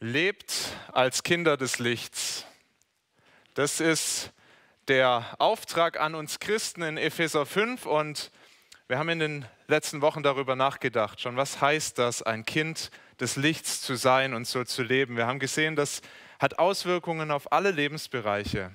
Lebt 0.00 0.52
als 0.92 1.22
Kinder 1.22 1.56
des 1.56 1.78
Lichts. 1.78 2.44
Das 3.54 3.80
ist 3.80 4.32
der 4.88 5.36
Auftrag 5.38 6.00
an 6.00 6.14
uns 6.14 6.40
Christen 6.40 6.82
in 6.82 6.96
Epheser 6.96 7.46
5 7.46 7.86
und 7.86 8.30
wir 8.88 8.98
haben 8.98 9.08
in 9.08 9.20
den 9.20 9.46
letzten 9.68 10.02
Wochen 10.02 10.22
darüber 10.22 10.56
nachgedacht, 10.56 11.20
schon 11.20 11.36
was 11.36 11.60
heißt 11.60 11.98
das, 11.98 12.22
ein 12.22 12.44
Kind 12.44 12.90
des 13.20 13.36
Lichts 13.36 13.80
zu 13.80 13.94
sein 13.94 14.34
und 14.34 14.46
so 14.46 14.64
zu 14.64 14.82
leben. 14.82 15.16
Wir 15.16 15.26
haben 15.26 15.38
gesehen, 15.38 15.76
das 15.76 16.02
hat 16.38 16.58
Auswirkungen 16.58 17.30
auf 17.30 17.52
alle 17.52 17.70
Lebensbereiche. 17.70 18.72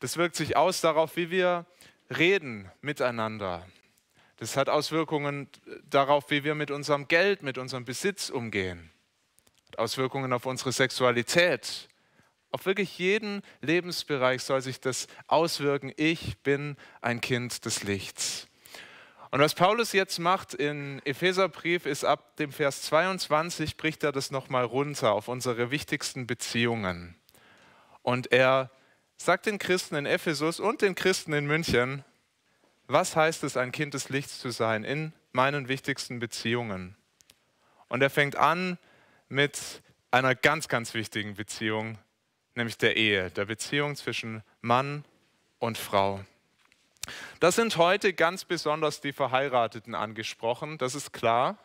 Das 0.00 0.16
wirkt 0.16 0.34
sich 0.34 0.56
aus 0.56 0.80
darauf, 0.80 1.16
wie 1.16 1.30
wir 1.30 1.66
reden 2.10 2.70
miteinander. 2.80 3.66
Das 4.38 4.56
hat 4.56 4.68
Auswirkungen 4.68 5.48
darauf, 5.88 6.30
wie 6.30 6.42
wir 6.42 6.54
mit 6.54 6.70
unserem 6.70 7.06
Geld, 7.06 7.42
mit 7.42 7.58
unserem 7.58 7.84
Besitz 7.84 8.28
umgehen. 8.28 8.90
Auswirkungen 9.78 10.32
auf 10.32 10.46
unsere 10.46 10.72
Sexualität. 10.72 11.88
Auf 12.50 12.66
wirklich 12.66 12.98
jeden 12.98 13.42
Lebensbereich 13.60 14.42
soll 14.42 14.62
sich 14.62 14.80
das 14.80 15.08
auswirken. 15.26 15.92
Ich 15.96 16.38
bin 16.38 16.76
ein 17.00 17.20
Kind 17.20 17.64
des 17.64 17.82
Lichts. 17.82 18.48
Und 19.30 19.40
was 19.40 19.54
Paulus 19.54 19.92
jetzt 19.92 20.18
macht 20.18 20.54
in 20.54 21.02
Epheserbrief 21.04 21.84
ist 21.84 22.04
ab 22.04 22.36
dem 22.36 22.52
Vers 22.52 22.82
22 22.82 23.76
bricht 23.76 24.04
er 24.04 24.12
das 24.12 24.30
nochmal 24.30 24.64
runter 24.64 25.12
auf 25.12 25.28
unsere 25.28 25.70
wichtigsten 25.70 26.26
Beziehungen. 26.26 27.16
Und 28.02 28.32
er 28.32 28.70
sagt 29.16 29.46
den 29.46 29.58
Christen 29.58 29.96
in 29.96 30.06
Ephesus 30.06 30.60
und 30.60 30.80
den 30.80 30.94
Christen 30.94 31.32
in 31.32 31.46
München, 31.46 32.04
was 32.86 33.16
heißt 33.16 33.42
es, 33.44 33.56
ein 33.56 33.72
Kind 33.72 33.94
des 33.94 34.08
Lichts 34.08 34.38
zu 34.38 34.50
sein 34.50 34.84
in 34.84 35.12
meinen 35.32 35.68
wichtigsten 35.68 36.20
Beziehungen? 36.20 36.96
Und 37.88 38.02
er 38.02 38.10
fängt 38.10 38.36
an 38.36 38.78
mit 39.28 39.82
einer 40.10 40.34
ganz, 40.34 40.68
ganz 40.68 40.94
wichtigen 40.94 41.34
Beziehung, 41.34 41.98
nämlich 42.54 42.78
der 42.78 42.96
Ehe, 42.96 43.30
der 43.30 43.46
Beziehung 43.46 43.96
zwischen 43.96 44.42
Mann 44.60 45.04
und 45.58 45.78
Frau. 45.78 46.20
Das 47.40 47.56
sind 47.56 47.76
heute 47.76 48.12
ganz 48.12 48.44
besonders 48.44 49.00
die 49.00 49.12
Verheirateten 49.12 49.94
angesprochen, 49.94 50.78
das 50.78 50.94
ist 50.94 51.12
klar. 51.12 51.58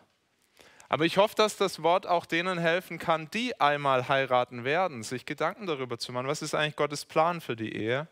Aber 0.89 1.05
ich 1.05 1.17
hoffe, 1.17 1.35
dass 1.35 1.55
das 1.55 1.83
Wort 1.83 2.05
auch 2.05 2.25
denen 2.25 2.57
helfen 2.57 2.99
kann, 2.99 3.29
die 3.31 3.57
einmal 3.61 4.09
heiraten 4.09 4.65
werden, 4.65 5.03
sich 5.03 5.25
Gedanken 5.25 5.65
darüber 5.65 5.97
zu 5.97 6.11
machen, 6.11 6.27
was 6.27 6.41
ist 6.41 6.53
eigentlich 6.53 6.75
Gottes 6.75 7.05
Plan 7.05 7.39
für 7.39 7.55
die 7.55 7.73
Ehe. 7.73 8.09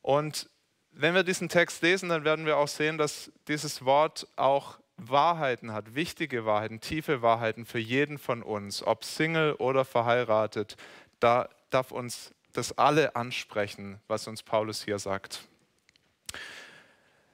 Und 0.00 0.48
wenn 0.92 1.14
wir 1.14 1.24
diesen 1.24 1.50
Text 1.50 1.82
lesen, 1.82 2.08
dann 2.08 2.24
werden 2.24 2.46
wir 2.46 2.56
auch 2.56 2.68
sehen, 2.68 2.96
dass 2.96 3.30
dieses 3.48 3.84
Wort 3.84 4.26
auch 4.36 4.78
Wahrheiten 4.96 5.72
hat, 5.72 5.94
wichtige 5.94 6.44
Wahrheiten, 6.44 6.80
tiefe 6.80 7.22
Wahrheiten 7.22 7.66
für 7.66 7.78
jeden 7.78 8.18
von 8.18 8.42
uns, 8.42 8.86
ob 8.86 9.04
Single 9.04 9.54
oder 9.54 9.84
verheiratet. 9.84 10.76
Da 11.20 11.48
darf 11.70 11.90
uns 11.90 12.32
das 12.52 12.78
alle 12.78 13.16
ansprechen, 13.16 14.00
was 14.06 14.28
uns 14.28 14.42
Paulus 14.42 14.84
hier 14.84 14.98
sagt. 14.98 15.42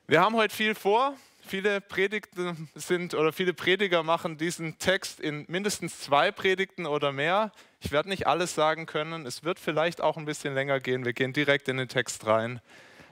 Wir 0.06 0.20
haben 0.20 0.34
heute 0.34 0.54
viel 0.54 0.74
vor. 0.74 1.14
Viele 1.46 1.80
Predigten 1.80 2.68
sind 2.74 3.14
oder 3.14 3.32
viele 3.32 3.52
Prediger 3.52 4.02
machen 4.02 4.38
diesen 4.38 4.78
Text 4.78 5.20
in 5.20 5.44
mindestens 5.48 6.00
zwei 6.00 6.30
Predigten 6.30 6.86
oder 6.86 7.12
mehr. 7.12 7.50
Ich 7.80 7.92
werde 7.92 8.08
nicht 8.08 8.26
alles 8.26 8.54
sagen 8.54 8.86
können. 8.86 9.26
Es 9.26 9.42
wird 9.42 9.58
vielleicht 9.58 10.00
auch 10.00 10.16
ein 10.16 10.26
bisschen 10.26 10.54
länger 10.54 10.80
gehen. 10.80 11.04
Wir 11.04 11.12
gehen 11.12 11.32
direkt 11.32 11.68
in 11.68 11.76
den 11.76 11.88
Text 11.88 12.26
rein. 12.26 12.60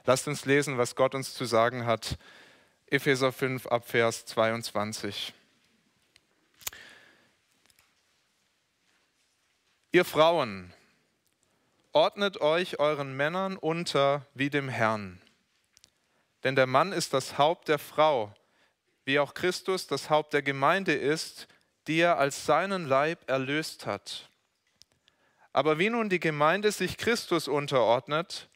Lasst 0.05 0.29
uns 0.29 0.45
lesen, 0.45 0.79
was 0.79 0.95
Gott 0.95 1.15
uns 1.15 1.35
zu 1.35 1.45
sagen 1.45 1.85
hat 1.85 2.19
Epheser 2.91 3.33
5 3.33 3.67
ab 3.67 3.87
Vers 3.87 4.25
22. 4.25 5.35
Ihr 9.93 10.07
Frauen, 10.07 10.73
ordnet 11.93 12.41
euch 12.41 12.81
euren 12.81 13.15
Männern 13.15 13.59
unter 13.59 14.27
wie 14.33 14.49
dem 14.49 14.71
Herrn. 14.71 15.21
Denn 16.45 16.57
der 16.57 16.67
Mann 16.67 16.93
ist 16.93 17.13
das 17.13 17.37
Haupt 17.37 17.69
der 17.69 17.79
Frau, 17.79 18.35
wie 19.05 19.19
auch 19.19 19.35
Christus 19.35 19.87
das 19.87 20.09
Haupt 20.09 20.33
der 20.33 20.43
Gemeinde 20.43 20.95
ist, 20.95 21.47
die 21.89 21.99
er 21.99 22.17
als 22.17 22.47
seinen 22.47 22.87
Leib 22.87 23.29
erlöst 23.29 23.85
hat. 23.85 24.31
Aber 25.53 25.79
wie 25.79 25.91
nun 25.91 26.09
die 26.09 26.21
Gemeinde 26.21 26.73
sich 26.73 26.97
Christus 26.97 27.49
unterordnet, 27.49 28.49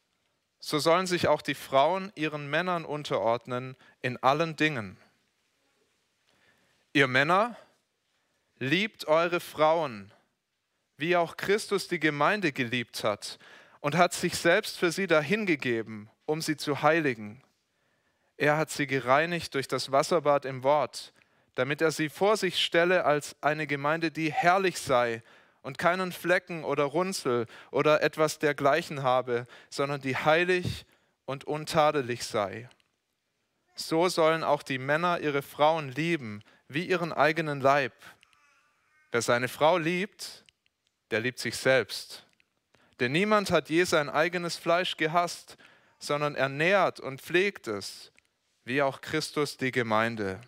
so 0.65 0.79
sollen 0.79 1.09
sich 1.09 1.27
auch 1.27 1.43
die 1.43 1.57
Frauen 1.57 2.13
ihren 2.15 2.49
Männern 2.49 2.85
unterordnen 2.85 3.77
in 4.01 4.17
allen 4.23 4.55
Dingen. 4.55 4.97
Ihr 6.93 7.09
Männer, 7.09 7.57
liebt 8.61 9.09
eure 9.09 9.41
Frauen, 9.41 10.13
wie 10.97 11.17
auch 11.17 11.37
Christus 11.37 11.89
die 11.89 11.99
Gemeinde 11.99 12.53
geliebt 12.53 13.03
hat 13.03 13.41
und 13.81 13.97
hat 13.97 14.15
sich 14.15 14.37
selbst 14.37 14.79
für 14.79 14.93
sie 14.93 15.09
dahingegeben, 15.09 16.09
um 16.27 16.41
sie 16.41 16.57
zu 16.57 16.81
heiligen. 16.81 17.43
Er 18.37 18.57
hat 18.57 18.71
sie 18.71 18.87
gereinigt 18.87 19.55
durch 19.57 19.67
das 19.67 19.91
Wasserbad 19.91 20.45
im 20.45 20.63
Wort, 20.63 21.13
damit 21.57 21.81
er 21.81 21.91
sie 21.91 22.09
vor 22.09 22.37
sich 22.37 22.63
stelle 22.63 23.05
als 23.05 23.35
eine 23.41 23.67
Gemeinde, 23.67 24.13
die 24.13 24.33
herrlich 24.33 24.79
sei 24.79 25.25
und 25.63 25.79
keinen 25.79 26.13
Flecken 26.13 26.65
oder 26.65 26.85
Runzel 26.85 27.47
oder 27.71 28.03
etwas 28.03 28.39
dergleichen 28.39 29.03
habe, 29.03 29.47
sondern 29.71 30.01
die 30.01 30.17
heilig 30.17 30.85
und 31.25 31.45
untadelig 31.45 32.25
sei. 32.25 32.69
So 33.75 34.09
sollen 34.09 34.45
auch 34.45 34.63
die 34.63 34.79
Männer 34.79 35.21
ihre 35.21 35.43
Frauen 35.43 35.89
lieben, 35.91 36.43
wie 36.69 36.87
ihren 36.87 37.13
eigenen 37.13 37.61
Leib. 37.61 37.95
Wer 39.11 39.23
seine 39.23 39.49
Frau 39.49 39.79
liebt, 39.79 40.45
der 41.11 41.21
liebt 41.21 41.39
sich 41.39 41.57
selbst. 41.57 42.27
Denn 43.01 43.13
niemand 43.13 43.51
hat 43.51 43.69
je 43.71 43.85
sein 43.85 44.09
eigenes 44.09 44.57
Fleisch 44.57 44.97
gehasst, 44.97 45.57
sondern 45.99 46.35
ernährt 46.35 47.01
und 47.01 47.21
pflegt 47.21 47.69
es, 47.69 48.13
wie 48.65 48.83
auch 48.83 49.01
Christus 49.01 49.57
die 49.57 49.73
Gemeinde. 49.73 50.41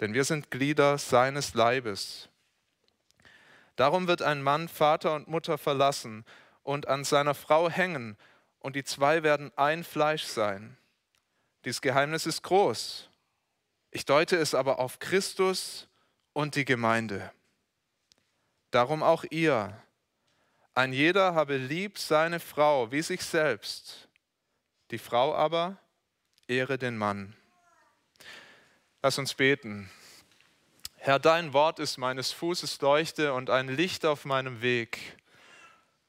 Denn 0.00 0.14
wir 0.14 0.24
sind 0.24 0.50
Glieder 0.50 0.98
seines 0.98 1.54
Leibes. 1.54 2.28
Darum 3.76 4.08
wird 4.08 4.22
ein 4.22 4.42
Mann 4.42 4.68
Vater 4.68 5.14
und 5.14 5.28
Mutter 5.28 5.58
verlassen 5.58 6.24
und 6.62 6.88
an 6.88 7.04
seiner 7.04 7.34
Frau 7.34 7.68
hängen, 7.70 8.16
und 8.58 8.76
die 8.76 8.84
zwei 8.84 9.24
werden 9.24 9.50
ein 9.56 9.82
Fleisch 9.82 10.22
sein. 10.22 10.76
Dieses 11.64 11.80
Geheimnis 11.80 12.26
ist 12.26 12.42
groß. 12.42 13.10
Ich 13.90 14.04
deute 14.04 14.36
es 14.36 14.54
aber 14.54 14.78
auf 14.78 15.00
Christus 15.00 15.88
und 16.32 16.54
die 16.54 16.64
Gemeinde. 16.64 17.32
Darum 18.70 19.02
auch 19.02 19.24
ihr. 19.30 19.76
Ein 20.74 20.92
jeder 20.92 21.34
habe 21.34 21.56
lieb 21.56 21.98
seine 21.98 22.40
Frau 22.40 22.90
wie 22.92 23.02
sich 23.02 23.22
selbst. 23.22 24.08
Die 24.90 24.98
Frau 24.98 25.34
aber 25.34 25.76
ehre 26.46 26.78
den 26.78 26.96
Mann. 26.96 27.36
Lass 29.02 29.18
uns 29.18 29.34
beten. 29.34 29.90
Herr, 31.04 31.18
dein 31.18 31.52
Wort 31.52 31.80
ist 31.80 31.98
meines 31.98 32.30
Fußes 32.30 32.80
Leuchte 32.80 33.34
und 33.34 33.50
ein 33.50 33.66
Licht 33.66 34.06
auf 34.06 34.24
meinem 34.24 34.62
Weg. 34.62 35.18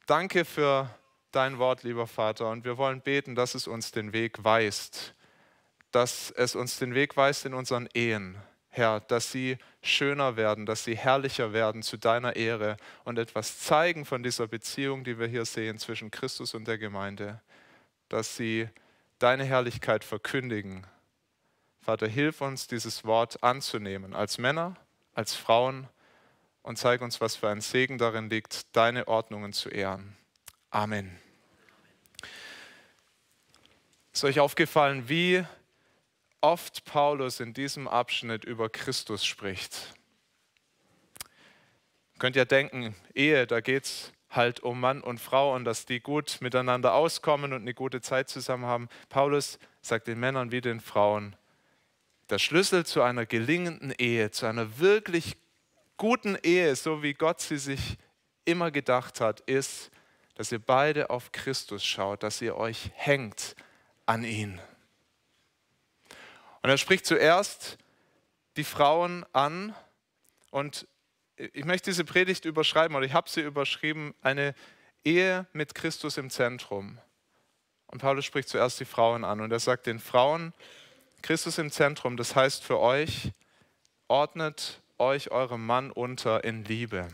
Danke 0.05 0.45
für 0.45 0.87
dein 1.31 1.57
Wort, 1.57 1.81
lieber 1.81 2.05
Vater, 2.05 2.47
und 2.51 2.63
wir 2.63 2.77
wollen 2.77 3.01
beten, 3.01 3.33
dass 3.33 3.55
es 3.55 3.65
uns 3.65 3.91
den 3.91 4.13
Weg 4.13 4.43
weist, 4.43 5.15
dass 5.89 6.29
es 6.29 6.53
uns 6.53 6.77
den 6.77 6.93
Weg 6.93 7.17
weist 7.17 7.43
in 7.47 7.55
unseren 7.55 7.89
Ehen, 7.95 8.37
Herr, 8.69 8.99
dass 8.99 9.31
sie 9.31 9.57
schöner 9.81 10.35
werden, 10.37 10.67
dass 10.67 10.83
sie 10.83 10.95
herrlicher 10.95 11.53
werden 11.53 11.81
zu 11.81 11.97
deiner 11.97 12.35
Ehre 12.35 12.77
und 13.03 13.17
etwas 13.17 13.61
zeigen 13.61 14.05
von 14.05 14.21
dieser 14.21 14.45
Beziehung, 14.45 15.03
die 15.03 15.17
wir 15.17 15.25
hier 15.25 15.45
sehen 15.45 15.79
zwischen 15.79 16.11
Christus 16.11 16.53
und 16.53 16.67
der 16.67 16.77
Gemeinde, 16.77 17.41
dass 18.09 18.37
sie 18.37 18.69
deine 19.17 19.43
Herrlichkeit 19.43 20.03
verkündigen. 20.03 20.85
Vater, 21.83 22.07
hilf 22.07 22.39
uns, 22.39 22.67
dieses 22.67 23.03
Wort 23.03 23.43
anzunehmen 23.43 24.13
als 24.13 24.37
Männer 24.37 24.77
als 25.13 25.35
Frauen 25.35 25.87
und 26.61 26.77
zeig 26.77 27.01
uns, 27.01 27.19
was 27.21 27.35
für 27.35 27.49
ein 27.49 27.61
Segen 27.61 27.97
darin 27.97 28.29
liegt, 28.29 28.75
deine 28.75 29.07
Ordnungen 29.07 29.53
zu 29.53 29.69
ehren. 29.69 30.15
Amen. 30.69 31.19
Ist 34.13 34.23
euch 34.23 34.39
aufgefallen, 34.39 35.09
wie 35.09 35.43
oft 36.41 36.85
Paulus 36.85 37.39
in 37.39 37.53
diesem 37.53 37.87
Abschnitt 37.87 38.45
über 38.45 38.69
Christus 38.69 39.25
spricht? 39.25 39.93
Könnt 42.17 42.35
ihr 42.35 42.45
denken, 42.45 42.95
Ehe, 43.13 43.45
da 43.45 43.59
geht 43.59 43.85
es 43.85 44.13
halt 44.29 44.61
um 44.61 44.79
Mann 44.79 45.01
und 45.01 45.19
Frau 45.19 45.53
und 45.53 45.65
dass 45.65 45.85
die 45.85 45.99
gut 45.99 46.37
miteinander 46.39 46.93
auskommen 46.93 47.53
und 47.53 47.61
eine 47.61 47.73
gute 47.73 48.01
Zeit 48.01 48.29
zusammen 48.29 48.65
haben. 48.65 48.87
Paulus 49.09 49.59
sagt 49.81 50.07
den 50.07 50.19
Männern 50.19 50.51
wie 50.51 50.61
den 50.61 50.79
Frauen, 50.79 51.35
der 52.29 52.39
Schlüssel 52.39 52.85
zu 52.85 53.01
einer 53.01 53.25
gelingenden 53.25 53.91
Ehe, 53.97 54.31
zu 54.31 54.45
einer 54.45 54.79
wirklich 54.79 55.37
guten 55.97 56.37
Ehe, 56.43 56.75
so 56.75 57.03
wie 57.03 57.13
Gott 57.13 57.41
sie 57.41 57.57
sich 57.57 57.97
immer 58.45 58.71
gedacht 58.71 59.21
hat, 59.21 59.41
ist, 59.41 59.91
dass 60.35 60.51
ihr 60.51 60.59
beide 60.59 61.09
auf 61.09 61.31
Christus 61.31 61.83
schaut, 61.85 62.23
dass 62.23 62.41
ihr 62.41 62.55
euch 62.57 62.91
hängt 62.95 63.55
an 64.05 64.23
ihn. 64.23 64.59
Und 66.61 66.69
er 66.69 66.77
spricht 66.77 67.05
zuerst 67.05 67.77
die 68.57 68.63
Frauen 68.63 69.25
an 69.33 69.75
und 70.51 70.87
ich 71.35 71.65
möchte 71.65 71.89
diese 71.89 72.05
Predigt 72.05 72.45
überschreiben 72.45 72.95
oder 72.95 73.05
ich 73.05 73.13
habe 73.13 73.29
sie 73.29 73.41
überschrieben, 73.41 74.13
eine 74.21 74.55
Ehe 75.03 75.47
mit 75.51 75.75
Christus 75.75 76.17
im 76.17 76.29
Zentrum. 76.29 76.99
Und 77.87 77.99
Paulus 77.99 78.25
spricht 78.25 78.49
zuerst 78.49 78.79
die 78.79 78.85
Frauen 78.85 79.23
an 79.23 79.41
und 79.41 79.51
er 79.51 79.59
sagt 79.59 79.87
den 79.87 79.99
Frauen, 79.99 80.53
Christus 81.23 81.57
im 81.57 81.71
Zentrum, 81.71 82.17
das 82.17 82.35
heißt 82.35 82.65
für 82.65 82.81
euch, 82.81 83.31
ordnet 84.09 84.81
euch 84.99 85.31
eurem 85.31 85.65
Mann 85.65 85.89
unter 85.89 86.43
in 86.43 86.65
Liebe. 86.65 87.07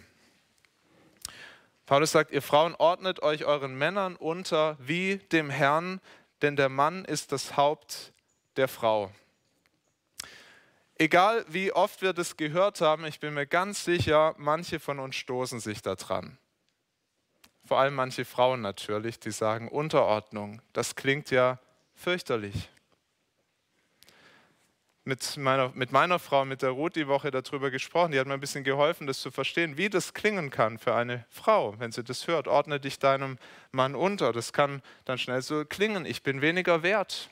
Paulus 1.85 2.11
sagt, 2.11 2.31
ihr 2.31 2.41
Frauen 2.41 2.73
ordnet 2.73 3.21
euch 3.21 3.45
euren 3.45 3.77
Männern 3.77 4.15
unter 4.15 4.77
wie 4.79 5.17
dem 5.31 5.51
Herrn, 5.51 6.01
denn 6.41 6.55
der 6.55 6.69
Mann 6.69 7.05
ist 7.05 7.31
das 7.31 7.55
Haupt 7.55 8.11
der 8.57 8.67
Frau. 8.67 9.11
Egal 10.95 11.45
wie 11.47 11.71
oft 11.71 12.01
wir 12.01 12.13
das 12.13 12.35
gehört 12.35 12.81
haben, 12.81 13.05
ich 13.05 13.19
bin 13.19 13.35
mir 13.35 13.45
ganz 13.45 13.85
sicher, 13.85 14.33
manche 14.39 14.79
von 14.79 14.99
uns 14.99 15.17
stoßen 15.17 15.59
sich 15.59 15.83
daran. 15.83 16.39
Vor 17.63 17.77
allem 17.77 17.93
manche 17.93 18.25
Frauen 18.25 18.61
natürlich, 18.61 19.19
die 19.19 19.31
sagen 19.31 19.67
Unterordnung. 19.67 20.63
Das 20.73 20.95
klingt 20.95 21.29
ja 21.29 21.59
fürchterlich 21.93 22.69
mit 25.09 25.37
meiner, 25.37 25.71
mit 25.73 25.91
meiner 25.91 26.19
Frau, 26.19 26.45
mit 26.45 26.61
der 26.61 26.69
Ruth, 26.69 26.95
die 26.95 27.07
Woche 27.07 27.31
darüber 27.31 27.71
gesprochen. 27.71 28.11
Die 28.11 28.19
hat 28.19 28.27
mir 28.27 28.35
ein 28.35 28.39
bisschen 28.39 28.63
geholfen, 28.63 29.07
das 29.07 29.19
zu 29.19 29.31
verstehen, 29.31 29.75
wie 29.75 29.89
das 29.89 30.13
klingen 30.13 30.51
kann 30.51 30.77
für 30.77 30.95
eine 30.95 31.25
Frau, 31.29 31.77
wenn 31.79 31.91
sie 31.91 32.03
das 32.03 32.27
hört. 32.27 32.47
Ordne 32.47 32.79
dich 32.79 32.99
deinem 32.99 33.39
Mann 33.71 33.95
unter. 33.95 34.31
Das 34.31 34.53
kann 34.53 34.81
dann 35.05 35.17
schnell 35.17 35.41
so 35.41 35.65
klingen. 35.65 36.05
Ich 36.05 36.21
bin 36.21 36.41
weniger 36.41 36.83
wert. 36.83 37.29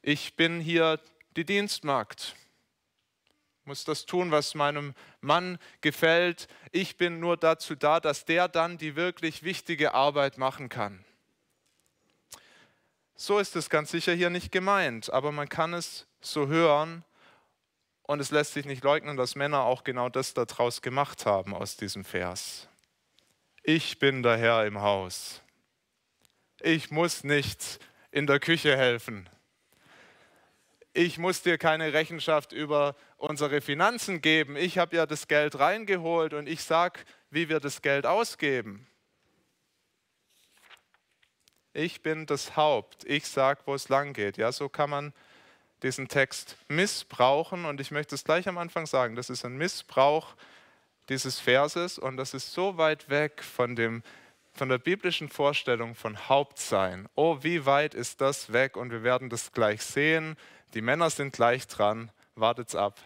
Ich 0.00 0.36
bin 0.36 0.60
hier 0.60 1.00
die 1.36 1.44
Dienstmagd. 1.44 2.36
Muss 3.64 3.84
das 3.84 4.06
tun, 4.06 4.30
was 4.30 4.54
meinem 4.54 4.94
Mann 5.20 5.58
gefällt. 5.80 6.46
Ich 6.70 6.96
bin 6.96 7.18
nur 7.18 7.36
dazu 7.36 7.74
da, 7.74 7.98
dass 7.98 8.24
der 8.24 8.46
dann 8.46 8.78
die 8.78 8.94
wirklich 8.94 9.42
wichtige 9.42 9.94
Arbeit 9.94 10.38
machen 10.38 10.68
kann. 10.68 11.04
So 13.16 13.38
ist 13.38 13.54
es 13.54 13.70
ganz 13.70 13.90
sicher 13.92 14.12
hier 14.12 14.30
nicht 14.30 14.50
gemeint, 14.50 15.12
aber 15.12 15.30
man 15.30 15.48
kann 15.48 15.72
es 15.72 16.06
so 16.20 16.48
hören 16.48 17.04
und 18.02 18.20
es 18.20 18.30
lässt 18.30 18.54
sich 18.54 18.66
nicht 18.66 18.82
leugnen, 18.82 19.16
dass 19.16 19.36
Männer 19.36 19.62
auch 19.62 19.84
genau 19.84 20.08
das 20.08 20.34
daraus 20.34 20.82
gemacht 20.82 21.24
haben 21.24 21.54
aus 21.54 21.76
diesem 21.76 22.04
Vers. 22.04 22.68
Ich 23.62 23.98
bin 23.98 24.22
der 24.22 24.36
Herr 24.36 24.66
im 24.66 24.80
Haus. 24.80 25.42
Ich 26.60 26.90
muss 26.90 27.24
nicht 27.24 27.78
in 28.10 28.26
der 28.26 28.40
Küche 28.40 28.76
helfen. 28.76 29.28
Ich 30.92 31.18
muss 31.18 31.42
dir 31.42 31.56
keine 31.56 31.92
Rechenschaft 31.92 32.52
über 32.52 32.94
unsere 33.16 33.60
Finanzen 33.60 34.20
geben. 34.20 34.56
Ich 34.56 34.78
habe 34.78 34.96
ja 34.96 35.06
das 35.06 35.28
Geld 35.28 35.58
reingeholt 35.58 36.34
und 36.34 36.48
ich 36.48 36.62
sage, 36.62 37.00
wie 37.30 37.48
wir 37.48 37.58
das 37.58 37.80
Geld 37.80 38.06
ausgeben. 38.06 38.86
Ich 41.76 42.02
bin 42.02 42.24
das 42.24 42.56
Haupt. 42.56 43.04
Ich 43.04 43.26
sage, 43.26 43.60
wo 43.66 43.74
es 43.74 43.88
lang 43.88 44.12
geht. 44.12 44.36
Ja, 44.36 44.52
so 44.52 44.68
kann 44.68 44.90
man 44.90 45.12
diesen 45.82 46.06
Text 46.06 46.56
missbrauchen. 46.68 47.64
Und 47.64 47.80
ich 47.80 47.90
möchte 47.90 48.14
es 48.14 48.22
gleich 48.22 48.46
am 48.46 48.58
Anfang 48.58 48.86
sagen, 48.86 49.16
das 49.16 49.28
ist 49.28 49.44
ein 49.44 49.56
Missbrauch 49.56 50.36
dieses 51.08 51.40
Verses 51.40 51.98
und 51.98 52.16
das 52.16 52.32
ist 52.32 52.52
so 52.52 52.78
weit 52.78 53.10
weg 53.10 53.42
von, 53.42 53.74
dem, 53.74 54.04
von 54.54 54.68
der 54.68 54.78
biblischen 54.78 55.28
Vorstellung 55.28 55.96
von 55.96 56.28
Hauptsein. 56.28 57.08
Oh, 57.16 57.38
wie 57.42 57.66
weit 57.66 57.94
ist 57.94 58.20
das 58.20 58.52
weg? 58.52 58.76
Und 58.76 58.92
wir 58.92 59.02
werden 59.02 59.28
das 59.28 59.52
gleich 59.52 59.82
sehen. 59.82 60.36
Die 60.74 60.80
Männer 60.80 61.10
sind 61.10 61.32
gleich 61.32 61.66
dran. 61.66 62.12
Wartet's 62.36 62.76
ab. 62.76 63.00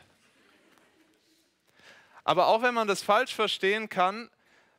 Aber 2.22 2.48
auch 2.48 2.60
wenn 2.60 2.74
man 2.74 2.86
das 2.86 3.02
falsch 3.02 3.34
verstehen 3.34 3.88
kann, 3.88 4.28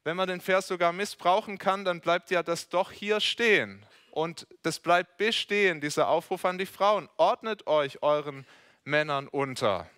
wenn 0.03 0.15
man 0.17 0.27
den 0.27 0.41
Vers 0.41 0.67
sogar 0.67 0.93
missbrauchen 0.93 1.57
kann, 1.57 1.85
dann 1.85 2.01
bleibt 2.01 2.31
ja 2.31 2.43
das 2.43 2.69
doch 2.69 2.91
hier 2.91 3.19
stehen. 3.19 3.85
Und 4.11 4.47
das 4.63 4.79
bleibt 4.79 5.17
bestehen, 5.17 5.81
dieser 5.81 6.07
Aufruf 6.07 6.45
an 6.45 6.57
die 6.57 6.65
Frauen. 6.65 7.09
Ordnet 7.17 7.67
euch 7.67 8.01
euren 8.01 8.45
Männern 8.83 9.27
unter. 9.27 9.89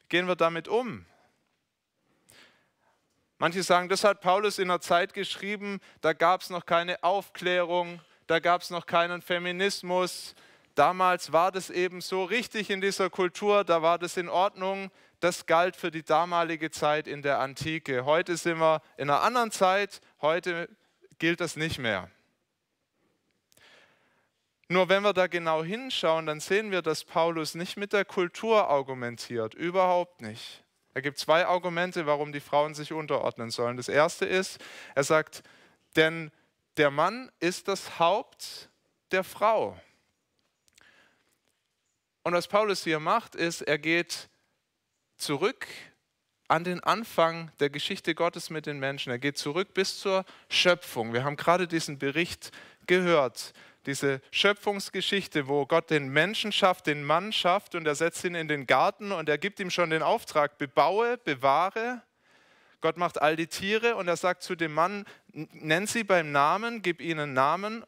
Wie 0.00 0.08
gehen 0.08 0.28
wir 0.28 0.36
damit 0.36 0.68
um? 0.68 1.04
Manche 3.38 3.62
sagen, 3.62 3.88
das 3.88 4.02
hat 4.02 4.20
Paulus 4.20 4.58
in 4.58 4.70
einer 4.70 4.80
Zeit 4.80 5.14
geschrieben, 5.14 5.80
da 6.00 6.12
gab 6.12 6.40
es 6.40 6.50
noch 6.50 6.66
keine 6.66 7.02
Aufklärung, 7.04 8.00
da 8.26 8.40
gab 8.40 8.62
es 8.62 8.70
noch 8.70 8.84
keinen 8.84 9.22
Feminismus. 9.22 10.34
Damals 10.74 11.32
war 11.32 11.52
das 11.52 11.70
eben 11.70 12.00
so 12.00 12.24
richtig 12.24 12.68
in 12.68 12.80
dieser 12.80 13.10
Kultur, 13.10 13.62
da 13.62 13.80
war 13.80 13.98
das 13.98 14.16
in 14.16 14.28
Ordnung. 14.28 14.90
Das 15.20 15.46
galt 15.46 15.74
für 15.74 15.90
die 15.90 16.04
damalige 16.04 16.70
Zeit 16.70 17.08
in 17.08 17.22
der 17.22 17.40
Antike. 17.40 18.04
Heute 18.04 18.36
sind 18.36 18.58
wir 18.58 18.82
in 18.96 19.10
einer 19.10 19.22
anderen 19.22 19.50
Zeit, 19.50 20.00
heute 20.20 20.68
gilt 21.18 21.40
das 21.40 21.56
nicht 21.56 21.78
mehr. 21.78 22.10
Nur 24.68 24.88
wenn 24.88 25.02
wir 25.02 25.14
da 25.14 25.26
genau 25.26 25.64
hinschauen, 25.64 26.26
dann 26.26 26.40
sehen 26.40 26.70
wir, 26.70 26.82
dass 26.82 27.04
Paulus 27.04 27.54
nicht 27.54 27.76
mit 27.76 27.92
der 27.92 28.04
Kultur 28.04 28.68
argumentiert, 28.68 29.54
überhaupt 29.54 30.20
nicht. 30.20 30.62
Er 30.94 31.02
gibt 31.02 31.18
zwei 31.18 31.46
Argumente, 31.46 32.06
warum 32.06 32.32
die 32.32 32.40
Frauen 32.40 32.74
sich 32.74 32.92
unterordnen 32.92 33.50
sollen. 33.50 33.76
Das 33.76 33.88
erste 33.88 34.26
ist, 34.26 34.58
er 34.94 35.04
sagt, 35.04 35.42
denn 35.96 36.30
der 36.76 36.90
Mann 36.90 37.30
ist 37.40 37.66
das 37.66 37.98
Haupt 37.98 38.68
der 39.10 39.24
Frau. 39.24 39.78
Und 42.22 42.34
was 42.34 42.46
Paulus 42.46 42.84
hier 42.84 43.00
macht, 43.00 43.34
ist, 43.34 43.62
er 43.62 43.78
geht 43.78 44.28
zurück 45.18 45.66
an 46.48 46.64
den 46.64 46.82
Anfang 46.82 47.50
der 47.60 47.68
Geschichte 47.68 48.14
Gottes 48.14 48.48
mit 48.48 48.66
den 48.66 48.78
Menschen. 48.78 49.10
Er 49.10 49.18
geht 49.18 49.36
zurück 49.36 49.74
bis 49.74 49.98
zur 49.98 50.24
Schöpfung. 50.48 51.12
Wir 51.12 51.22
haben 51.24 51.36
gerade 51.36 51.68
diesen 51.68 51.98
Bericht 51.98 52.50
gehört, 52.86 53.52
diese 53.84 54.20
Schöpfungsgeschichte, 54.30 55.46
wo 55.46 55.66
Gott 55.66 55.90
den 55.90 56.08
Menschen 56.08 56.50
schafft, 56.52 56.86
den 56.86 57.04
Mann 57.04 57.32
schafft 57.32 57.74
und 57.74 57.86
er 57.86 57.94
setzt 57.94 58.24
ihn 58.24 58.34
in 58.34 58.48
den 58.48 58.66
Garten 58.66 59.12
und 59.12 59.28
er 59.28 59.38
gibt 59.38 59.60
ihm 59.60 59.70
schon 59.70 59.90
den 59.90 60.02
Auftrag, 60.02 60.58
bebaue, 60.58 61.18
bewahre. 61.18 62.02
Gott 62.80 62.96
macht 62.96 63.20
all 63.20 63.36
die 63.36 63.46
Tiere 63.46 63.96
und 63.96 64.08
er 64.08 64.16
sagt 64.16 64.42
zu 64.42 64.54
dem 64.54 64.72
Mann, 64.72 65.04
nenn 65.32 65.86
sie 65.86 66.04
beim 66.04 66.32
Namen, 66.32 66.80
gib 66.80 67.00
ihnen 67.00 67.34
Namen, 67.34 67.84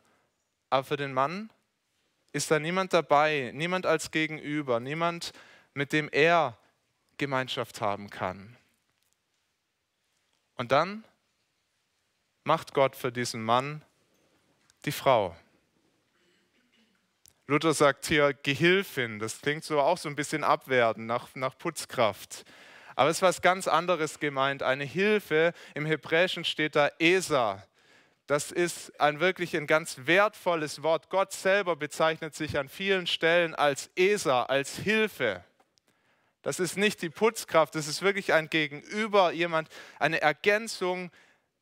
aber 0.68 0.84
für 0.84 0.96
den 0.96 1.12
Mann 1.12 1.50
ist 2.32 2.50
da 2.50 2.58
niemand 2.58 2.92
dabei, 2.92 3.50
niemand 3.54 3.86
als 3.86 4.10
Gegenüber, 4.10 4.80
niemand, 4.80 5.32
mit 5.74 5.92
dem 5.92 6.08
er 6.12 6.58
Gemeinschaft 7.20 7.82
haben 7.82 8.08
kann. 8.08 8.56
Und 10.56 10.72
dann 10.72 11.04
macht 12.44 12.72
Gott 12.72 12.96
für 12.96 13.12
diesen 13.12 13.44
Mann 13.44 13.84
die 14.86 14.92
Frau. 14.92 15.36
Luther 17.46 17.74
sagt 17.74 18.06
hier 18.06 18.32
Gehilfin, 18.32 19.18
das 19.18 19.42
klingt 19.42 19.64
so 19.64 19.80
auch 19.80 19.98
so 19.98 20.08
ein 20.08 20.16
bisschen 20.16 20.44
abwertend 20.44 21.06
nach, 21.06 21.28
nach 21.34 21.58
Putzkraft. 21.58 22.44
Aber 22.96 23.10
es 23.10 23.18
ist 23.18 23.22
was 23.22 23.42
ganz 23.42 23.68
anderes 23.68 24.18
gemeint. 24.18 24.62
Eine 24.62 24.84
Hilfe, 24.84 25.52
im 25.74 25.84
Hebräischen 25.84 26.44
steht 26.44 26.74
da 26.74 26.90
Esa. 26.98 27.66
Das 28.26 28.50
ist 28.50 28.98
ein 28.98 29.20
wirklich 29.20 29.54
ein 29.56 29.66
ganz 29.66 29.98
wertvolles 30.04 30.82
Wort. 30.82 31.10
Gott 31.10 31.32
selber 31.32 31.76
bezeichnet 31.76 32.34
sich 32.34 32.56
an 32.56 32.70
vielen 32.70 33.06
Stellen 33.06 33.54
als 33.54 33.90
Esa, 33.94 34.44
als 34.44 34.76
Hilfe. 34.76 35.44
Das 36.42 36.58
ist 36.58 36.76
nicht 36.76 37.02
die 37.02 37.10
Putzkraft, 37.10 37.74
das 37.74 37.86
ist 37.86 38.02
wirklich 38.02 38.32
ein 38.32 38.48
Gegenüber, 38.48 39.32
jemand, 39.32 39.68
eine 39.98 40.20
Ergänzung. 40.20 41.10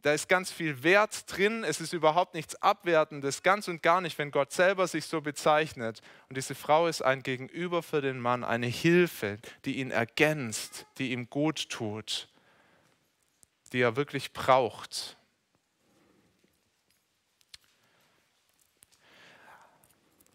Da 0.02 0.12
ist 0.12 0.28
ganz 0.28 0.52
viel 0.52 0.85
Wert 0.85 1.25
drin. 1.26 1.64
Es 1.64 1.80
ist 1.80 1.92
überhaupt 1.92 2.35
nichts 2.35 2.54
Abwertendes, 2.62 3.42
ganz 3.42 3.66
und 3.66 3.82
gar 3.82 4.00
nicht, 4.00 4.16
wenn 4.18 4.30
Gott 4.30 4.52
selber 4.52 4.87
sich 4.87 5.06
so 5.06 5.20
bezeichnet. 5.20 6.00
Und 6.28 6.37
diese 6.37 6.54
Frau 6.54 6.87
ist 6.87 7.02
ein 7.02 7.25
Gegenüber 7.25 7.82
für 7.82 8.00
den 8.00 8.20
Mann, 8.20 8.44
eine 8.44 8.68
Hilfe, 8.68 9.38
die 9.64 9.78
ihn 9.78 9.90
ergänzt, 9.90 10.87
die 10.99 11.11
ihm 11.11 11.28
gut 11.28 11.68
tut, 11.68 12.28
die 13.73 13.80
er 13.80 13.97
wirklich 13.97 14.32
braucht. 14.32 15.17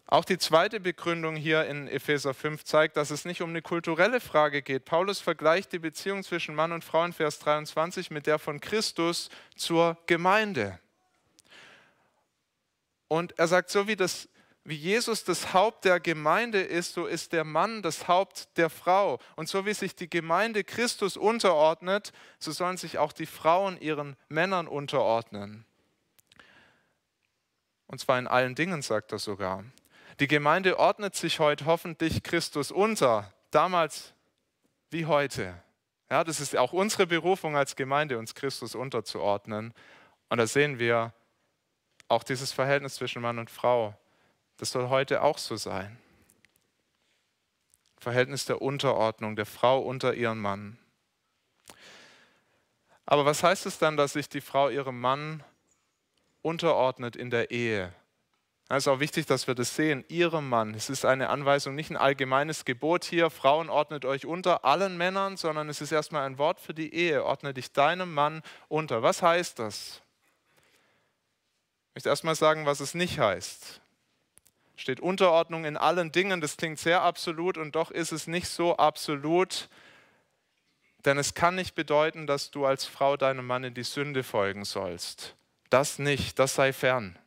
Auch 0.06 0.24
die 0.24 0.38
zweite 0.38 0.80
Begründung 0.80 1.34
hier 1.34 1.64
in 1.64 1.88
Epheser 1.88 2.34
5 2.34 2.64
zeigt, 2.64 2.96
dass 2.96 3.10
es 3.10 3.24
nicht 3.24 3.40
um 3.40 3.50
eine 3.50 3.62
kulturelle 3.62 4.20
Frage 4.20 4.60
geht. 4.60 4.84
Paulus 4.84 5.20
vergleicht 5.20 5.72
die 5.72 5.78
Beziehung 5.78 6.22
zwischen 6.22 6.54
Mann 6.54 6.72
und 6.72 6.84
Frau 6.84 7.04
in 7.04 7.14
Vers 7.14 7.38
23 7.38 8.10
mit 8.10 8.26
der 8.26 8.38
von 8.38 8.60
Christus 8.60 9.30
zur 9.56 9.96
Gemeinde. 10.06 10.78
Und 13.08 13.38
er 13.38 13.48
sagt, 13.48 13.70
so 13.70 13.88
wie, 13.88 13.96
das, 13.96 14.28
wie 14.64 14.74
Jesus 14.74 15.24
das 15.24 15.54
Haupt 15.54 15.86
der 15.86 16.00
Gemeinde 16.00 16.60
ist, 16.60 16.92
so 16.92 17.06
ist 17.06 17.32
der 17.32 17.44
Mann 17.44 17.80
das 17.80 18.06
Haupt 18.06 18.58
der 18.58 18.68
Frau. 18.68 19.18
Und 19.36 19.48
so 19.48 19.64
wie 19.64 19.74
sich 19.74 19.96
die 19.96 20.10
Gemeinde 20.10 20.64
Christus 20.64 21.16
unterordnet, 21.16 22.12
so 22.38 22.52
sollen 22.52 22.76
sich 22.76 22.98
auch 22.98 23.12
die 23.12 23.26
Frauen 23.26 23.80
ihren 23.80 24.16
Männern 24.28 24.68
unterordnen. 24.68 25.64
Und 27.86 28.00
zwar 28.00 28.18
in 28.18 28.26
allen 28.26 28.54
Dingen, 28.54 28.82
sagt 28.82 29.12
er 29.12 29.18
sogar. 29.18 29.64
Die 30.20 30.28
Gemeinde 30.28 30.78
ordnet 30.78 31.16
sich 31.16 31.40
heute 31.40 31.66
hoffentlich 31.66 32.22
Christus 32.22 32.70
unter, 32.70 33.32
damals 33.50 34.14
wie 34.90 35.06
heute. 35.06 35.60
Ja, 36.08 36.22
das 36.22 36.38
ist 36.38 36.56
auch 36.56 36.72
unsere 36.72 37.06
Berufung 37.06 37.56
als 37.56 37.74
Gemeinde, 37.74 38.18
uns 38.18 38.34
Christus 38.34 38.76
unterzuordnen. 38.76 39.74
Und 40.28 40.38
da 40.38 40.46
sehen 40.46 40.78
wir 40.78 41.12
auch 42.06 42.22
dieses 42.22 42.52
Verhältnis 42.52 42.94
zwischen 42.94 43.22
Mann 43.22 43.38
und 43.38 43.50
Frau. 43.50 43.98
Das 44.58 44.70
soll 44.70 44.88
heute 44.88 45.22
auch 45.22 45.38
so 45.38 45.56
sein. 45.56 45.98
Verhältnis 47.98 48.44
der 48.44 48.62
Unterordnung, 48.62 49.34
der 49.34 49.46
Frau 49.46 49.80
unter 49.80 50.14
ihren 50.14 50.38
Mann. 50.38 50.78
Aber 53.06 53.24
was 53.24 53.42
heißt 53.42 53.66
es 53.66 53.78
dann, 53.78 53.96
dass 53.96 54.12
sich 54.12 54.28
die 54.28 54.40
Frau 54.40 54.68
ihrem 54.68 55.00
Mann 55.00 55.42
unterordnet 56.42 57.16
in 57.16 57.30
der 57.30 57.50
Ehe? 57.50 57.92
Es 58.68 58.84
ist 58.84 58.88
auch 58.88 59.00
wichtig, 59.00 59.26
dass 59.26 59.46
wir 59.46 59.54
das 59.54 59.76
sehen. 59.76 60.04
Ihrem 60.08 60.48
Mann. 60.48 60.74
Es 60.74 60.88
ist 60.88 61.04
eine 61.04 61.28
Anweisung, 61.28 61.74
nicht 61.74 61.90
ein 61.90 61.98
allgemeines 61.98 62.64
Gebot 62.64 63.04
hier. 63.04 63.28
Frauen 63.28 63.68
ordnet 63.68 64.06
euch 64.06 64.24
unter 64.24 64.64
allen 64.64 64.96
Männern, 64.96 65.36
sondern 65.36 65.68
es 65.68 65.82
ist 65.82 65.92
erstmal 65.92 66.26
ein 66.26 66.38
Wort 66.38 66.60
für 66.60 66.72
die 66.72 66.94
Ehe. 66.94 67.24
Ordne 67.24 67.52
dich 67.52 67.72
deinem 67.72 68.14
Mann 68.14 68.42
unter. 68.68 69.02
Was 69.02 69.20
heißt 69.20 69.58
das? 69.58 70.00
Ich 71.88 71.96
möchte 71.96 72.08
erstmal 72.08 72.34
sagen, 72.34 72.64
was 72.64 72.80
es 72.80 72.94
nicht 72.94 73.18
heißt. 73.18 73.82
Steht 74.76 74.98
Unterordnung 74.98 75.66
in 75.66 75.76
allen 75.76 76.10
Dingen. 76.10 76.40
Das 76.40 76.56
klingt 76.56 76.78
sehr 76.78 77.02
absolut 77.02 77.58
und 77.58 77.76
doch 77.76 77.90
ist 77.90 78.12
es 78.12 78.26
nicht 78.26 78.48
so 78.48 78.78
absolut. 78.78 79.68
Denn 81.04 81.18
es 81.18 81.34
kann 81.34 81.54
nicht 81.54 81.74
bedeuten, 81.74 82.26
dass 82.26 82.50
du 82.50 82.64
als 82.64 82.86
Frau 82.86 83.18
deinem 83.18 83.46
Mann 83.46 83.62
in 83.62 83.74
die 83.74 83.84
Sünde 83.84 84.24
folgen 84.24 84.64
sollst. 84.64 85.36
Das 85.68 85.98
nicht, 85.98 86.38
das 86.38 86.54
sei 86.54 86.72
fern. 86.72 87.18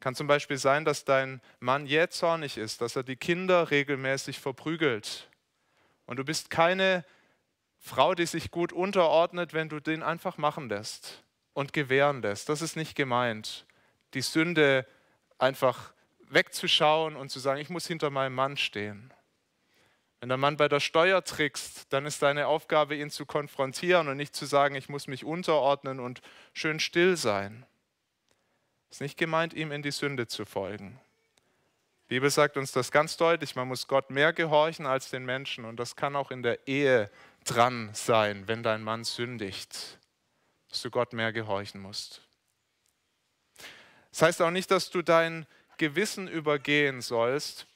Kann 0.00 0.14
zum 0.14 0.26
Beispiel 0.26 0.56
sein, 0.56 0.84
dass 0.84 1.04
dein 1.04 1.40
Mann 1.60 1.86
jähzornig 1.86 2.56
ist, 2.56 2.80
dass 2.80 2.96
er 2.96 3.02
die 3.02 3.16
Kinder 3.16 3.70
regelmäßig 3.70 4.40
verprügelt. 4.40 5.28
Und 6.06 6.18
du 6.18 6.24
bist 6.24 6.50
keine 6.50 7.04
Frau, 7.78 8.14
die 8.14 8.26
sich 8.26 8.50
gut 8.50 8.72
unterordnet, 8.72 9.52
wenn 9.52 9.68
du 9.68 9.78
den 9.78 10.02
einfach 10.02 10.38
machen 10.38 10.68
lässt 10.68 11.22
und 11.52 11.72
gewähren 11.72 12.22
lässt. 12.22 12.48
Das 12.48 12.62
ist 12.62 12.76
nicht 12.76 12.94
gemeint. 12.94 13.66
Die 14.14 14.22
Sünde 14.22 14.86
einfach 15.38 15.92
wegzuschauen 16.28 17.16
und 17.16 17.30
zu 17.30 17.38
sagen, 17.38 17.60
ich 17.60 17.70
muss 17.70 17.86
hinter 17.86 18.10
meinem 18.10 18.34
Mann 18.34 18.56
stehen. 18.56 19.12
Wenn 20.20 20.28
der 20.28 20.38
Mann 20.38 20.56
bei 20.56 20.68
der 20.68 20.80
Steuer 20.80 21.24
trickst, 21.24 21.92
dann 21.92 22.04
ist 22.04 22.22
deine 22.22 22.46
Aufgabe, 22.46 22.94
ihn 22.94 23.10
zu 23.10 23.24
konfrontieren 23.24 24.08
und 24.08 24.16
nicht 24.18 24.36
zu 24.36 24.44
sagen, 24.44 24.74
ich 24.74 24.88
muss 24.88 25.06
mich 25.06 25.24
unterordnen 25.24 25.98
und 25.98 26.20
schön 26.52 26.78
still 26.78 27.16
sein. 27.16 27.64
Es 28.90 28.96
ist 28.96 29.00
nicht 29.02 29.18
gemeint, 29.18 29.54
ihm 29.54 29.70
in 29.70 29.82
die 29.82 29.92
Sünde 29.92 30.26
zu 30.26 30.44
folgen. 30.44 31.00
Die 32.06 32.14
Bibel 32.14 32.28
sagt 32.28 32.56
uns 32.56 32.72
das 32.72 32.90
ganz 32.90 33.16
deutlich, 33.16 33.54
man 33.54 33.68
muss 33.68 33.86
Gott 33.86 34.10
mehr 34.10 34.32
gehorchen 34.32 34.84
als 34.84 35.10
den 35.10 35.24
Menschen 35.24 35.64
und 35.64 35.76
das 35.76 35.94
kann 35.94 36.16
auch 36.16 36.32
in 36.32 36.42
der 36.42 36.66
Ehe 36.66 37.08
dran 37.44 37.90
sein, 37.92 38.48
wenn 38.48 38.64
dein 38.64 38.82
Mann 38.82 39.04
sündigt, 39.04 39.98
dass 40.68 40.82
du 40.82 40.90
Gott 40.90 41.12
mehr 41.12 41.32
gehorchen 41.32 41.80
musst. 41.80 42.22
Das 44.10 44.22
heißt 44.22 44.42
auch 44.42 44.50
nicht, 44.50 44.72
dass 44.72 44.90
du 44.90 45.02
dein 45.02 45.46
Gewissen 45.78 46.26
übergehen 46.26 47.00
sollst. 47.00 47.68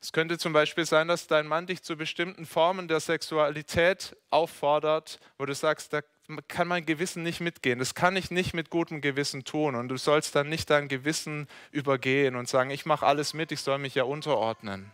Es 0.00 0.12
könnte 0.12 0.38
zum 0.38 0.54
Beispiel 0.54 0.86
sein, 0.86 1.08
dass 1.08 1.26
dein 1.26 1.46
Mann 1.46 1.66
dich 1.66 1.82
zu 1.82 1.96
bestimmten 1.96 2.46
Formen 2.46 2.88
der 2.88 3.00
Sexualität 3.00 4.16
auffordert, 4.30 5.20
wo 5.36 5.44
du 5.44 5.54
sagst, 5.54 5.92
da 5.92 6.00
kann 6.48 6.68
mein 6.68 6.86
Gewissen 6.86 7.22
nicht 7.22 7.40
mitgehen. 7.40 7.78
Das 7.78 7.94
kann 7.94 8.16
ich 8.16 8.30
nicht 8.30 8.54
mit 8.54 8.70
gutem 8.70 9.00
Gewissen 9.00 9.44
tun. 9.44 9.74
Und 9.74 9.88
du 9.88 9.96
sollst 9.96 10.34
dann 10.34 10.48
nicht 10.48 10.70
dein 10.70 10.88
Gewissen 10.88 11.48
übergehen 11.70 12.36
und 12.36 12.48
sagen, 12.48 12.70
ich 12.70 12.86
mache 12.86 13.06
alles 13.06 13.34
mit, 13.34 13.52
ich 13.52 13.60
soll 13.60 13.78
mich 13.78 13.94
ja 13.94 14.04
unterordnen. 14.04 14.90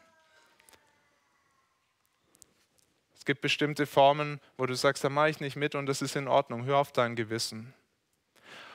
Es 3.16 3.25
gibt 3.25 3.42
bestimmte 3.42 3.87
Formen, 3.87 4.40
wo 4.56 4.66
du 4.66 4.75
sagst, 4.75 5.04
da 5.04 5.08
mache 5.08 5.30
ich 5.30 5.40
nicht 5.40 5.54
mit 5.54 5.75
und 5.75 5.87
das 5.87 6.02
ist 6.02 6.16
in 6.16 6.26
Ordnung. 6.26 6.64
Hör 6.64 6.78
auf 6.78 6.90
dein 6.90 7.16
Gewissen. 7.16 7.75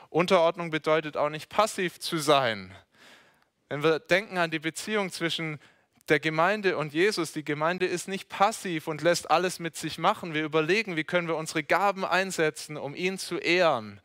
Unterordnung 0.09 0.69
bedeutet 0.69 1.17
auch 1.17 1.29
nicht 1.29 1.49
passiv 1.49 1.99
zu 1.99 2.19
sein. 2.19 2.73
Wenn 3.67 3.83
wir 3.83 3.99
denken 3.99 4.37
an 4.37 4.51
die 4.51 4.59
Beziehung 4.59 5.11
zwischen 5.11 5.59
der 6.09 6.19
Gemeinde 6.19 6.77
und 6.77 6.93
Jesus. 6.93 7.31
Die 7.31 7.43
Gemeinde 7.43 7.85
ist 7.85 8.07
nicht 8.07 8.29
passiv 8.29 8.87
und 8.87 9.01
lässt 9.01 9.29
alles 9.31 9.59
mit 9.59 9.75
sich 9.75 9.97
machen. 9.97 10.33
Wir 10.33 10.43
überlegen, 10.43 10.95
wie 10.95 11.03
können 11.03 11.27
wir 11.27 11.35
unsere 11.35 11.63
Gaben 11.63 12.05
einsetzen, 12.05 12.77
um 12.77 12.95
ihn 12.95 13.17
zu 13.17 13.37
ehren, 13.37 14.01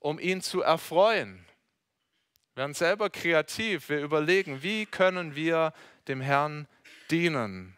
um 0.00 0.18
ihn 0.18 0.42
zu 0.42 0.62
erfreuen. 0.62 1.44
Wir 2.54 2.62
werden 2.62 2.74
selber 2.74 3.10
kreativ. 3.10 3.88
Wir 3.88 4.00
überlegen, 4.00 4.62
wie 4.62 4.86
können 4.86 5.34
wir 5.34 5.72
dem 6.08 6.20
Herrn 6.20 6.68
dienen. 7.10 7.76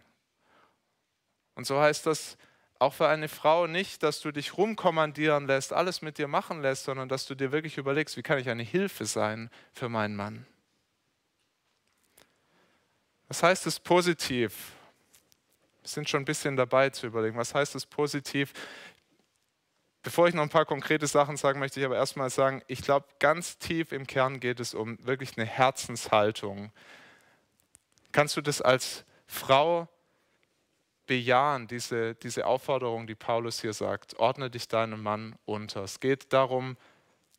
Und 1.55 1.67
so 1.67 1.81
heißt 1.81 2.07
das 2.07 2.37
auch 2.79 2.93
für 2.93 3.09
eine 3.09 3.29
Frau 3.29 3.67
nicht, 3.67 4.03
dass 4.03 4.21
du 4.21 4.33
dich 4.33 4.57
rumkommandieren 4.57 5.47
lässt, 5.47 5.73
alles 5.73 6.03
mit 6.03 6.19
dir 6.19 6.29
machen 6.29 6.61
lässt, 6.61 6.85
sondern 6.85 7.09
dass 7.09 7.27
du 7.27 7.35
dir 7.35 7.53
wirklich 7.53 7.79
überlegst, 7.79 8.17
wie 8.17 8.23
kann 8.23 8.39
ich 8.39 8.51
eine 8.51 8.63
Hilfe 8.63 9.07
sein 9.07 9.51
für 9.73 9.89
meinen 9.89 10.15
Mann. 10.15 10.47
Was 13.29 13.43
heißt 13.43 13.67
es 13.67 13.81
positiv? 13.81 14.73
Wir 15.83 15.89
sind 15.89 16.09
schon 16.09 16.23
ein 16.23 16.27
bisschen 16.27 16.57
dabei 16.57 16.91
zu 16.91 17.07
überlegen, 17.07 17.37
was 17.37 17.55
heißt 17.55 17.75
es 17.75 17.87
positiv? 17.87 18.53
Bevor 20.03 20.29
ich 20.29 20.35
noch 20.35 20.45
ein 20.45 20.49
paar 20.49 20.65
konkrete 20.65 21.09
Sachen 21.09 21.37
sage, 21.37 21.59
möchte 21.59 21.81
ich 21.81 21.87
aber 21.87 21.97
erstmal 21.97 22.31
sagen, 22.31 22.63
ich 22.69 22.83
glaube, 22.83 23.07
ganz 23.19 23.59
tief 23.59 23.91
im 23.91 24.07
Kern 24.07 24.39
geht 24.39 24.61
es 24.61 24.75
um 24.75 25.05
wirklich 25.05 25.37
eine 25.37 25.47
Herzenshaltung. 25.47 26.71
Kannst 28.13 28.37
du 28.37 28.41
das 28.41 28.63
als 28.63 29.05
Frau 29.27 29.89
bejahen, 31.07 31.67
diese, 31.67 32.15
diese 32.15 32.47
Aufforderung, 32.47 33.09
die 33.09 33.17
Paulus 33.17 33.61
hier 33.61 33.73
sagt, 33.73 34.17
ordne 34.19 34.51
dich 34.51 34.69
deinem 34.69 35.03
Mann 35.03 35.37
unter. 35.45 35.83
Es 35.83 35.99
geht 35.99 36.33
darum, 36.33 36.77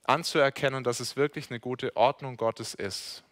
anzuerkennen, 0.04 0.84
dass 0.84 1.00
es 1.00 1.16
wirklich 1.16 1.50
eine 1.50 1.62
gute 1.62 1.96
Ordnung 1.96 2.36
Gottes 2.36 2.74
ist 2.74 3.24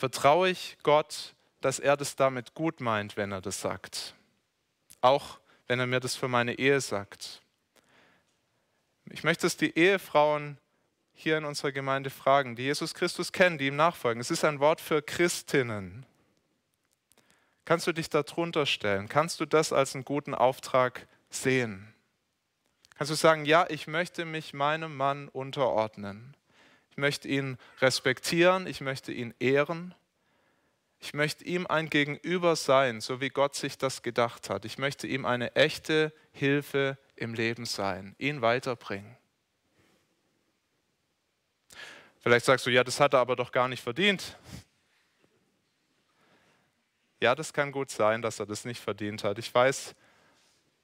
vertraue 0.00 0.48
ich 0.48 0.78
Gott, 0.82 1.34
dass 1.60 1.78
er 1.78 1.96
das 1.96 2.16
damit 2.16 2.54
gut 2.54 2.80
meint, 2.80 3.18
wenn 3.18 3.32
er 3.32 3.42
das 3.42 3.60
sagt. 3.60 4.14
Auch 5.02 5.38
wenn 5.66 5.78
er 5.78 5.86
mir 5.86 6.00
das 6.00 6.16
für 6.16 6.26
meine 6.26 6.58
Ehe 6.58 6.80
sagt. 6.80 7.42
Ich 9.10 9.24
möchte, 9.24 9.42
dass 9.42 9.58
die 9.58 9.76
Ehefrauen 9.76 10.56
hier 11.12 11.36
in 11.36 11.44
unserer 11.44 11.70
Gemeinde 11.70 12.08
fragen, 12.08 12.56
die 12.56 12.62
Jesus 12.62 12.94
Christus 12.94 13.30
kennen, 13.30 13.58
die 13.58 13.66
ihm 13.66 13.76
nachfolgen. 13.76 14.22
Es 14.22 14.30
ist 14.30 14.42
ein 14.42 14.58
Wort 14.58 14.80
für 14.80 15.02
Christinnen. 15.02 16.06
Kannst 17.66 17.86
du 17.86 17.92
dich 17.92 18.08
darunter 18.08 18.64
stellen? 18.64 19.06
Kannst 19.06 19.38
du 19.38 19.44
das 19.44 19.70
als 19.70 19.94
einen 19.94 20.06
guten 20.06 20.34
Auftrag 20.34 21.06
sehen? 21.28 21.92
Kannst 22.96 23.10
du 23.10 23.16
sagen, 23.16 23.44
ja, 23.44 23.66
ich 23.68 23.86
möchte 23.86 24.24
mich 24.24 24.54
meinem 24.54 24.96
Mann 24.96 25.28
unterordnen 25.28 26.34
möchte 26.96 27.28
ihn 27.28 27.58
respektieren, 27.80 28.66
ich 28.66 28.80
möchte 28.80 29.12
ihn 29.12 29.34
ehren. 29.38 29.94
Ich 31.02 31.14
möchte 31.14 31.44
ihm 31.44 31.66
ein 31.66 31.88
Gegenüber 31.88 32.56
sein, 32.56 33.00
so 33.00 33.22
wie 33.22 33.30
Gott 33.30 33.54
sich 33.54 33.78
das 33.78 34.02
gedacht 34.02 34.50
hat. 34.50 34.66
Ich 34.66 34.76
möchte 34.76 35.06
ihm 35.06 35.24
eine 35.24 35.56
echte 35.56 36.12
Hilfe 36.32 36.98
im 37.16 37.32
Leben 37.32 37.64
sein, 37.64 38.14
ihn 38.18 38.42
weiterbringen. 38.42 39.16
Vielleicht 42.20 42.44
sagst 42.44 42.66
du, 42.66 42.70
ja, 42.70 42.84
das 42.84 43.00
hat 43.00 43.14
er 43.14 43.20
aber 43.20 43.34
doch 43.34 43.50
gar 43.50 43.66
nicht 43.66 43.82
verdient. 43.82 44.36
Ja, 47.22 47.34
das 47.34 47.52
kann 47.52 47.72
gut 47.72 47.90
sein, 47.90 48.20
dass 48.20 48.38
er 48.38 48.46
das 48.46 48.66
nicht 48.66 48.80
verdient 48.80 49.24
hat. 49.24 49.38
Ich 49.38 49.54
weiß, 49.54 49.94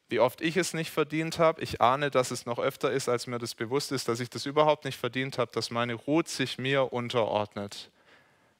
wie 0.08 0.20
oft 0.20 0.40
ich 0.40 0.56
es 0.56 0.72
nicht 0.72 0.90
verdient 0.90 1.38
habe. 1.38 1.62
Ich 1.62 1.80
ahne, 1.80 2.10
dass 2.10 2.30
es 2.30 2.46
noch 2.46 2.58
öfter 2.58 2.92
ist, 2.92 3.08
als 3.08 3.26
mir 3.26 3.38
das 3.38 3.54
bewusst 3.54 3.92
ist, 3.92 4.08
dass 4.08 4.20
ich 4.20 4.30
das 4.30 4.46
überhaupt 4.46 4.84
nicht 4.84 4.98
verdient 4.98 5.38
habe, 5.38 5.50
dass 5.52 5.70
meine 5.70 5.94
Ruth 5.94 6.28
sich 6.28 6.58
mir 6.58 6.92
unterordnet. 6.92 7.90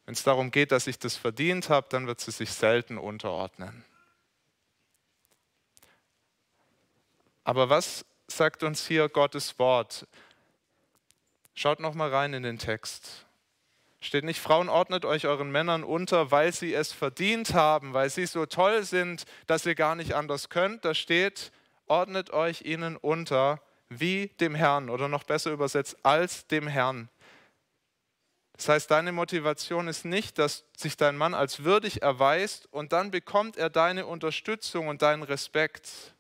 Wenn 0.06 0.14
es 0.14 0.22
darum 0.22 0.50
geht, 0.50 0.72
dass 0.72 0.86
ich 0.86 0.98
das 0.98 1.16
verdient 1.16 1.68
habe, 1.68 1.88
dann 1.90 2.06
wird 2.06 2.20
sie 2.20 2.30
sich 2.30 2.52
selten 2.52 2.98
unterordnen. 2.98 3.84
Aber 7.44 7.68
was 7.68 8.04
sagt 8.26 8.62
uns 8.62 8.86
hier 8.86 9.08
Gottes 9.08 9.58
Wort? 9.58 10.06
Schaut 11.54 11.80
noch 11.80 11.94
mal 11.94 12.12
rein 12.12 12.34
in 12.34 12.42
den 12.42 12.58
Text. 12.58 13.25
Steht 14.06 14.22
nicht, 14.22 14.38
Frauen 14.38 14.68
ordnet 14.68 15.04
euch 15.04 15.26
euren 15.26 15.50
Männern 15.50 15.82
unter, 15.82 16.30
weil 16.30 16.52
sie 16.52 16.72
es 16.72 16.92
verdient 16.92 17.54
haben, 17.54 17.92
weil 17.92 18.08
sie 18.08 18.24
so 18.26 18.46
toll 18.46 18.84
sind, 18.84 19.24
dass 19.48 19.66
ihr 19.66 19.74
gar 19.74 19.96
nicht 19.96 20.14
anders 20.14 20.48
könnt. 20.48 20.84
Da 20.84 20.94
steht, 20.94 21.50
ordnet 21.88 22.30
euch 22.30 22.62
ihnen 22.62 22.96
unter 22.96 23.60
wie 23.88 24.28
dem 24.38 24.54
Herrn 24.54 24.90
oder 24.90 25.08
noch 25.08 25.24
besser 25.24 25.50
übersetzt 25.50 25.96
als 26.04 26.46
dem 26.46 26.68
Herrn. 26.68 27.08
Das 28.52 28.68
heißt, 28.68 28.92
deine 28.92 29.10
Motivation 29.10 29.88
ist 29.88 30.04
nicht, 30.04 30.38
dass 30.38 30.62
sich 30.76 30.96
dein 30.96 31.16
Mann 31.16 31.34
als 31.34 31.64
würdig 31.64 32.02
erweist 32.02 32.72
und 32.72 32.92
dann 32.92 33.10
bekommt 33.10 33.56
er 33.56 33.70
deine 33.70 34.06
Unterstützung 34.06 34.86
und 34.86 35.02
deinen 35.02 35.24
Respekt. 35.24 36.14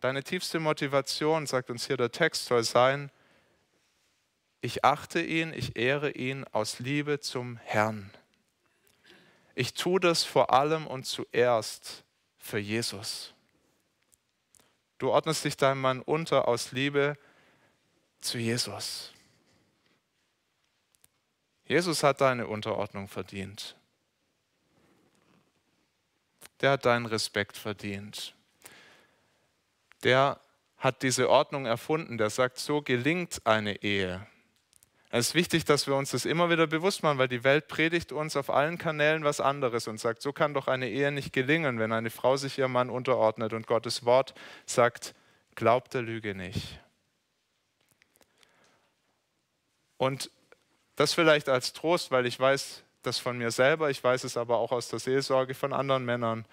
Deine 0.00 0.24
tiefste 0.24 0.58
Motivation, 0.58 1.46
sagt 1.46 1.68
uns 1.68 1.86
hier 1.86 1.98
der 1.98 2.12
Text, 2.12 2.46
soll 2.46 2.64
sein, 2.64 3.10
ich 4.64 4.82
achte 4.82 5.20
ihn, 5.20 5.52
ich 5.52 5.76
ehre 5.76 6.10
ihn 6.12 6.44
aus 6.52 6.78
Liebe 6.78 7.20
zum 7.20 7.58
Herrn. 7.58 8.10
Ich 9.54 9.74
tue 9.74 10.00
das 10.00 10.24
vor 10.24 10.54
allem 10.54 10.86
und 10.86 11.04
zuerst 11.04 12.02
für 12.38 12.56
Jesus. 12.56 13.34
Du 14.96 15.10
ordnest 15.10 15.44
dich 15.44 15.58
deinem 15.58 15.82
Mann 15.82 16.00
unter 16.00 16.48
aus 16.48 16.72
Liebe 16.72 17.18
zu 18.22 18.38
Jesus. 18.38 19.12
Jesus 21.66 22.02
hat 22.02 22.22
deine 22.22 22.46
Unterordnung 22.46 23.06
verdient. 23.06 23.76
Der 26.62 26.70
hat 26.70 26.86
deinen 26.86 27.04
Respekt 27.04 27.58
verdient. 27.58 28.34
Der 30.04 30.40
hat 30.78 31.02
diese 31.02 31.28
Ordnung 31.28 31.66
erfunden, 31.66 32.16
der 32.16 32.30
sagt, 32.30 32.56
so 32.56 32.80
gelingt 32.80 33.46
eine 33.46 33.82
Ehe. 33.82 34.26
Es 35.16 35.28
ist 35.28 35.34
wichtig, 35.36 35.64
dass 35.64 35.86
wir 35.86 35.94
uns 35.94 36.10
das 36.10 36.24
immer 36.24 36.50
wieder 36.50 36.66
bewusst 36.66 37.04
machen, 37.04 37.18
weil 37.18 37.28
die 37.28 37.44
Welt 37.44 37.68
predigt 37.68 38.10
uns 38.10 38.36
auf 38.36 38.50
allen 38.50 38.78
Kanälen 38.78 39.22
was 39.22 39.40
anderes 39.40 39.86
und 39.86 40.00
sagt, 40.00 40.20
so 40.20 40.32
kann 40.32 40.54
doch 40.54 40.66
eine 40.66 40.90
Ehe 40.90 41.12
nicht 41.12 41.32
gelingen, 41.32 41.78
wenn 41.78 41.92
eine 41.92 42.10
Frau 42.10 42.36
sich 42.36 42.58
ihrem 42.58 42.72
Mann 42.72 42.90
unterordnet 42.90 43.52
und 43.52 43.68
Gottes 43.68 44.04
Wort 44.04 44.34
sagt, 44.66 45.14
glaubt 45.54 45.94
der 45.94 46.02
Lüge 46.02 46.34
nicht. 46.34 46.80
Und 49.98 50.32
das 50.96 51.14
vielleicht 51.14 51.48
als 51.48 51.74
Trost, 51.74 52.10
weil 52.10 52.26
ich 52.26 52.40
weiß 52.40 52.82
das 53.02 53.20
von 53.20 53.38
mir 53.38 53.52
selber, 53.52 53.90
ich 53.90 54.02
weiß 54.02 54.24
es 54.24 54.36
aber 54.36 54.58
auch 54.58 54.72
aus 54.72 54.88
der 54.88 54.98
Seelsorge 54.98 55.54
von 55.54 55.72
anderen 55.72 56.04
Männern, 56.04 56.44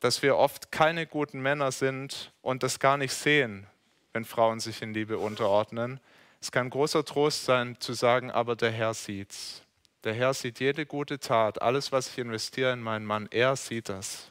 dass 0.00 0.22
wir 0.22 0.38
oft 0.38 0.72
keine 0.72 1.06
guten 1.06 1.42
Männer 1.42 1.72
sind 1.72 2.32
und 2.40 2.62
das 2.62 2.80
gar 2.80 2.96
nicht 2.96 3.12
sehen, 3.12 3.66
wenn 4.14 4.24
Frauen 4.24 4.60
sich 4.60 4.80
in 4.80 4.94
Liebe 4.94 5.18
unterordnen. 5.18 6.00
Es 6.40 6.52
kann 6.52 6.70
großer 6.70 7.04
Trost 7.04 7.44
sein 7.44 7.80
zu 7.80 7.92
sagen, 7.92 8.30
aber 8.30 8.56
der 8.56 8.70
Herr 8.70 8.94
sieht's. 8.94 9.62
Der 10.04 10.14
Herr 10.14 10.32
sieht 10.32 10.60
jede 10.60 10.86
gute 10.86 11.18
Tat, 11.18 11.60
alles, 11.60 11.90
was 11.90 12.08
ich 12.08 12.18
investiere 12.18 12.72
in 12.72 12.80
meinen 12.80 13.04
Mann, 13.04 13.28
er 13.30 13.56
sieht 13.56 13.88
das. 13.88 14.30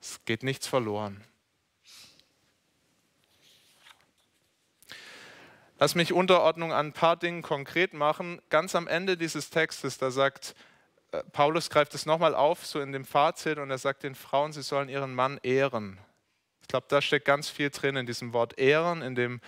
Es 0.00 0.20
geht 0.24 0.42
nichts 0.42 0.66
verloren. 0.66 1.24
Lass 5.78 5.94
mich 5.94 6.12
Unterordnung 6.12 6.72
an 6.72 6.88
ein 6.88 6.92
paar 6.92 7.16
Dingen 7.16 7.40
konkret 7.40 7.94
machen. 7.94 8.42
Ganz 8.50 8.74
am 8.74 8.86
Ende 8.86 9.16
dieses 9.16 9.48
Textes, 9.48 9.96
da 9.96 10.10
sagt 10.10 10.54
äh, 11.12 11.22
Paulus, 11.32 11.70
greift 11.70 11.94
es 11.94 12.04
nochmal 12.04 12.34
auf, 12.34 12.66
so 12.66 12.80
in 12.80 12.92
dem 12.92 13.04
Fazit, 13.04 13.58
und 13.58 13.70
er 13.70 13.78
sagt 13.78 14.02
den 14.02 14.14
Frauen, 14.14 14.52
sie 14.52 14.62
sollen 14.62 14.90
ihren 14.90 15.14
Mann 15.14 15.38
ehren. 15.42 15.98
Ich 16.60 16.68
glaube, 16.68 16.86
da 16.90 17.00
steckt 17.00 17.24
ganz 17.24 17.48
viel 17.48 17.70
drin 17.70 17.96
in 17.96 18.04
diesem 18.04 18.32
Wort 18.32 18.58
ehren, 18.58 19.00
in 19.00 19.14
dem 19.14 19.40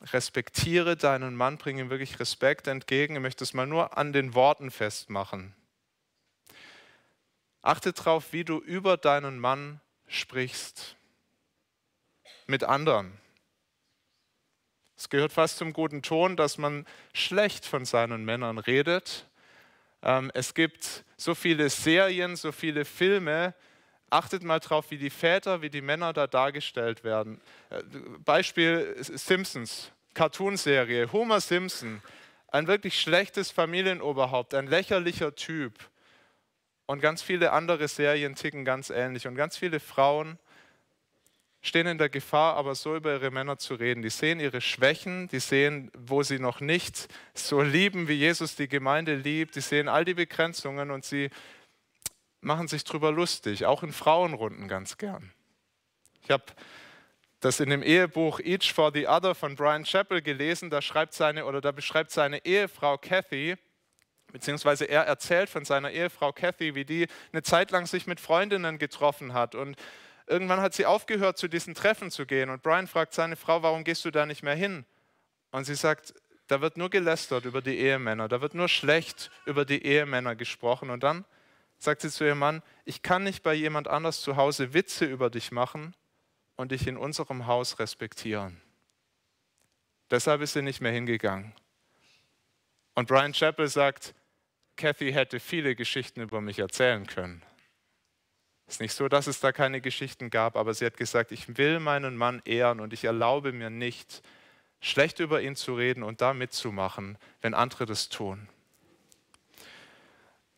respektiere 0.00 0.96
deinen 0.96 1.34
Mann, 1.34 1.58
bringe 1.58 1.82
ihm 1.82 1.90
wirklich 1.90 2.18
Respekt 2.20 2.66
entgegen. 2.66 3.16
Ich 3.16 3.22
möchte 3.22 3.44
es 3.44 3.54
mal 3.54 3.66
nur 3.66 3.96
an 3.98 4.12
den 4.12 4.34
Worten 4.34 4.70
festmachen. 4.70 5.54
Achte 7.62 7.92
darauf, 7.92 8.32
wie 8.32 8.44
du 8.44 8.58
über 8.58 8.96
deinen 8.96 9.38
Mann 9.38 9.80
sprichst. 10.06 10.96
Mit 12.46 12.64
anderen. 12.64 13.20
Es 14.96 15.08
gehört 15.08 15.32
fast 15.32 15.58
zum 15.58 15.72
guten 15.72 16.02
Ton, 16.02 16.36
dass 16.36 16.58
man 16.58 16.86
schlecht 17.14 17.64
von 17.64 17.84
seinen 17.84 18.24
Männern 18.24 18.58
redet. 18.58 19.26
Ähm, 20.02 20.30
es 20.34 20.54
gibt 20.54 21.04
so 21.16 21.34
viele 21.34 21.70
Serien, 21.70 22.36
so 22.36 22.52
viele 22.52 22.84
Filme. 22.84 23.54
Achtet 24.10 24.42
mal 24.42 24.58
drauf, 24.58 24.90
wie 24.90 24.98
die 24.98 25.10
Väter, 25.10 25.62
wie 25.62 25.70
die 25.70 25.80
Männer 25.80 26.12
da 26.12 26.26
dargestellt 26.26 27.04
werden. 27.04 27.40
Äh, 27.70 27.82
Beispiel 28.24 28.96
Simpsons, 28.98 29.92
Cartoonserie, 30.14 31.12
Homer 31.12 31.40
Simpson, 31.40 32.02
ein 32.48 32.66
wirklich 32.66 33.00
schlechtes 33.00 33.50
Familienoberhaupt, 33.52 34.54
ein 34.54 34.66
lächerlicher 34.66 35.34
Typ. 35.36 35.74
Und 36.86 37.00
ganz 37.00 37.22
viele 37.22 37.52
andere 37.52 37.86
Serien 37.86 38.34
ticken 38.34 38.64
ganz 38.64 38.90
ähnlich. 38.90 39.28
Und 39.28 39.36
ganz 39.36 39.56
viele 39.56 39.78
Frauen 39.78 40.38
stehen 41.62 41.86
in 41.86 41.98
der 41.98 42.08
Gefahr, 42.08 42.56
aber 42.56 42.74
so 42.74 42.96
über 42.96 43.12
ihre 43.12 43.30
Männer 43.30 43.58
zu 43.58 43.74
reden. 43.74 44.02
Die 44.02 44.10
sehen 44.10 44.40
ihre 44.40 44.60
Schwächen, 44.60 45.28
die 45.28 45.40
sehen, 45.40 45.92
wo 45.96 46.24
sie 46.24 46.40
noch 46.40 46.60
nicht 46.60 47.06
so 47.34 47.62
lieben, 47.62 48.08
wie 48.08 48.14
Jesus 48.14 48.56
die 48.56 48.66
Gemeinde 48.66 49.14
liebt. 49.14 49.54
Die 49.54 49.60
sehen 49.60 49.88
all 49.88 50.04
die 50.04 50.14
Begrenzungen 50.14 50.90
und 50.90 51.04
sie 51.04 51.30
machen 52.40 52.68
sich 52.68 52.84
darüber 52.84 53.12
lustig, 53.12 53.66
auch 53.66 53.82
in 53.82 53.92
Frauenrunden 53.92 54.68
ganz 54.68 54.98
gern. 54.98 55.32
Ich 56.22 56.30
habe 56.30 56.44
das 57.40 57.60
in 57.60 57.70
dem 57.70 57.82
Ehebuch 57.82 58.40
Each 58.40 58.72
for 58.72 58.92
the 58.92 59.08
Other 59.08 59.34
von 59.34 59.56
Brian 59.56 59.84
Chappell 59.84 60.22
gelesen. 60.22 60.70
Da 60.70 60.82
schreibt 60.82 61.14
seine 61.14 61.46
oder 61.46 61.60
da 61.60 61.72
beschreibt 61.72 62.10
seine 62.10 62.44
Ehefrau 62.44 62.98
Kathy, 62.98 63.56
beziehungsweise 64.30 64.84
er 64.84 65.02
erzählt 65.02 65.48
von 65.48 65.64
seiner 65.64 65.90
Ehefrau 65.90 66.32
Kathy, 66.32 66.74
wie 66.74 66.84
die 66.84 67.06
eine 67.32 67.42
Zeit 67.42 67.70
lang 67.70 67.86
sich 67.86 68.06
mit 68.06 68.20
Freundinnen 68.20 68.78
getroffen 68.78 69.32
hat 69.32 69.54
und 69.54 69.76
irgendwann 70.26 70.60
hat 70.60 70.74
sie 70.74 70.86
aufgehört, 70.86 71.38
zu 71.38 71.48
diesen 71.48 71.74
Treffen 71.74 72.10
zu 72.10 72.24
gehen. 72.24 72.50
Und 72.50 72.62
Brian 72.62 72.86
fragt 72.86 73.12
seine 73.12 73.36
Frau, 73.36 73.62
warum 73.62 73.84
gehst 73.84 74.04
du 74.04 74.10
da 74.10 74.26
nicht 74.26 74.42
mehr 74.42 74.54
hin? 74.54 74.84
Und 75.50 75.64
sie 75.64 75.74
sagt, 75.74 76.14
da 76.46 76.60
wird 76.60 76.76
nur 76.76 76.90
gelästert 76.90 77.44
über 77.44 77.62
die 77.62 77.78
Ehemänner, 77.78 78.28
da 78.28 78.40
wird 78.40 78.54
nur 78.54 78.68
schlecht 78.68 79.30
über 79.44 79.64
die 79.64 79.84
Ehemänner 79.84 80.36
gesprochen. 80.36 80.90
Und 80.90 81.02
dann 81.02 81.24
sagt 81.80 82.02
sie 82.02 82.10
zu 82.10 82.24
ihrem 82.24 82.38
Mann, 82.38 82.62
ich 82.84 83.02
kann 83.02 83.24
nicht 83.24 83.42
bei 83.42 83.54
jemand 83.54 83.88
anders 83.88 84.20
zu 84.20 84.36
Hause 84.36 84.74
Witze 84.74 85.06
über 85.06 85.30
dich 85.30 85.50
machen 85.50 85.96
und 86.56 86.72
dich 86.72 86.86
in 86.86 86.96
unserem 86.96 87.46
Haus 87.46 87.78
respektieren. 87.78 88.60
Deshalb 90.10 90.42
ist 90.42 90.52
sie 90.52 90.62
nicht 90.62 90.80
mehr 90.80 90.92
hingegangen. 90.92 91.54
Und 92.94 93.08
Brian 93.08 93.32
Chappell 93.32 93.68
sagt, 93.68 94.14
Kathy 94.76 95.12
hätte 95.12 95.40
viele 95.40 95.74
Geschichten 95.74 96.20
über 96.20 96.40
mich 96.40 96.58
erzählen 96.58 97.06
können. 97.06 97.42
Es 98.66 98.74
ist 98.74 98.80
nicht 98.80 98.94
so, 98.94 99.08
dass 99.08 99.26
es 99.26 99.40
da 99.40 99.50
keine 99.50 99.80
Geschichten 99.80 100.30
gab, 100.30 100.56
aber 100.56 100.74
sie 100.74 100.84
hat 100.84 100.96
gesagt, 100.96 101.32
ich 101.32 101.56
will 101.56 101.80
meinen 101.80 102.16
Mann 102.16 102.42
ehren 102.44 102.80
und 102.80 102.92
ich 102.92 103.04
erlaube 103.04 103.52
mir 103.52 103.70
nicht, 103.70 104.22
schlecht 104.80 105.18
über 105.18 105.40
ihn 105.40 105.56
zu 105.56 105.74
reden 105.74 106.02
und 106.02 106.20
da 106.20 106.34
mitzumachen, 106.34 107.16
wenn 107.40 107.54
andere 107.54 107.86
das 107.86 108.10
tun. 108.10 108.48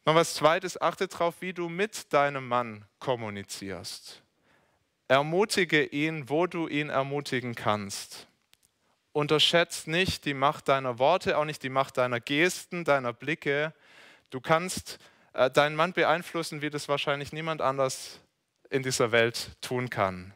Noch 0.05 0.17
was 0.17 0.35
Zweites, 0.35 0.81
achte 0.81 1.07
darauf, 1.07 1.41
wie 1.41 1.53
du 1.53 1.69
mit 1.69 2.13
deinem 2.13 2.49
Mann 2.49 2.85
kommunizierst. 2.99 4.21
Ermutige 5.07 5.85
ihn, 5.85 6.29
wo 6.29 6.49
du 6.49 6.67
ihn 6.67 6.89
ermutigen 6.89 7.55
kannst. 7.55 8.27
Unterschätzt 9.13 9.87
nicht 9.87 10.25
die 10.25 10.35
Macht 10.35 10.69
deiner 10.69 10.99
Worte, 10.99 11.39
auch 11.39 11.45
nicht 11.45 11.63
die 11.63 11.69
Macht 11.69 11.99
deiner 11.99 12.19
Gesten, 12.19 12.85
deiner 12.85 13.13
Blicke. 13.13 13.75
Du 14.31 14.41
kannst 14.41 14.99
äh, 15.35 15.51
deinen 15.51 15.77
Mann 15.77 15.93
beeinflussen, 15.93 16.63
wie 16.63 16.71
das 16.71 16.89
wahrscheinlich 16.89 17.33
niemand 17.33 17.61
anders 17.61 18.19
in 18.71 18.83
dieser 18.83 19.13
Welt 19.13 19.51
tun 19.61 19.89
kann. 19.89 20.35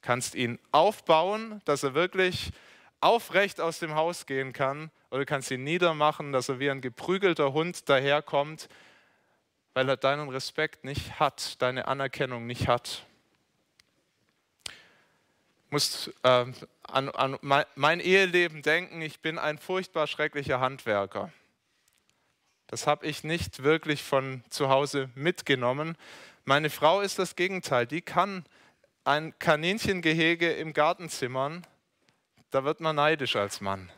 Kannst 0.00 0.34
ihn 0.34 0.58
aufbauen, 0.72 1.60
dass 1.66 1.84
er 1.84 1.94
wirklich 1.94 2.50
aufrecht 3.00 3.60
aus 3.60 3.78
dem 3.78 3.94
Haus 3.94 4.26
gehen 4.26 4.52
kann, 4.52 4.90
oder 5.10 5.24
kannst 5.24 5.52
ihn 5.52 5.62
niedermachen, 5.62 6.32
dass 6.32 6.48
er 6.48 6.58
wie 6.58 6.70
ein 6.70 6.80
geprügelter 6.80 7.52
Hund 7.52 7.88
daherkommt, 7.88 8.68
weil 9.74 9.88
er 9.88 9.96
deinen 9.96 10.28
Respekt 10.28 10.84
nicht 10.84 11.18
hat, 11.20 11.60
deine 11.60 11.88
Anerkennung 11.88 12.46
nicht 12.46 12.68
hat. 12.68 13.04
Ich 15.66 15.72
muss 15.72 16.08
äh, 16.22 16.46
an, 16.84 17.08
an 17.08 17.38
mein 17.74 18.00
Eheleben 18.00 18.62
denken, 18.62 19.02
ich 19.02 19.20
bin 19.20 19.38
ein 19.38 19.58
furchtbar 19.58 20.06
schrecklicher 20.06 20.60
Handwerker. 20.60 21.32
Das 22.68 22.86
habe 22.86 23.06
ich 23.06 23.24
nicht 23.24 23.62
wirklich 23.62 24.02
von 24.02 24.44
zu 24.48 24.68
Hause 24.68 25.10
mitgenommen. 25.14 25.96
Meine 26.44 26.70
Frau 26.70 27.00
ist 27.00 27.18
das 27.18 27.36
Gegenteil. 27.36 27.86
Die 27.86 28.02
kann 28.02 28.44
ein 29.02 29.38
Kaninchengehege 29.38 30.52
im 30.52 30.72
Garten 30.72 31.08
zimmern. 31.08 31.66
Da 32.50 32.64
wird 32.64 32.80
man 32.80 32.96
neidisch 32.96 33.36
als 33.36 33.60
Mann. 33.60 33.90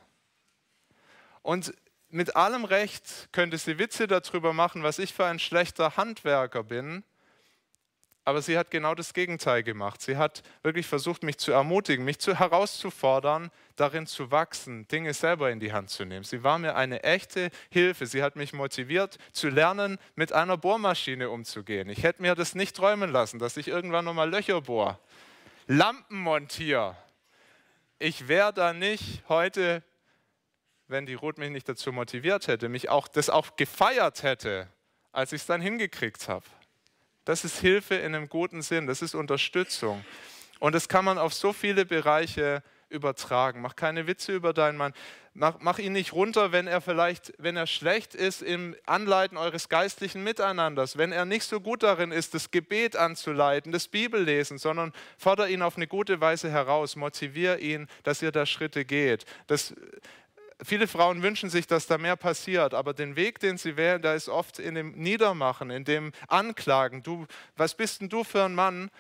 Und 1.43 1.75
mit 2.09 2.37
allem 2.37 2.65
Recht 2.65 3.29
könnte 3.33 3.59
sie 3.59 3.79
Witze 3.79 4.07
darüber 4.07 4.53
machen, 4.53 4.83
was 4.83 4.99
ich 4.99 5.13
für 5.13 5.27
ein 5.27 5.39
schlechter 5.39 5.97
Handwerker 5.97 6.63
bin. 6.63 7.05
Aber 8.25 8.43
sie 8.43 8.59
hat 8.59 8.73
genau 8.73 8.97
das 8.97 9.15
Gegenteil 9.15 9.63
gemacht. 9.63 10.03
Sie 10.03 10.17
hat 10.17 10.43
wirklich 10.65 10.89
versucht, 10.89 11.23
mich 11.23 11.39
zu 11.39 11.53
ermutigen, 11.53 12.05
mich 12.05 12.19
zu 12.19 12.37
herauszufordern, 12.37 13.53
darin 13.77 14.09
zu 14.09 14.33
wachsen, 14.33 14.89
Dinge 14.89 15.15
selber 15.15 15.53
in 15.53 15.61
die 15.61 15.73
Hand 15.73 15.91
zu 15.91 16.05
nehmen. 16.05 16.25
Sie 16.25 16.43
war 16.43 16.59
mir 16.59 16.75
eine 16.75 17.05
echte 17.05 17.51
Hilfe. 17.71 18.07
Sie 18.07 18.25
hat 18.25 18.35
mich 18.35 18.53
motiviert, 18.53 19.19
zu 19.31 19.49
lernen, 19.49 19.99
mit 20.17 20.33
einer 20.33 20.57
Bohrmaschine 20.57 21.31
umzugehen. 21.31 21.89
Ich 21.89 22.03
hätte 22.03 22.21
mir 22.21 22.35
das 22.35 22.57
nicht 22.57 22.75
träumen 22.75 23.13
lassen, 23.13 23.39
dass 23.39 23.57
ich 23.57 23.69
irgendwann 23.69 24.05
nochmal 24.05 24.29
Löcher 24.29 24.61
bohre. 24.61 24.99
Lampen 25.69 26.19
montiere. 26.19 26.97
Ich 28.01 28.27
wäre 28.27 28.53
da 28.53 28.73
nicht 28.73 29.23
heute, 29.29 29.85
wenn 30.89 31.07
die 31.07 31.15
Ruth 31.15 31.39
mich 31.39 31.51
nicht 31.51 31.69
dazu 31.69 31.93
motiviert 31.93 32.47
hätte, 32.47 32.69
mich 32.69 32.89
auch 32.89 33.09
das 33.09 33.31
auch 33.31 33.57
gefeiert 33.57 34.23
hätte, 34.23 34.69
als 35.13 35.33
ich 35.33 35.43
es 35.43 35.47
dann 35.47 35.61
hingekriegt 35.61 36.29
habe. 36.29 36.47
Das 37.25 37.45
ist 37.45 37.59
Hilfe 37.59 37.97
in 37.97 38.15
einem 38.15 38.29
guten 38.29 38.63
Sinn, 38.63 38.87
das 38.87 39.03
ist 39.03 39.15
Unterstützung. 39.15 40.05
Und 40.59 40.75
das 40.75 40.89
kann 40.89 41.05
man 41.05 41.19
auf 41.19 41.35
so 41.35 41.53
viele 41.53 41.85
Bereiche 41.85 42.63
übertragen. 42.89 43.61
Mach 43.61 43.75
keine 43.77 44.07
Witze 44.07 44.33
über 44.33 44.53
deinen 44.53 44.79
Mann. 44.79 44.93
Mach, 45.35 45.57
mach, 45.59 45.79
ihn 45.79 45.93
nicht 45.93 46.15
runter, 46.15 46.53
wenn 46.53 46.67
er 46.67 46.81
vielleicht, 46.81 47.35
wenn 47.37 47.57
er 47.57 47.67
schlecht 47.67 48.15
ist 48.15 48.41
im 48.41 48.75
Anleiten 48.87 49.37
eures 49.37 49.69
geistlichen 49.69 50.23
Miteinanders, 50.23 50.97
wenn 50.97 51.13
er 51.13 51.27
nicht 51.27 51.45
so 51.45 51.61
gut 51.61 51.83
darin 51.83 52.11
ist, 52.11 52.33
das 52.33 52.51
Gebet 52.51 52.97
anzuleiten, 52.97 53.71
das 53.71 53.89
Bibellesen, 53.89 54.57
sondern 54.57 54.93
fordere 55.19 55.51
ihn 55.51 55.61
auf 55.61 55.77
eine 55.77 55.89
gute 55.89 56.23
Weise 56.23 56.51
heraus, 56.51 56.97
motiviere 56.97 57.59
ihn, 57.59 57.87
dass 58.03 58.23
ihr 58.23 58.33
da 58.33 58.47
Schritte 58.47 58.87
geht. 58.87 59.27
Das, 59.47 59.75
viele 60.63 60.87
Frauen 60.89 61.23
wünschen 61.23 61.51
sich, 61.51 61.67
dass 61.67 61.87
da 61.87 61.99
mehr 61.99 62.17
passiert, 62.17 62.75
aber 62.75 62.95
den 62.95 63.17
Weg, 63.17 63.41
den 63.41 63.59
sie 63.59 63.77
wählen, 63.77 64.01
da 64.01 64.15
ist 64.15 64.29
oft 64.29 64.59
in 64.59 64.75
dem 64.75 64.93
Niedermachen, 64.93 65.71
in 65.71 65.85
dem 65.85 66.13
Anklagen. 66.29 67.03
Du, 67.03 67.27
was 67.57 67.75
bist 67.75 68.01
denn 68.01 68.09
du 68.09 68.25
für 68.25 68.45
ein 68.45 68.55
Mann? 68.55 68.91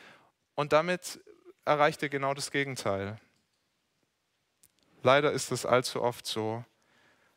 Und 0.54 0.72
damit 0.72 1.20
erreicht 1.64 2.02
ihr 2.02 2.08
genau 2.08 2.34
das 2.34 2.50
Gegenteil. 2.50 3.18
Leider 5.02 5.32
ist 5.32 5.52
es 5.52 5.66
allzu 5.66 6.02
oft 6.02 6.26
so. 6.26 6.64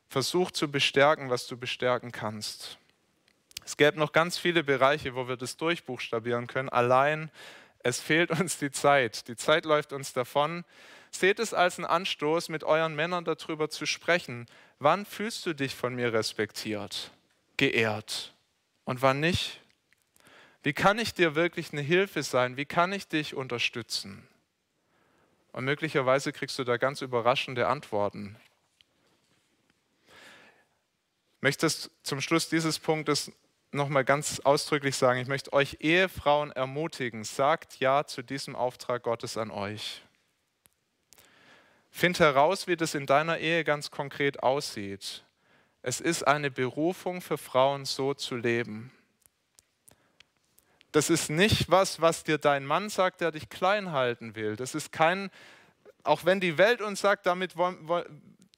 Versuch 0.09 0.51
zu 0.51 0.71
bestärken, 0.71 1.29
was 1.29 1.45
du 1.47 1.55
bestärken 1.57 2.11
kannst. 2.11 2.77
Es 3.63 3.77
gäbe 3.77 3.99
noch 3.99 4.11
ganz 4.11 4.37
viele 4.37 4.63
Bereiche, 4.63 5.13
wo 5.13 5.27
wir 5.27 5.37
das 5.37 5.55
durchbuchstabieren 5.55 6.47
können. 6.47 6.69
Allein, 6.69 7.29
es 7.83 7.99
fehlt 7.99 8.31
uns 8.31 8.57
die 8.57 8.71
Zeit. 8.71 9.27
Die 9.27 9.35
Zeit 9.35 9.65
läuft 9.65 9.93
uns 9.93 10.13
davon. 10.13 10.65
Seht 11.11 11.39
es 11.39 11.53
als 11.53 11.77
einen 11.77 11.85
Anstoß, 11.85 12.49
mit 12.49 12.63
euren 12.63 12.95
Männern 12.95 13.25
darüber 13.25 13.69
zu 13.69 13.85
sprechen. 13.85 14.47
Wann 14.79 15.05
fühlst 15.05 15.45
du 15.45 15.53
dich 15.53 15.75
von 15.75 15.95
mir 15.95 16.13
respektiert, 16.13 17.11
geehrt 17.57 18.33
und 18.85 19.01
wann 19.01 19.19
nicht? 19.19 19.61
Wie 20.61 20.73
kann 20.73 20.99
ich 20.99 21.13
dir 21.13 21.35
wirklich 21.35 21.71
eine 21.71 21.81
Hilfe 21.81 22.23
sein? 22.23 22.57
Wie 22.57 22.65
kann 22.65 22.93
ich 22.93 23.07
dich 23.07 23.33
unterstützen? 23.33 24.27
Und 25.51 25.65
möglicherweise 25.65 26.31
kriegst 26.31 26.59
du 26.59 26.63
da 26.63 26.77
ganz 26.77 27.01
überraschende 27.01 27.67
Antworten. 27.67 28.37
Ich 31.37 31.41
möchte 31.41 31.69
zum 32.03 32.21
Schluss 32.21 32.49
dieses 32.49 32.79
Punktes 32.79 33.31
nochmal 33.71 34.03
ganz 34.03 34.41
ausdrücklich 34.41 34.95
sagen. 34.95 35.19
Ich 35.19 35.27
möchte 35.27 35.53
euch 35.53 35.77
Ehefrauen 35.79 36.51
ermutigen, 36.51 37.23
sagt 37.23 37.79
Ja 37.79 38.05
zu 38.05 38.21
diesem 38.21 38.55
Auftrag 38.55 39.03
Gottes 39.03 39.37
an 39.37 39.51
euch. 39.51 40.01
Find 41.91 42.19
heraus, 42.19 42.67
wie 42.67 42.75
das 42.75 42.95
in 42.95 43.05
deiner 43.05 43.39
Ehe 43.39 43.63
ganz 43.63 43.91
konkret 43.91 44.43
aussieht. 44.43 45.23
Es 45.81 46.01
ist 46.01 46.27
eine 46.27 46.51
Berufung 46.51 47.21
für 47.21 47.37
Frauen, 47.37 47.85
so 47.85 48.13
zu 48.13 48.35
leben. 48.35 48.91
Das 50.91 51.09
ist 51.09 51.29
nicht 51.29 51.69
was, 51.69 52.01
was 52.01 52.23
dir 52.23 52.37
dein 52.37 52.65
Mann 52.65 52.89
sagt, 52.89 53.21
der 53.21 53.31
dich 53.31 53.49
klein 53.49 53.91
halten 53.91 54.35
will. 54.35 54.55
Das 54.55 54.75
ist 54.75 54.91
kein, 54.91 55.29
auch 56.03 56.25
wenn 56.25 56.39
die 56.39 56.57
Welt 56.57 56.81
uns 56.81 57.01
sagt, 57.01 57.25
damit 57.25 57.53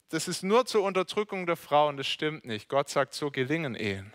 das 0.09 0.27
ist 0.27 0.43
nur 0.43 0.65
zur 0.65 0.83
Unterdrückung 0.83 1.45
der 1.45 1.57
Frauen, 1.57 1.97
das 1.97 2.07
stimmt 2.07 2.45
nicht. 2.45 2.69
Gott 2.69 2.89
sagt, 2.89 3.13
so 3.13 3.31
gelingen 3.31 3.75
Ehen. 3.75 4.13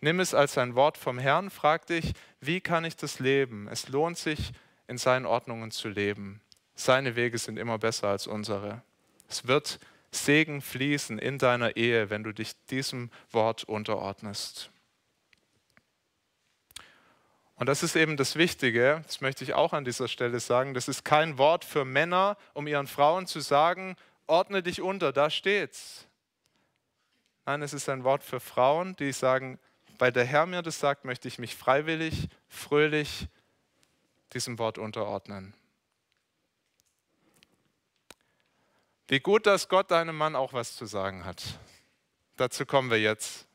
Nimm 0.00 0.18
es 0.20 0.32
als 0.32 0.56
ein 0.56 0.74
Wort 0.74 0.96
vom 0.96 1.18
Herrn, 1.18 1.50
frag 1.50 1.86
dich, 1.86 2.14
wie 2.40 2.60
kann 2.60 2.84
ich 2.84 2.96
das 2.96 3.18
leben? 3.18 3.68
Es 3.68 3.88
lohnt 3.88 4.16
sich, 4.16 4.52
in 4.88 4.98
seinen 4.98 5.26
Ordnungen 5.26 5.70
zu 5.70 5.88
leben. 5.88 6.40
Seine 6.80 7.14
Wege 7.14 7.36
sind 7.36 7.58
immer 7.58 7.76
besser 7.76 8.08
als 8.08 8.26
unsere. 8.26 8.80
Es 9.28 9.46
wird 9.46 9.78
Segen 10.12 10.62
fließen 10.62 11.18
in 11.18 11.36
deiner 11.36 11.76
Ehe, 11.76 12.08
wenn 12.08 12.24
du 12.24 12.32
dich 12.32 12.54
diesem 12.70 13.10
Wort 13.30 13.64
unterordnest. 13.64 14.70
Und 17.56 17.68
das 17.68 17.82
ist 17.82 17.96
eben 17.96 18.16
das 18.16 18.36
Wichtige, 18.36 19.02
das 19.04 19.20
möchte 19.20 19.44
ich 19.44 19.52
auch 19.52 19.74
an 19.74 19.84
dieser 19.84 20.08
Stelle 20.08 20.40
sagen, 20.40 20.72
das 20.72 20.88
ist 20.88 21.04
kein 21.04 21.36
Wort 21.36 21.66
für 21.66 21.84
Männer, 21.84 22.38
um 22.54 22.66
ihren 22.66 22.86
Frauen 22.86 23.26
zu 23.26 23.40
sagen, 23.40 23.94
ordne 24.26 24.62
dich 24.62 24.80
unter, 24.80 25.12
da 25.12 25.28
steht's. 25.28 26.06
Nein, 27.44 27.60
es 27.60 27.74
ist 27.74 27.90
ein 27.90 28.04
Wort 28.04 28.24
für 28.24 28.40
Frauen, 28.40 28.96
die 28.96 29.12
sagen, 29.12 29.58
weil 29.98 30.12
der 30.12 30.24
Herr 30.24 30.46
mir 30.46 30.62
das 30.62 30.80
sagt, 30.80 31.04
möchte 31.04 31.28
ich 31.28 31.38
mich 31.38 31.54
freiwillig, 31.56 32.30
fröhlich 32.48 33.28
diesem 34.32 34.58
Wort 34.58 34.78
unterordnen. 34.78 35.52
Wie 39.10 39.18
gut, 39.18 39.44
dass 39.44 39.68
Gott 39.68 39.90
deinem 39.90 40.16
Mann 40.16 40.36
auch 40.36 40.52
was 40.52 40.76
zu 40.76 40.86
sagen 40.86 41.24
hat. 41.24 41.42
Dazu 42.36 42.64
kommen 42.64 42.92
wir 42.92 43.00
jetzt. 43.00 43.48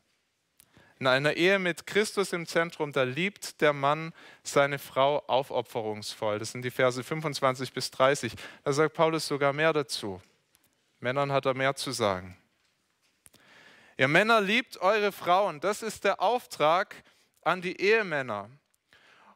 In 0.98 1.06
einer 1.06 1.32
Ehe 1.32 1.58
mit 1.58 1.86
Christus 1.86 2.34
im 2.34 2.46
Zentrum, 2.46 2.92
da 2.92 3.04
liebt 3.04 3.62
der 3.62 3.72
Mann 3.72 4.12
seine 4.42 4.78
Frau 4.78 5.20
aufopferungsvoll. 5.26 6.38
Das 6.38 6.52
sind 6.52 6.60
die 6.60 6.70
Verse 6.70 7.02
25 7.02 7.72
bis 7.72 7.90
30. 7.90 8.34
Da 8.64 8.72
sagt 8.74 8.92
Paulus 8.92 9.26
sogar 9.26 9.54
mehr 9.54 9.72
dazu. 9.72 10.20
Männern 11.00 11.32
hat 11.32 11.46
er 11.46 11.54
mehr 11.54 11.74
zu 11.74 11.90
sagen. 11.90 12.36
Ihr 13.96 14.08
Männer 14.08 14.42
liebt 14.42 14.76
eure 14.82 15.10
Frauen. 15.10 15.60
Das 15.60 15.80
ist 15.80 16.04
der 16.04 16.20
Auftrag 16.20 16.94
an 17.40 17.62
die 17.62 17.80
Ehemänner. 17.80 18.50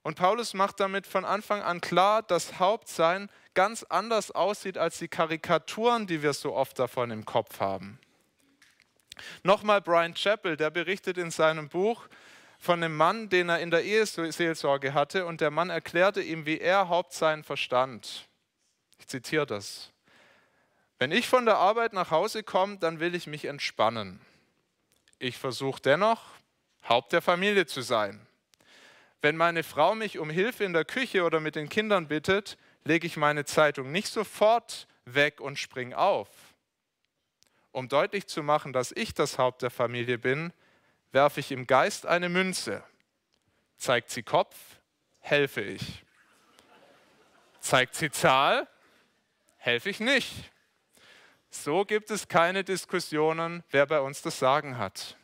Und 0.03 0.17
Paulus 0.17 0.53
macht 0.53 0.81
damit 0.81 1.07
von 1.07 1.25
Anfang 1.25 1.63
an 1.63 1.81
klar, 1.81 2.23
dass 2.23 2.59
Hauptsein 2.59 3.31
ganz 3.61 3.83
anders 3.91 4.31
aussieht 4.31 4.79
als 4.79 4.97
die 5.01 5.09
Karikaturen, 5.09 6.07
die 6.07 6.23
wir 6.23 6.33
so 6.33 6.55
oft 6.55 6.79
davon 6.79 7.11
im 7.11 7.27
Kopf 7.27 7.61
haben. 7.61 7.99
Nochmal 9.43 9.83
Brian 9.83 10.15
Chappell, 10.15 10.57
der 10.57 10.71
berichtet 10.71 11.19
in 11.19 11.31
seinem 11.31 11.69
Buch 11.69 12.09
von 12.59 12.83
einem 12.83 12.97
Mann, 12.97 13.29
den 13.29 13.51
er 13.51 13.61
in 13.61 13.71
der 13.71 13.85
Eheseelsorge 13.85 14.95
hatte 14.95 15.27
und 15.27 15.43
der 15.43 15.51
Mann 15.51 15.69
erklärte 15.69 16.23
ihm, 16.23 16.47
wie 16.47 16.59
er 16.59 16.89
Hauptsein 16.89 17.45
verstand. 17.45 18.31
Ich 18.99 19.09
zitiere 19.09 19.45
das. 19.45 19.93
Wenn 20.99 21.13
ich 21.13 21.29
von 21.29 21.45
der 21.45 21.59
Arbeit 21.59 21.93
nach 21.93 22.11
Hause 22.11 22.43
komme, 22.43 22.79
dann 22.79 22.99
will 22.99 23.15
ich 23.15 23.27
mich 23.27 23.45
entspannen. 23.45 24.23
Ich 25.19 25.37
versuche 25.37 25.83
dennoch, 25.83 26.23
Haupt 26.89 27.13
der 27.13 27.21
Familie 27.21 27.67
zu 27.67 27.83
sein. 27.83 28.27
Wenn 29.21 29.37
meine 29.37 29.65
Frau 29.65 29.95
mich 29.95 30.19
um 30.19 30.31
Hilfe 30.31 30.65
in 30.65 30.73
der 30.73 30.87
Küche 30.87 31.25
oder 31.25 31.41
mit 31.41 31.57
den 31.57 31.69
Kindern 31.69 32.09
bittet, 32.09 32.57
lege 32.85 33.07
ich 33.07 33.17
meine 33.17 33.45
Zeitung 33.45 33.93
nicht 33.93 34.09
sofort 34.09 34.87
weg 35.05 35.41
und 35.41 35.59
spring 35.59 35.93
auf. 35.95 36.29
Um 37.73 37.89
deutlich 37.89 38.27
zu 38.27 38.43
machen, 38.43 38.73
dass 38.73 38.93
ich 38.93 39.15
das 39.15 39.39
Haupt 39.39 39.63
der 39.63 39.71
Familie 39.71 40.19
bin, 40.19 40.53
werfe 41.13 41.41
ich 41.41 41.53
im 41.53 41.67
Geist 41.67 42.07
eine 42.07 42.29
Münze. 42.29 42.83
Zeigt 43.77 44.11
sie 44.11 44.23
Kopf, 44.23 44.57
helfe 45.21 45.63
ich. 45.63 46.05
Zeigt 47.61 47.95
sie 47.95 48.11
Zahl, 48.11 48.67
helfe 49.57 49.91
ich 49.91 50.01
nicht. 50.01 50.51
So 51.51 51.85
gibt 51.85 52.11
es 52.11 52.29
keine 52.29 52.65
Diskussionen, 52.65 53.65
wer 53.71 53.87
bei 53.87 54.01
uns 54.01 54.23
das 54.23 54.39
Sagen 54.39 54.79
hat. 54.79 55.17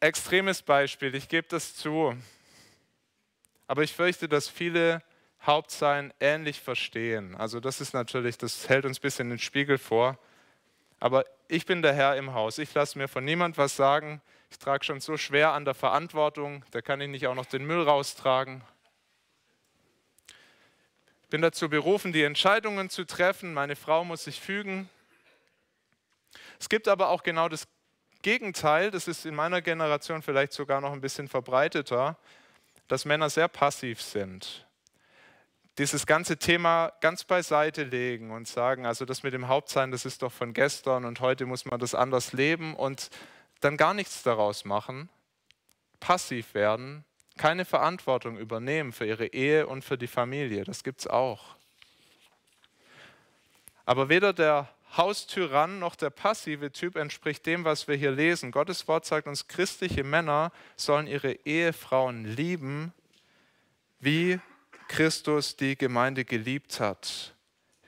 Extremes 0.00 0.62
Beispiel, 0.62 1.14
ich 1.14 1.28
gebe 1.28 1.48
das 1.48 1.74
zu. 1.74 2.16
Aber 3.68 3.82
ich 3.82 3.92
fürchte, 3.92 4.28
dass 4.28 4.48
viele 4.48 5.02
Hauptsein 5.42 6.12
ähnlich 6.18 6.60
verstehen. 6.60 7.36
Also 7.36 7.60
das 7.60 7.80
ist 7.80 7.94
natürlich, 7.94 8.38
das 8.38 8.68
hält 8.68 8.84
uns 8.84 8.98
ein 8.98 9.02
bisschen 9.02 9.28
den 9.28 9.38
Spiegel 9.38 9.78
vor. 9.78 10.18
Aber 10.98 11.24
ich 11.46 11.64
bin 11.64 11.82
der 11.82 11.92
Herr 11.92 12.16
im 12.16 12.34
Haus. 12.34 12.58
Ich 12.58 12.74
lasse 12.74 12.98
mir 12.98 13.08
von 13.08 13.24
niemand 13.24 13.56
was 13.56 13.76
sagen. 13.76 14.20
Ich 14.50 14.58
trage 14.58 14.84
schon 14.84 15.00
so 15.00 15.16
schwer 15.16 15.52
an 15.52 15.64
der 15.64 15.74
Verantwortung. 15.74 16.64
Da 16.72 16.80
kann 16.80 17.00
ich 17.00 17.08
nicht 17.08 17.26
auch 17.26 17.34
noch 17.34 17.46
den 17.46 17.66
Müll 17.66 17.82
raustragen. 17.82 18.62
Ich 21.22 21.28
bin 21.28 21.42
dazu 21.42 21.68
berufen, 21.68 22.12
die 22.12 22.22
Entscheidungen 22.22 22.88
zu 22.88 23.04
treffen. 23.04 23.52
Meine 23.52 23.76
Frau 23.76 24.02
muss 24.02 24.24
sich 24.24 24.40
fügen. 24.40 24.88
Es 26.58 26.70
gibt 26.70 26.88
aber 26.88 27.10
auch 27.10 27.22
genau 27.22 27.50
das 27.50 27.68
Gegenteil. 28.22 28.90
Das 28.90 29.06
ist 29.06 29.26
in 29.26 29.34
meiner 29.34 29.60
Generation 29.60 30.22
vielleicht 30.22 30.54
sogar 30.54 30.80
noch 30.80 30.92
ein 30.92 31.02
bisschen 31.02 31.28
verbreiteter, 31.28 32.16
dass 32.88 33.04
Männer 33.04 33.30
sehr 33.30 33.48
passiv 33.48 34.02
sind 34.02 34.68
dieses 35.78 36.06
ganze 36.06 36.38
Thema 36.38 36.92
ganz 37.00 37.22
beiseite 37.24 37.84
legen 37.84 38.32
und 38.32 38.48
sagen, 38.48 38.84
also 38.84 39.04
das 39.04 39.22
mit 39.22 39.32
dem 39.32 39.46
Hauptsein, 39.46 39.92
das 39.92 40.04
ist 40.04 40.22
doch 40.22 40.32
von 40.32 40.52
gestern 40.52 41.04
und 41.04 41.20
heute 41.20 41.46
muss 41.46 41.64
man 41.66 41.78
das 41.78 41.94
anders 41.94 42.32
leben 42.32 42.74
und 42.74 43.10
dann 43.60 43.76
gar 43.76 43.94
nichts 43.94 44.22
daraus 44.24 44.64
machen, 44.64 45.08
passiv 46.00 46.54
werden, 46.54 47.04
keine 47.36 47.64
Verantwortung 47.64 48.36
übernehmen 48.36 48.92
für 48.92 49.06
ihre 49.06 49.26
Ehe 49.28 49.68
und 49.68 49.84
für 49.84 49.96
die 49.96 50.08
Familie. 50.08 50.64
Das 50.64 50.82
gibt 50.82 51.00
es 51.00 51.06
auch. 51.06 51.54
Aber 53.84 54.08
weder 54.08 54.32
der 54.32 54.68
Haustyrann 54.96 55.78
noch 55.78 55.96
der 55.96 56.10
passive 56.10 56.72
Typ 56.72 56.96
entspricht 56.96 57.44
dem, 57.46 57.64
was 57.64 57.88
wir 57.88 57.96
hier 57.96 58.10
lesen. 58.10 58.50
Gottes 58.50 58.88
Wort 58.88 59.04
sagt 59.04 59.26
uns, 59.26 59.46
christliche 59.48 60.02
Männer 60.02 60.50
sollen 60.76 61.06
ihre 61.06 61.32
Ehefrauen 61.44 62.24
lieben, 62.24 62.92
wie 64.00 64.40
Christus 64.88 65.56
die 65.56 65.76
Gemeinde 65.76 66.24
geliebt 66.24 66.80
hat. 66.80 67.34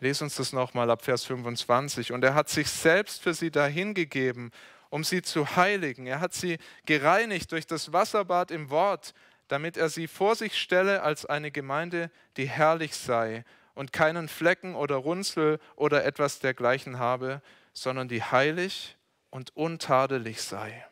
Lesen 0.01 0.25
uns 0.25 0.37
das 0.37 0.53
nochmal 0.53 0.91
ab 0.91 1.03
Vers 1.03 1.25
25. 1.25 2.13
Und 2.13 2.23
er 2.23 2.35
hat 2.35 2.49
sich 2.49 2.69
selbst 2.69 3.23
für 3.23 3.35
sie 3.35 3.51
dahingegeben, 3.51 4.51
um 4.91 5.05
sie 5.05 5.23
zu 5.23 5.57
heiligen. 5.57 6.07
Er 6.07 6.21
hat 6.21 6.35
sie 6.35 6.59
gereinigt 6.87 7.53
durch 7.53 7.67
das 7.67 7.93
Wasserbad 7.93 8.51
im 8.51 8.71
Wort, 8.71 9.15
damit 9.49 9.77
er 9.77 9.89
sie 9.89 10.07
vor 10.07 10.37
sich 10.37 10.59
stelle 10.61 11.03
als 11.03 11.27
eine 11.27 11.51
Gemeinde, 11.51 12.11
die 12.37 12.49
herrlich 12.49 12.95
sei 12.95 13.45
und 13.75 13.93
keinen 13.93 14.29
Flecken 14.29 14.75
oder 14.75 14.97
Runzel 14.97 15.59
oder 15.77 16.05
etwas 16.05 16.39
dergleichen 16.39 16.99
habe, 16.99 17.43
sondern 17.73 18.09
die 18.09 18.23
heilig 18.23 18.97
und 19.31 19.57
untadelig 19.57 20.43
sei. 20.43 20.85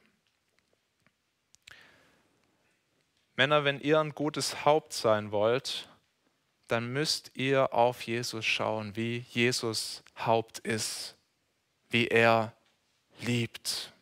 Männer, 3.37 3.65
wenn 3.65 3.81
ihr 3.81 4.01
ein 4.01 4.15
gutes 4.15 4.65
Haupt 4.65 4.93
sein 4.93 5.31
wollt, 5.31 5.89
dann 6.67 6.93
müsst 6.93 7.31
ihr 7.35 7.73
auf 7.73 8.03
Jesus 8.03 8.45
schauen, 8.45 8.97
wie 8.97 9.25
Jesus 9.31 10.03
Haupt 10.19 10.59
ist, 10.59 11.17
wie 11.89 12.09
er 12.09 12.53
liebt. 13.21 13.93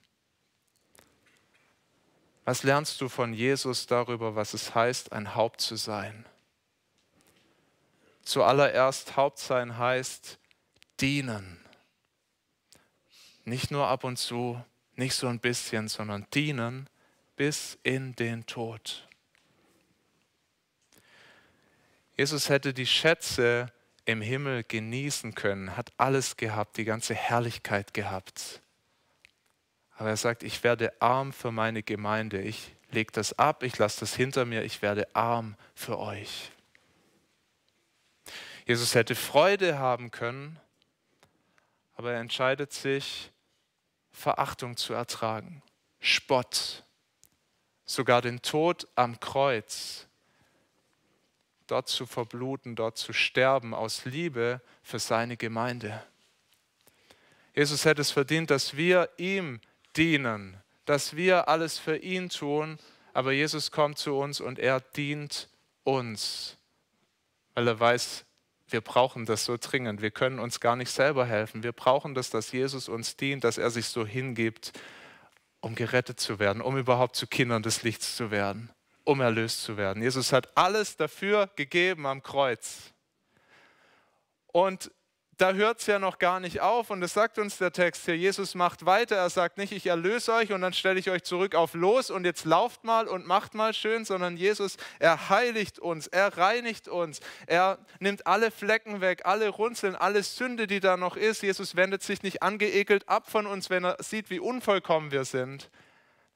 Was 2.44 2.62
lernst 2.62 3.00
du 3.00 3.08
von 3.08 3.34
Jesus 3.34 3.86
darüber, 3.86 4.36
was 4.36 4.54
es 4.54 4.74
heißt, 4.74 5.12
ein 5.12 5.34
Haupt 5.34 5.60
zu 5.60 5.76
sein? 5.76 6.24
Zuallererst 8.26 9.16
Haupt 9.16 9.38
sein 9.38 9.78
heißt 9.78 10.40
dienen. 11.00 11.60
Nicht 13.44 13.70
nur 13.70 13.86
ab 13.86 14.02
und 14.02 14.16
zu, 14.16 14.60
nicht 14.96 15.14
so 15.14 15.28
ein 15.28 15.38
bisschen, 15.38 15.86
sondern 15.86 16.26
dienen 16.34 16.90
bis 17.36 17.78
in 17.84 18.16
den 18.16 18.44
Tod. 18.44 19.06
Jesus 22.16 22.48
hätte 22.48 22.74
die 22.74 22.86
Schätze 22.86 23.72
im 24.06 24.20
Himmel 24.20 24.64
genießen 24.64 25.36
können, 25.36 25.76
hat 25.76 25.92
alles 25.96 26.36
gehabt, 26.36 26.78
die 26.78 26.84
ganze 26.84 27.14
Herrlichkeit 27.14 27.94
gehabt. 27.94 28.60
Aber 29.98 30.08
er 30.08 30.16
sagt, 30.16 30.42
ich 30.42 30.64
werde 30.64 31.00
arm 31.00 31.32
für 31.32 31.52
meine 31.52 31.84
Gemeinde. 31.84 32.42
Ich 32.42 32.74
lege 32.90 33.12
das 33.12 33.38
ab, 33.38 33.62
ich 33.62 33.78
lasse 33.78 34.00
das 34.00 34.16
hinter 34.16 34.44
mir, 34.46 34.64
ich 34.64 34.82
werde 34.82 35.14
arm 35.14 35.54
für 35.76 36.00
euch. 36.00 36.50
Jesus 38.66 38.96
hätte 38.96 39.14
Freude 39.14 39.78
haben 39.78 40.10
können, 40.10 40.58
aber 41.94 42.12
er 42.12 42.20
entscheidet 42.20 42.72
sich, 42.72 43.30
Verachtung 44.10 44.76
zu 44.76 44.92
ertragen, 44.92 45.62
Spott, 46.00 46.82
sogar 47.84 48.22
den 48.22 48.42
Tod 48.42 48.88
am 48.96 49.20
Kreuz, 49.20 50.08
dort 51.68 51.88
zu 51.88 52.06
verbluten, 52.06 52.74
dort 52.74 52.98
zu 52.98 53.12
sterben 53.12 53.72
aus 53.72 54.04
Liebe 54.04 54.60
für 54.82 54.98
seine 54.98 55.36
Gemeinde. 55.36 56.02
Jesus 57.54 57.84
hätte 57.84 58.00
es 58.00 58.10
verdient, 58.10 58.50
dass 58.50 58.76
wir 58.76 59.10
ihm 59.16 59.60
dienen, 59.96 60.60
dass 60.86 61.14
wir 61.14 61.48
alles 61.48 61.78
für 61.78 61.96
ihn 61.96 62.30
tun, 62.30 62.78
aber 63.12 63.30
Jesus 63.30 63.70
kommt 63.70 63.98
zu 63.98 64.18
uns 64.18 64.40
und 64.40 64.58
er 64.58 64.80
dient 64.80 65.48
uns, 65.84 66.56
weil 67.54 67.68
er 67.68 67.78
weiß, 67.78 68.25
wir 68.68 68.80
brauchen 68.80 69.26
das 69.26 69.44
so 69.44 69.56
dringend. 69.56 70.02
Wir 70.02 70.10
können 70.10 70.38
uns 70.38 70.60
gar 70.60 70.76
nicht 70.76 70.90
selber 70.90 71.24
helfen. 71.24 71.62
Wir 71.62 71.72
brauchen 71.72 72.14
das, 72.14 72.30
dass 72.30 72.52
Jesus 72.52 72.88
uns 72.88 73.16
dient, 73.16 73.44
dass 73.44 73.58
er 73.58 73.70
sich 73.70 73.86
so 73.86 74.04
hingibt, 74.04 74.72
um 75.60 75.74
gerettet 75.74 76.18
zu 76.18 76.38
werden, 76.38 76.60
um 76.60 76.76
überhaupt 76.76 77.16
zu 77.16 77.26
Kindern 77.26 77.62
des 77.62 77.82
Lichts 77.82 78.16
zu 78.16 78.30
werden, 78.30 78.70
um 79.04 79.20
erlöst 79.20 79.62
zu 79.62 79.76
werden. 79.76 80.02
Jesus 80.02 80.32
hat 80.32 80.56
alles 80.56 80.96
dafür 80.96 81.48
gegeben 81.56 82.06
am 82.06 82.22
Kreuz. 82.22 82.92
Und 84.48 84.90
da 85.36 85.52
hört 85.52 85.80
es 85.80 85.86
ja 85.86 85.98
noch 85.98 86.18
gar 86.18 86.40
nicht 86.40 86.60
auf 86.60 86.88
und 86.88 87.00
das 87.02 87.12
sagt 87.12 87.38
uns 87.38 87.58
der 87.58 87.70
Text 87.72 88.06
hier. 88.06 88.16
Jesus 88.16 88.54
macht 88.54 88.86
weiter. 88.86 89.16
Er 89.16 89.28
sagt 89.28 89.58
nicht, 89.58 89.72
ich 89.72 89.86
erlöse 89.86 90.32
euch 90.32 90.52
und 90.52 90.62
dann 90.62 90.72
stelle 90.72 90.98
ich 90.98 91.10
euch 91.10 91.24
zurück 91.24 91.54
auf 91.54 91.74
los 91.74 92.10
und 92.10 92.24
jetzt 92.24 92.46
lauft 92.46 92.84
mal 92.84 93.06
und 93.06 93.26
macht 93.26 93.54
mal 93.54 93.74
schön, 93.74 94.06
sondern 94.06 94.38
Jesus, 94.38 94.78
er 94.98 95.28
heiligt 95.28 95.78
uns, 95.78 96.06
er 96.06 96.38
reinigt 96.38 96.88
uns, 96.88 97.20
er 97.46 97.78
nimmt 97.98 98.26
alle 98.26 98.50
Flecken 98.50 99.02
weg, 99.02 99.22
alle 99.24 99.48
Runzeln, 99.48 99.94
alle 99.94 100.22
Sünde, 100.22 100.66
die 100.66 100.80
da 100.80 100.96
noch 100.96 101.16
ist. 101.16 101.42
Jesus 101.42 101.76
wendet 101.76 102.02
sich 102.02 102.22
nicht 102.22 102.42
angeekelt 102.42 103.06
ab 103.08 103.30
von 103.30 103.46
uns, 103.46 103.68
wenn 103.68 103.84
er 103.84 103.96
sieht, 104.00 104.30
wie 104.30 104.40
unvollkommen 104.40 105.10
wir 105.10 105.26
sind. 105.26 105.70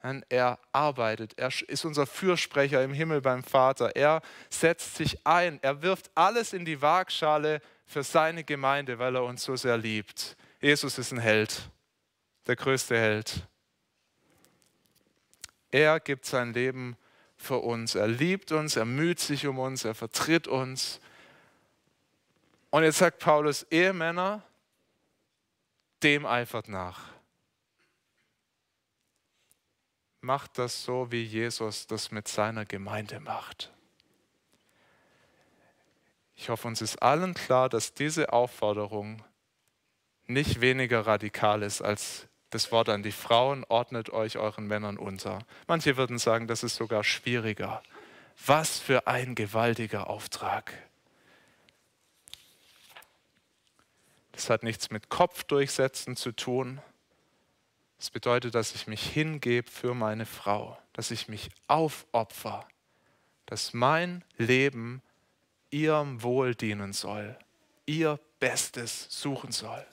Nein, 0.03 0.25
er 0.29 0.59
arbeitet, 0.71 1.37
er 1.37 1.49
ist 1.67 1.85
unser 1.85 2.07
Fürsprecher 2.07 2.83
im 2.83 2.93
Himmel 2.93 3.21
beim 3.21 3.43
Vater. 3.43 3.95
Er 3.95 4.21
setzt 4.49 4.95
sich 4.95 5.25
ein, 5.25 5.59
er 5.61 5.81
wirft 5.81 6.09
alles 6.15 6.53
in 6.53 6.65
die 6.65 6.81
Waagschale 6.81 7.61
für 7.91 8.03
seine 8.03 8.45
Gemeinde, 8.45 8.99
weil 8.99 9.15
er 9.15 9.23
uns 9.25 9.43
so 9.43 9.57
sehr 9.57 9.77
liebt. 9.77 10.37
Jesus 10.61 10.97
ist 10.97 11.11
ein 11.11 11.19
Held, 11.19 11.69
der 12.47 12.55
größte 12.55 12.97
Held. 12.97 13.45
Er 15.71 15.99
gibt 15.99 16.25
sein 16.25 16.53
Leben 16.53 16.95
für 17.35 17.57
uns. 17.57 17.95
Er 17.95 18.07
liebt 18.07 18.53
uns, 18.53 18.77
er 18.77 18.85
müht 18.85 19.19
sich 19.19 19.45
um 19.45 19.59
uns, 19.59 19.83
er 19.83 19.93
vertritt 19.93 20.47
uns. 20.47 21.01
Und 22.69 22.83
jetzt 22.83 22.99
sagt 22.99 23.19
Paulus, 23.19 23.63
Ehemänner, 23.69 24.41
dem 26.01 26.25
eifert 26.25 26.69
nach. 26.69 27.09
Macht 30.21 30.57
das 30.57 30.85
so, 30.85 31.11
wie 31.11 31.23
Jesus 31.23 31.87
das 31.87 32.11
mit 32.11 32.29
seiner 32.29 32.63
Gemeinde 32.63 33.19
macht. 33.19 33.73
Ich 36.41 36.49
hoffe, 36.49 36.67
uns 36.67 36.81
ist 36.81 37.03
allen 37.03 37.35
klar, 37.35 37.69
dass 37.69 37.93
diese 37.93 38.33
Aufforderung 38.33 39.23
nicht 40.25 40.59
weniger 40.59 41.05
radikal 41.05 41.61
ist 41.61 41.83
als 41.83 42.27
das 42.49 42.71
Wort 42.71 42.89
an 42.89 43.03
die 43.03 43.11
Frauen, 43.11 43.63
ordnet 43.69 44.09
euch 44.09 44.39
euren 44.39 44.65
Männern 44.65 44.97
unter. 44.97 45.45
Manche 45.67 45.97
würden 45.97 46.17
sagen, 46.17 46.47
das 46.47 46.63
ist 46.63 46.77
sogar 46.77 47.03
schwieriger. 47.03 47.83
Was 48.43 48.79
für 48.79 49.05
ein 49.05 49.35
gewaltiger 49.35 50.09
Auftrag. 50.09 50.73
Das 54.31 54.49
hat 54.49 54.63
nichts 54.63 54.89
mit 54.89 55.09
Kopfdurchsetzen 55.09 56.15
zu 56.15 56.31
tun. 56.31 56.81
Das 57.99 58.09
bedeutet, 58.09 58.55
dass 58.55 58.73
ich 58.73 58.87
mich 58.87 59.07
hingebe 59.07 59.69
für 59.69 59.93
meine 59.93 60.25
Frau, 60.25 60.75
dass 60.93 61.11
ich 61.11 61.27
mich 61.27 61.51
aufopfer, 61.67 62.67
dass 63.45 63.73
mein 63.73 64.23
Leben 64.37 65.03
ihrem 65.71 66.21
Wohl 66.21 66.53
dienen 66.53 66.93
soll, 66.93 67.37
ihr 67.85 68.19
Bestes 68.39 69.07
suchen 69.09 69.51
soll. 69.51 69.85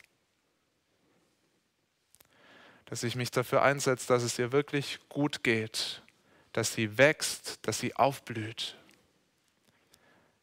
Dass 2.87 3.03
ich 3.03 3.17
mich 3.17 3.31
dafür 3.31 3.63
einsetze, 3.63 4.09
dass 4.09 4.23
es 4.23 4.39
ihr 4.39 4.53
wirklich 4.53 4.99
gut 5.09 5.43
geht, 5.43 6.03
dass 6.53 6.73
sie 6.73 6.99
wächst, 6.99 7.59
dass 7.63 7.79
sie 7.79 7.95
aufblüht. 7.97 8.77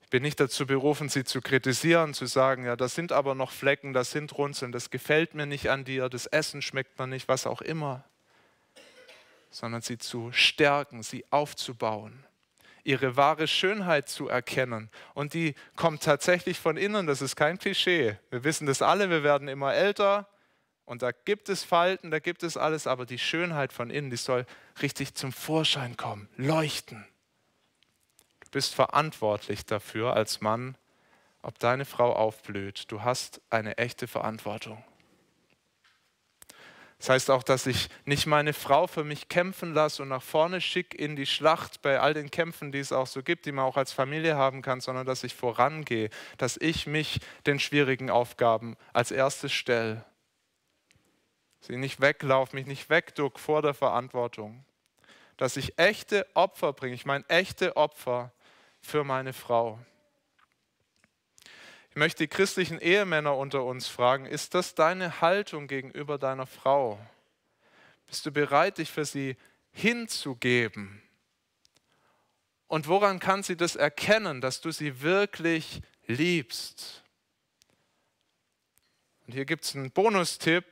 Ich 0.04 0.10
bin 0.10 0.22
nicht 0.22 0.40
dazu 0.40 0.68
berufen, 0.68 1.10
sie 1.10 1.24
zu 1.24 1.42
kritisieren, 1.42 2.14
zu 2.14 2.28
sagen, 2.28 2.66
ja, 2.66 2.76
das 2.76 2.94
sind 2.94 3.12
aber 3.12 3.34
noch 3.36 3.52
Flecken, 3.52 3.92
das 3.92 4.12
sind 4.12 4.38
Runzeln, 4.38 4.72
das 4.72 4.92
gefällt 4.92 5.34
mir 5.34 5.48
nicht 5.48 5.70
an 5.70 5.84
dir, 5.84 6.10
das 6.10 6.28
Essen 6.28 6.62
schmeckt 6.62 6.98
mir 7.00 7.08
nicht, 7.08 7.28
was 7.28 7.48
auch 7.48 7.62
immer, 7.62 8.06
sondern 9.50 9.82
sie 9.82 9.98
zu 9.98 10.32
stärken, 10.32 11.02
sie 11.02 11.26
aufzubauen 11.32 12.24
ihre 12.86 13.18
wahre 13.18 13.48
Schönheit 13.48 14.08
zu 14.08 14.30
erkennen. 14.30 14.90
Und 15.14 15.34
die 15.34 15.56
kommt 15.76 16.04
tatsächlich 16.04 16.60
von 16.60 16.78
innen, 16.78 17.08
das 17.08 17.22
ist 17.22 17.36
kein 17.36 17.58
Klischee. 17.58 18.18
Wir 18.30 18.44
wissen 18.44 18.68
das 18.68 18.82
alle, 18.82 19.10
wir 19.10 19.24
werden 19.24 19.48
immer 19.48 19.74
älter 19.74 20.30
und 20.86 21.02
da 21.02 21.12
gibt 21.12 21.50
es 21.50 21.64
Falten, 21.64 22.12
da 22.12 22.20
gibt 22.20 22.44
es 22.44 22.58
alles, 22.58 22.86
aber 22.86 23.06
die 23.06 23.18
Schönheit 23.18 23.74
von 23.74 23.90
innen, 23.90 24.12
die 24.12 24.18
soll 24.18 24.46
richtig 24.82 25.16
zum 25.16 25.34
Vorschein 25.34 25.98
kommen, 25.98 26.30
leuchten. 26.38 27.06
Du 28.42 28.52
bist 28.52 28.76
verantwortlich 28.76 29.66
dafür 29.66 30.14
als 30.14 30.42
Mann, 30.42 30.78
ob 31.42 31.58
deine 31.60 31.86
Frau 31.86 32.14
aufblüht. 32.14 32.92
Du 32.92 33.02
hast 33.02 33.42
eine 33.50 33.78
echte 33.80 34.08
Verantwortung. 34.08 34.84
Das 36.98 37.10
heißt 37.10 37.30
auch, 37.30 37.44
dass 37.44 37.68
ich 37.68 37.90
nicht 38.06 38.26
meine 38.26 38.54
Frau 38.54 38.88
für 38.88 39.04
mich 39.04 39.28
kämpfen 39.28 39.74
lasse 39.74 40.02
und 40.02 40.10
nach 40.10 40.24
vorne 40.24 40.62
schicke 40.62 40.98
in 40.98 41.16
die 41.16 41.26
Schlacht 41.26 41.82
bei 41.82 42.00
all 42.00 42.14
den 42.14 42.32
Kämpfen, 42.32 42.72
die 42.72 42.80
es 42.80 42.92
auch 42.92 43.08
so 43.08 43.22
gibt, 43.22 43.46
die 43.46 43.52
man 43.52 43.66
auch 43.66 43.78
als 43.78 43.92
Familie 43.92 44.38
haben 44.38 44.62
kann, 44.62 44.80
sondern 44.80 45.06
dass 45.06 45.24
ich 45.24 45.36
vorangehe, 45.36 46.10
dass 46.38 46.58
ich 46.58 46.88
mich 46.88 47.20
den 47.46 47.60
schwierigen 47.60 48.10
Aufgaben 48.10 48.78
als 48.94 49.12
erstes 49.12 49.52
stelle. 49.52 50.06
Sie 51.60 51.78
nicht 51.78 52.00
weglaufe, 52.00 52.56
mich 52.56 52.66
nicht 52.66 52.90
wegduck 52.90 53.40
vor 53.40 53.62
der 53.62 53.74
Verantwortung. 53.74 54.64
Dass 55.36 55.58
ich 55.58 55.78
echte 55.78 56.26
Opfer 56.34 56.72
bringe, 56.72 56.96
ich 56.96 57.06
meine 57.06 57.28
echte 57.28 57.76
Opfer 57.76 58.32
für 58.80 59.04
meine 59.04 59.34
Frau. 59.34 59.80
Ich 61.96 62.00
möchte 62.00 62.24
die 62.24 62.28
christlichen 62.28 62.78
Ehemänner 62.78 63.38
unter 63.38 63.64
uns 63.64 63.88
fragen, 63.88 64.26
ist 64.26 64.54
das 64.54 64.76
deine 64.76 65.22
Haltung 65.22 65.70
gegenüber 65.70 66.18
deiner 66.18 66.46
Frau? 66.46 67.00
Bist 68.06 68.26
du 68.26 68.32
bereit, 68.32 68.80
dich 68.80 68.92
für 68.92 69.06
sie 69.06 69.38
hinzugeben? 69.72 71.02
Und 72.68 72.90
woran 72.90 73.20
kann 73.20 73.44
sie 73.44 73.56
das 73.56 73.78
erkennen, 73.78 74.42
dass 74.42 74.60
du 74.60 74.72
sie 74.72 75.04
wirklich 75.04 75.82
liebst? 76.06 77.02
Und 79.26 79.32
hier 79.32 79.46
gibt 79.46 79.64
es 79.64 79.74
einen 79.74 79.90
Bonustipp. 79.90 80.66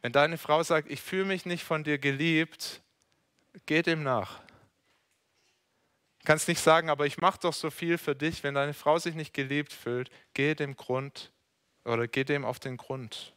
Wenn 0.00 0.12
deine 0.12 0.38
Frau 0.38 0.62
sagt, 0.62 0.90
ich 0.90 1.02
fühle 1.02 1.26
mich 1.26 1.44
nicht 1.44 1.62
von 1.62 1.84
dir 1.84 1.98
geliebt, 1.98 2.80
geh 3.66 3.82
dem 3.82 4.02
nach. 4.02 4.40
Du 6.20 6.26
kannst 6.26 6.48
nicht 6.48 6.60
sagen, 6.60 6.90
aber 6.90 7.06
ich 7.06 7.18
mache 7.18 7.40
doch 7.40 7.54
so 7.54 7.70
viel 7.70 7.96
für 7.98 8.14
dich. 8.14 8.42
Wenn 8.42 8.54
deine 8.54 8.74
Frau 8.74 8.98
sich 8.98 9.14
nicht 9.14 9.32
geliebt 9.32 9.72
fühlt, 9.72 10.10
geh 10.34 10.54
dem 10.54 10.76
Grund 10.76 11.32
oder 11.84 12.06
geh 12.06 12.24
dem 12.24 12.44
auf 12.44 12.60
den 12.60 12.76
Grund. 12.76 13.32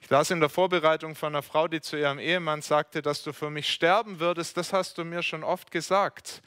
Ich 0.00 0.10
las 0.10 0.30
in 0.30 0.40
der 0.40 0.50
Vorbereitung 0.50 1.14
von 1.14 1.34
einer 1.34 1.42
Frau, 1.42 1.68
die 1.68 1.80
zu 1.80 1.96
ihrem 1.96 2.18
Ehemann 2.18 2.60
sagte, 2.60 3.00
dass 3.00 3.22
du 3.22 3.32
für 3.32 3.48
mich 3.48 3.72
sterben 3.72 4.20
würdest, 4.20 4.56
das 4.56 4.72
hast 4.72 4.98
du 4.98 5.04
mir 5.04 5.22
schon 5.22 5.44
oft 5.44 5.70
gesagt. 5.70 6.42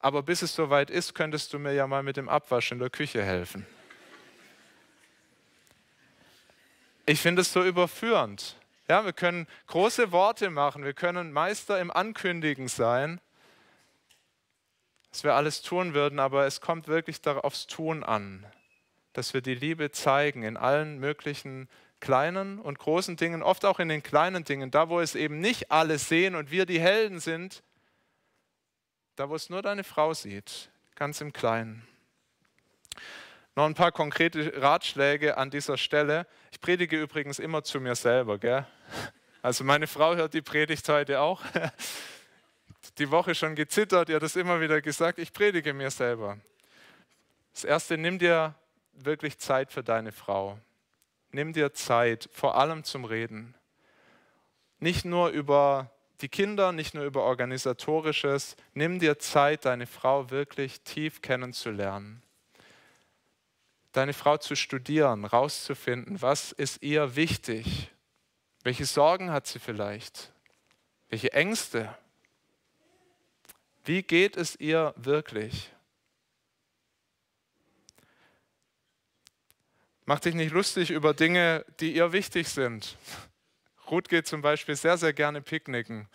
Aber 0.00 0.22
bis 0.22 0.42
es 0.42 0.54
soweit 0.54 0.90
ist, 0.90 1.14
könntest 1.14 1.52
du 1.52 1.58
mir 1.58 1.72
ja 1.72 1.86
mal 1.86 2.02
mit 2.02 2.16
dem 2.16 2.28
Abwasch 2.28 2.72
in 2.72 2.78
der 2.78 2.90
Küche 2.90 3.22
helfen. 3.22 3.66
Ich 7.04 7.20
finde 7.20 7.42
es 7.42 7.52
so 7.52 7.62
überführend. 7.62 8.56
Ja, 8.88 9.04
wir 9.04 9.12
können 9.12 9.48
große 9.66 10.12
Worte 10.12 10.48
machen, 10.48 10.84
wir 10.84 10.94
können 10.94 11.32
Meister 11.32 11.80
im 11.80 11.90
Ankündigen 11.90 12.68
sein, 12.68 13.20
dass 15.10 15.24
wir 15.24 15.34
alles 15.34 15.62
tun 15.62 15.92
würden, 15.92 16.20
aber 16.20 16.46
es 16.46 16.60
kommt 16.60 16.86
wirklich 16.86 17.26
aufs 17.26 17.66
Tun 17.66 18.04
an, 18.04 18.46
dass 19.12 19.34
wir 19.34 19.40
die 19.40 19.54
Liebe 19.54 19.90
zeigen 19.90 20.44
in 20.44 20.56
allen 20.56 21.00
möglichen 21.00 21.68
kleinen 21.98 22.60
und 22.60 22.78
großen 22.78 23.16
Dingen, 23.16 23.42
oft 23.42 23.64
auch 23.64 23.80
in 23.80 23.88
den 23.88 24.02
kleinen 24.02 24.44
Dingen, 24.44 24.70
da 24.70 24.88
wo 24.88 25.00
es 25.00 25.14
eben 25.16 25.40
nicht 25.40 25.72
alle 25.72 25.98
sehen 25.98 26.36
und 26.36 26.52
wir 26.52 26.66
die 26.66 26.80
Helden 26.80 27.18
sind, 27.18 27.64
da 29.16 29.28
wo 29.28 29.34
es 29.34 29.50
nur 29.50 29.62
deine 29.62 29.82
Frau 29.82 30.14
sieht, 30.14 30.70
ganz 30.94 31.20
im 31.20 31.32
Kleinen. 31.32 31.88
Noch 33.56 33.64
ein 33.64 33.74
paar 33.74 33.90
konkrete 33.90 34.60
Ratschläge 34.60 35.38
an 35.38 35.50
dieser 35.50 35.78
Stelle. 35.78 36.26
Ich 36.52 36.60
predige 36.60 37.00
übrigens 37.00 37.38
immer 37.38 37.64
zu 37.64 37.80
mir 37.80 37.94
selber. 37.94 38.36
Gell? 38.38 38.66
Also 39.40 39.64
meine 39.64 39.86
Frau 39.86 40.14
hört 40.14 40.34
die 40.34 40.42
Predigt 40.42 40.86
heute 40.88 41.20
auch. 41.20 41.42
Die 42.98 43.10
Woche 43.10 43.34
schon 43.34 43.54
gezittert, 43.54 44.08
ihr 44.08 44.16
hat 44.16 44.22
das 44.22 44.36
immer 44.36 44.60
wieder 44.60 44.80
gesagt. 44.80 45.18
Ich 45.18 45.32
predige 45.32 45.74
mir 45.74 45.90
selber. 45.90 46.38
Das 47.52 47.64
Erste, 47.64 47.98
nimm 47.98 48.18
dir 48.18 48.54
wirklich 48.92 49.38
Zeit 49.38 49.72
für 49.72 49.82
deine 49.82 50.12
Frau. 50.12 50.58
Nimm 51.30 51.52
dir 51.52 51.74
Zeit, 51.74 52.30
vor 52.32 52.56
allem 52.56 52.84
zum 52.84 53.04
Reden. 53.04 53.54
Nicht 54.78 55.04
nur 55.04 55.28
über 55.28 55.90
die 56.22 56.28
Kinder, 56.28 56.72
nicht 56.72 56.94
nur 56.94 57.04
über 57.04 57.24
organisatorisches. 57.24 58.56
Nimm 58.72 58.98
dir 58.98 59.18
Zeit, 59.18 59.64
deine 59.64 59.86
Frau 59.86 60.30
wirklich 60.30 60.80
tief 60.82 61.20
kennenzulernen. 61.20 62.22
Deine 63.96 64.12
Frau 64.12 64.36
zu 64.36 64.56
studieren, 64.56 65.24
rauszufinden, 65.24 66.20
was 66.20 66.52
ist 66.52 66.82
ihr 66.82 67.16
wichtig. 67.16 67.90
Welche 68.62 68.84
Sorgen 68.84 69.30
hat 69.30 69.46
sie 69.46 69.58
vielleicht? 69.58 70.34
Welche 71.08 71.32
Ängste? 71.32 71.96
Wie 73.86 74.02
geht 74.02 74.36
es 74.36 74.54
ihr 74.60 74.92
wirklich? 74.96 75.72
Mach 80.04 80.20
dich 80.20 80.34
nicht 80.34 80.52
lustig 80.52 80.90
über 80.90 81.14
Dinge, 81.14 81.64
die 81.80 81.94
ihr 81.96 82.12
wichtig 82.12 82.50
sind. 82.50 82.98
Ruth 83.90 84.10
geht 84.10 84.26
zum 84.26 84.42
Beispiel 84.42 84.76
sehr, 84.76 84.98
sehr 84.98 85.14
gerne 85.14 85.40
picknicken. 85.40 86.06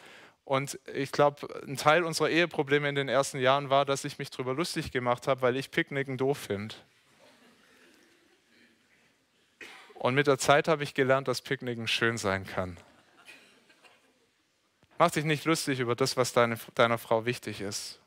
Und 0.44 0.80
ich 0.94 1.12
glaube, 1.12 1.64
ein 1.66 1.78
Teil 1.78 2.04
unserer 2.04 2.30
Eheprobleme 2.30 2.88
in 2.88 2.94
den 2.94 3.10
ersten 3.10 3.40
Jahren 3.40 3.72
war, 3.72 3.86
dass 3.86 4.06
ich 4.06 4.20
mich 4.20 4.30
darüber 4.30 4.54
lustig 4.54 4.92
gemacht 4.92 5.26
habe, 5.26 5.42
weil 5.42 5.58
ich 5.58 5.72
Picknicken 5.72 6.20
doof 6.20 6.38
finde. 6.38 6.76
Und 10.02 10.16
mit 10.16 10.26
der 10.26 10.40
Zeit 10.40 10.68
habe 10.68 10.82
ich 10.82 10.96
gelernt, 10.96 11.28
dass 11.28 11.44
Picknicken 11.44 11.88
schön 11.88 12.18
sein 12.18 12.48
kann. 12.48 12.76
Mach 14.98 15.12
dich 15.12 15.26
nicht 15.26 15.46
lustig 15.46 15.80
über 15.80 15.94
das, 15.94 16.18
was 16.18 16.34
deine, 16.34 16.58
deiner 16.74 16.98
Frau 16.98 17.26
wichtig 17.26 17.62
ist. 17.62 18.00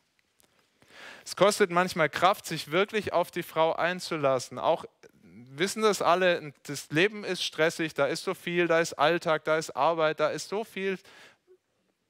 Es 1.24 1.36
kostet 1.36 1.70
manchmal 1.70 2.08
Kraft, 2.08 2.46
sich 2.46 2.72
wirklich 2.72 3.12
auf 3.12 3.30
die 3.30 3.44
Frau 3.44 3.74
einzulassen, 3.74 4.58
auch 4.58 4.84
wissen 5.22 5.82
das 5.82 6.02
alle, 6.02 6.52
das 6.64 6.90
Leben 6.90 7.22
ist 7.22 7.44
stressig, 7.44 7.94
da 7.94 8.06
ist 8.06 8.24
so 8.24 8.34
viel, 8.34 8.66
da 8.66 8.80
ist 8.80 8.94
Alltag, 8.94 9.44
da 9.44 9.56
ist 9.56 9.70
Arbeit, 9.70 10.18
da 10.18 10.30
ist 10.30 10.48
so 10.48 10.64
viel 10.64 10.98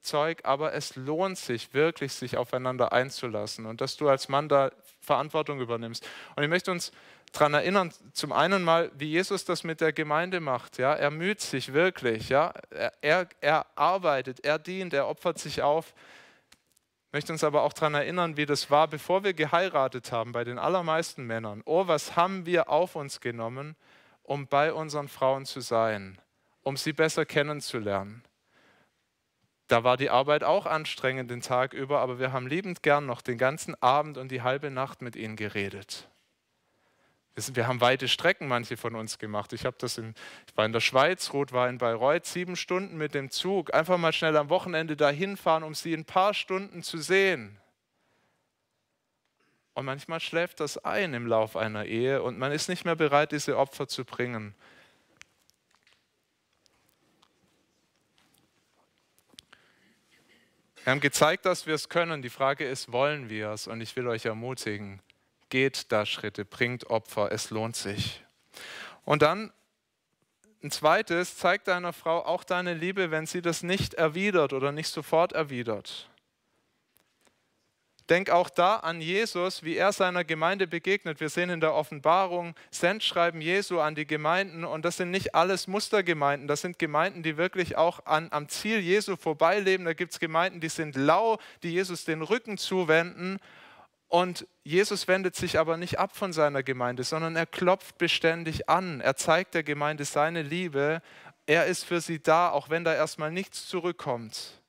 Zeug, 0.01 0.41
aber 0.45 0.73
es 0.73 0.97
lohnt 0.97 1.37
sich 1.37 1.75
wirklich, 1.75 2.15
sich 2.15 2.39
aufeinander 2.39 2.95
einzulassen 2.95 3.67
und 3.67 3.83
dass 3.83 3.99
du 3.99 4.09
als 4.09 4.31
Mann 4.31 4.49
da 4.49 4.71
Verantwortung 5.01 5.61
übernimmst. 5.61 6.09
Und 6.37 6.43
ich 6.43 6.49
möchte 6.49 6.71
uns 6.71 6.91
daran 7.35 7.55
erinnern, 7.55 7.93
zum 8.13 8.33
einen 8.33 8.65
mal, 8.65 8.91
wie 8.97 9.11
Jesus 9.11 9.45
das 9.45 9.65
mit 9.65 9.81
der 9.81 9.93
Gemeinde 9.93 10.41
macht. 10.41 10.79
Ja? 10.79 10.95
Er 10.95 11.11
müht 11.11 11.41
sich 11.41 11.73
wirklich, 11.73 12.31
ja? 12.31 12.55
er, 13.01 13.29
er 13.41 13.67
arbeitet, 13.75 14.45
er 14.45 14.59
dient, 14.59 14.95
er 14.95 15.07
opfert 15.09 15.39
sich 15.39 15.63
auf 15.63 15.95
möchte 17.15 17.33
uns 17.33 17.45
aber 17.45 17.63
auch 17.63 17.73
daran 17.73 17.95
erinnern, 17.95 18.37
wie 18.37 18.45
das 18.45 18.73
war, 18.73 18.89
bevor 18.89 19.23
wir 19.23 19.35
geheiratet 19.35 20.11
haben, 20.11 20.33
bei 20.33 20.43
den 20.43 20.59
allermeisten 20.59 21.25
Männern. 21.25 21.63
Oh, 21.65 21.87
was 21.87 22.17
haben 22.17 22.45
wir 22.45 22.69
auf 22.69 22.97
uns 22.97 23.21
genommen, 23.21 23.77
um 24.25 24.49
bei 24.49 24.73
unseren 24.73 25.07
Frauen 25.07 25.47
zu 25.47 25.61
sein, 25.61 26.19
um 26.63 26.77
sie 26.77 26.93
besser 26.93 27.25
kennenzulernen. 27.25 28.25
Da 29.69 29.85
war 29.85 29.97
die 29.97 30.11
Arbeit 30.11 30.43
auch 30.43 30.67
anstrengend 30.67 31.31
den 31.31 31.41
Tag 31.41 31.73
über, 31.73 32.01
aber 32.01 32.19
wir 32.19 32.33
haben 32.33 32.49
liebend 32.49 32.83
gern 32.83 33.07
noch 33.07 33.23
den 33.23 33.39
ganzen 33.39 33.81
Abend 33.81 34.19
und 34.19 34.33
die 34.33 34.43
halbe 34.43 34.73
Nacht 34.73 35.01
mit 35.01 35.15
ihnen 35.15 35.37
geredet. 35.37 36.09
Wir 37.37 37.67
haben 37.67 37.81
weite 37.81 38.07
Strecken, 38.07 38.47
manche 38.47 38.77
von 38.77 38.95
uns 38.95 39.19
gemacht. 39.19 39.53
Ich, 39.53 39.63
das 39.79 39.99
in, 39.99 40.15
ich 40.47 40.57
war 40.57 40.67
in 40.67 40.73
der 40.73 40.81
Schweiz, 40.81 41.33
Ruth 41.33 41.53
war 41.53 41.69
in 41.69 41.79
Bayreuth, 41.79 42.27
sieben 42.27 42.55
Stunden 42.55 42.97
mit 42.97 43.13
dem 43.13 43.31
Zug. 43.31 43.75
Einfach 43.75 43.99
mal 43.99 44.13
schnell 44.13 44.37
am 44.37 44.51
Wochenende 44.51 44.97
dahin 44.97 45.37
fahren, 45.37 45.65
um 45.65 45.75
sie 45.75 45.95
ein 45.95 46.05
paar 46.05 46.33
Stunden 46.33 46.85
zu 46.85 46.99
sehen. 46.99 47.59
Und 49.75 49.85
manchmal 49.85 50.21
schläft 50.21 50.61
das 50.61 50.79
ein 50.79 51.13
im 51.15 51.27
Lauf 51.27 51.57
einer 51.57 51.87
Ehe 51.87 52.23
und 52.23 52.39
man 52.39 52.53
ist 52.53 52.69
nicht 52.69 52.85
mehr 52.85 52.95
bereit, 52.95 53.33
diese 53.33 53.59
Opfer 53.59 53.89
zu 53.89 54.05
bringen. 54.05 54.55
Wir 60.85 60.93
haben 60.93 61.01
gezeigt, 61.01 61.47
dass 61.47 61.67
wir 61.67 61.75
es 61.75 61.89
können. 61.89 62.23
Die 62.23 62.31
Frage 62.31 62.65
ist, 62.69 62.93
wollen 62.93 63.29
wir 63.29 63.49
es? 63.51 63.67
Und 63.67 63.81
ich 63.81 63.97
will 63.97 64.07
euch 64.07 64.27
ermutigen, 64.27 65.01
geht 65.55 65.93
da 65.93 66.05
Schritte, 66.05 66.45
bringt 66.45 66.91
Opfer, 66.91 67.31
es 67.31 67.51
lohnt 67.51 67.77
sich. 67.77 68.25
Und 69.05 69.23
dann 69.23 69.53
ein 70.65 70.73
zweites, 70.73 71.37
zeig 71.37 71.63
deiner 71.63 71.93
Frau 71.93 72.27
auch 72.27 72.43
deine 72.43 72.75
Liebe, 72.75 73.13
wenn 73.13 73.27
sie 73.27 73.41
das 73.41 73.63
nicht 73.63 73.95
erwidert 73.95 74.53
oder 74.53 74.73
nicht 74.73 74.89
sofort 74.89 75.33
erwidert. 75.33 76.11
Denk 78.11 78.31
auch 78.31 78.51
da 78.51 78.79
an 78.79 79.01
Jesus, 79.01 79.63
wie 79.63 79.77
er 79.77 79.93
seiner 79.93 80.25
Gemeinde 80.25 80.67
begegnet. 80.67 81.21
Wir 81.21 81.29
sehen 81.29 81.51
in 81.51 81.61
der 81.61 81.75
Offenbarung 81.75 82.57
Sendschreiben 82.73 83.41
Jesu 83.41 83.79
an 83.79 83.95
die 83.95 84.09
Gemeinden 84.09 84.65
und 84.65 84.85
das 84.85 84.97
sind 84.97 85.13
nicht 85.13 85.37
alles 85.37 85.69
Mustergemeinden, 85.69 86.49
das 86.49 86.63
sind 86.63 86.81
Gemeinden, 86.81 87.23
die 87.23 87.37
wirklich 87.37 87.77
auch 87.77 88.07
an, 88.07 88.27
am 88.33 88.49
Ziel 88.49 88.81
Jesu 88.81 89.15
vorbeileben. 89.15 89.87
Da 89.87 89.93
gibt 89.93 90.15
es 90.15 90.19
Gemeinden, 90.19 90.59
die 90.59 90.69
sind 90.69 90.97
lau, 90.97 91.39
die 91.63 91.71
Jesus 91.71 92.05
den 92.05 92.23
Rücken 92.23 92.59
zuwenden 92.59 93.39
und 94.15 94.47
Jesus 94.63 95.09
wendet 95.09 95.35
sich 95.35 95.59
aber 95.59 95.77
nicht 95.77 95.99
ab 95.99 96.15
von 96.15 96.33
seiner 96.33 96.63
Gemeinde, 96.63 97.03
sondern 97.03 97.35
er 97.35 97.47
klopft 97.47 97.99
beständig 97.99 98.69
an. 98.69 99.01
Er 99.01 99.17
zeigt 99.17 99.55
der 99.55 99.65
Gemeinde 99.65 100.05
seine 100.05 100.43
Liebe. 100.43 101.03
Er 101.47 101.67
ist 101.67 101.85
für 101.85 102.01
sie 102.01 102.23
da, 102.23 102.51
auch 102.51 102.71
wenn 102.71 102.85
da 102.85 102.95
erstmal 102.95 103.33
nichts 103.33 103.67
zurückkommt. 103.67 104.63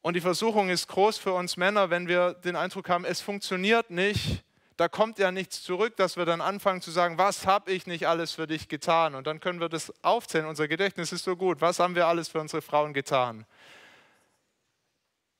Und 0.00 0.14
die 0.14 0.22
Versuchung 0.22 0.70
ist 0.70 0.88
groß 0.88 1.18
für 1.18 1.34
uns 1.34 1.58
Männer, 1.58 1.90
wenn 1.90 2.08
wir 2.08 2.32
den 2.32 2.56
Eindruck 2.56 2.88
haben, 2.88 3.04
es 3.04 3.20
funktioniert 3.20 3.90
nicht, 3.90 4.42
da 4.78 4.88
kommt 4.88 5.18
ja 5.18 5.30
nichts 5.30 5.62
zurück, 5.62 5.94
dass 5.96 6.16
wir 6.16 6.24
dann 6.24 6.40
anfangen 6.40 6.80
zu 6.80 6.90
sagen, 6.90 7.18
was 7.18 7.46
habe 7.46 7.70
ich 7.70 7.86
nicht 7.86 8.08
alles 8.08 8.32
für 8.32 8.46
dich 8.46 8.66
getan? 8.66 9.14
Und 9.14 9.26
dann 9.26 9.40
können 9.40 9.60
wir 9.60 9.68
das 9.68 9.92
aufzählen. 10.02 10.46
Unser 10.46 10.68
Gedächtnis 10.68 11.12
ist 11.12 11.24
so 11.24 11.36
gut. 11.36 11.60
Was 11.60 11.80
haben 11.80 11.96
wir 11.96 12.06
alles 12.06 12.30
für 12.30 12.40
unsere 12.40 12.62
Frauen 12.62 12.94
getan? 12.94 13.44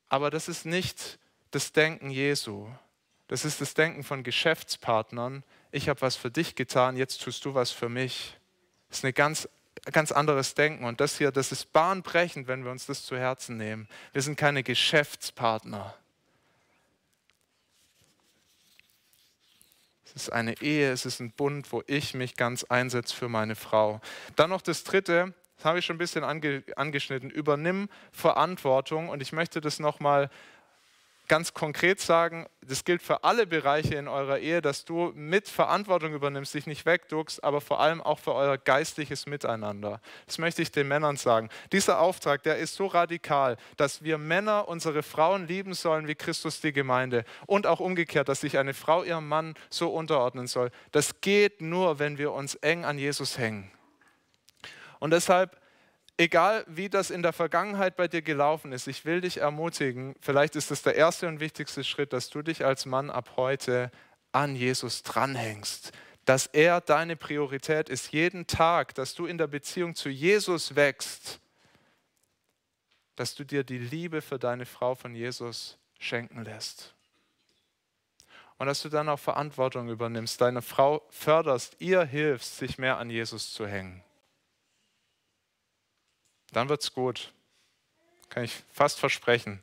Aber 0.09 0.29
das 0.29 0.47
ist 0.47 0.63
nicht 0.63 1.17
das 1.51 1.71
Denken 1.71 2.09
Jesu. 2.09 2.67
Das 3.27 3.45
ist 3.45 3.61
das 3.61 3.73
Denken 3.73 4.03
von 4.03 4.23
Geschäftspartnern. 4.23 5.43
Ich 5.71 5.89
habe 5.89 6.01
was 6.01 6.15
für 6.15 6.31
dich 6.31 6.55
getan, 6.55 6.95
jetzt 6.95 7.21
tust 7.21 7.43
du 7.45 7.53
was 7.53 7.71
für 7.71 7.89
mich. 7.89 8.37
Das 8.89 8.99
ist 8.99 9.05
ein 9.05 9.13
ganz, 9.13 9.49
ganz 9.91 10.11
anderes 10.11 10.53
Denken. 10.53 10.85
Und 10.85 11.01
das 11.01 11.17
hier, 11.17 11.31
das 11.31 11.51
ist 11.51 11.73
bahnbrechend, 11.73 12.47
wenn 12.47 12.63
wir 12.63 12.71
uns 12.71 12.85
das 12.85 13.05
zu 13.05 13.17
Herzen 13.17 13.57
nehmen. 13.57 13.87
Wir 14.13 14.21
sind 14.21 14.37
keine 14.37 14.63
Geschäftspartner. 14.63 15.93
Es 20.05 20.23
ist 20.23 20.29
eine 20.31 20.61
Ehe, 20.61 20.91
es 20.91 21.05
ist 21.05 21.19
ein 21.19 21.31
Bund, 21.31 21.71
wo 21.71 21.83
ich 21.85 22.13
mich 22.13 22.37
ganz 22.37 22.63
einsetze 22.63 23.13
für 23.13 23.27
meine 23.27 23.55
Frau. 23.55 23.99
Dann 24.37 24.49
noch 24.49 24.61
das 24.61 24.83
Dritte, 24.83 25.33
das 25.57 25.65
habe 25.65 25.79
ich 25.79 25.85
schon 25.85 25.95
ein 25.95 25.99
bisschen 25.99 26.23
ange, 26.23 26.63
angeschnitten. 26.75 27.29
Übernimm 27.29 27.89
Verantwortung. 28.11 29.09
Und 29.09 29.21
ich 29.21 29.33
möchte 29.33 29.59
das 29.59 29.79
nochmal 29.79 30.29
ganz 31.27 31.53
konkret 31.53 31.99
sagen, 31.99 32.47
das 32.61 32.83
gilt 32.83 33.01
für 33.01 33.23
alle 33.23 33.47
Bereiche 33.47 33.95
in 33.95 34.07
eurer 34.07 34.39
Ehe, 34.39 34.61
dass 34.61 34.85
du 34.85 35.11
mit 35.15 35.47
Verantwortung 35.47 36.13
übernimmst, 36.13 36.53
dich 36.53 36.67
nicht 36.67 36.85
wegduckst, 36.85 37.43
aber 37.43 37.61
vor 37.61 37.79
allem 37.79 38.01
auch 38.01 38.19
für 38.19 38.33
euer 38.33 38.57
geistliches 38.57 39.25
Miteinander. 39.25 40.01
Das 40.25 40.37
möchte 40.37 40.61
ich 40.61 40.71
den 40.71 40.87
Männern 40.87 41.17
sagen. 41.17 41.49
Dieser 41.71 41.99
Auftrag, 41.99 42.43
der 42.43 42.57
ist 42.57 42.75
so 42.75 42.87
radikal, 42.87 43.57
dass 43.77 44.03
wir 44.03 44.17
Männer 44.17 44.67
unsere 44.67 45.03
Frauen 45.03 45.47
lieben 45.47 45.73
sollen 45.73 46.07
wie 46.07 46.15
Christus 46.15 46.61
die 46.61 46.73
Gemeinde 46.73 47.25
und 47.45 47.67
auch 47.67 47.79
umgekehrt, 47.79 48.29
dass 48.29 48.41
sich 48.41 48.57
eine 48.57 48.73
Frau 48.73 49.03
ihrem 49.03 49.27
Mann 49.27 49.55
so 49.69 49.89
unterordnen 49.89 50.47
soll. 50.47 50.71
Das 50.91 51.21
geht 51.21 51.61
nur, 51.61 51.99
wenn 51.99 52.17
wir 52.17 52.31
uns 52.31 52.55
eng 52.55 52.85
an 52.85 52.97
Jesus 52.97 53.37
hängen. 53.37 53.71
Und 54.99 55.11
deshalb 55.11 55.57
egal 56.17 56.65
wie 56.67 56.89
das 56.89 57.11
in 57.11 57.21
der 57.21 57.33
Vergangenheit 57.33 57.95
bei 57.95 58.07
dir 58.07 58.21
gelaufen 58.21 58.71
ist, 58.71 58.87
ich 58.87 59.05
will 59.05 59.21
dich 59.21 59.37
ermutigen, 59.37 60.15
vielleicht 60.19 60.55
ist 60.55 60.71
das 60.71 60.81
der 60.81 60.95
erste 60.95 61.27
und 61.27 61.39
wichtigste 61.39 61.83
Schritt, 61.83 62.11
dass 62.11 62.29
du 62.29 62.41
dich 62.41 62.65
als 62.65 62.85
Mann 62.85 63.09
ab 63.09 63.33
heute 63.37 63.91
an 64.31 64.55
Jesus 64.55 65.03
dranhängst, 65.03 65.91
dass 66.25 66.47
er 66.47 66.81
deine 66.81 67.15
Priorität 67.15 67.87
ist, 67.87 68.11
jeden 68.11 68.47
Tag, 68.47 68.95
dass 68.95 69.13
du 69.13 69.25
in 69.25 69.37
der 69.37 69.47
Beziehung 69.47 69.95
zu 69.95 70.09
Jesus 70.09 70.75
wächst, 70.75 71.39
dass 73.15 73.35
du 73.35 73.45
dir 73.45 73.63
die 73.63 73.79
Liebe 73.79 74.21
für 74.21 74.37
deine 74.37 74.65
Frau 74.65 74.95
von 74.95 75.15
Jesus 75.15 75.77
schenken 75.99 76.43
lässt. 76.43 76.93
Und 78.59 78.65
dass 78.67 78.81
du 78.81 78.89
dann 78.89 79.07
auch 79.07 79.19
Verantwortung 79.19 79.87
übernimmst, 79.87 80.41
deine 80.41 80.63
Frau 80.63 81.03
förderst, 81.09 81.77
ihr 81.79 82.03
hilfst, 82.03 82.57
sich 82.57 82.79
mehr 82.79 82.97
an 82.97 83.11
Jesus 83.11 83.53
zu 83.53 83.67
hängen 83.67 84.03
dann 86.57 86.69
wird 86.69 86.81
es 86.81 86.91
gut. 86.91 87.31
Kann 88.29 88.43
ich 88.43 88.63
fast 88.73 88.99
versprechen. 88.99 89.61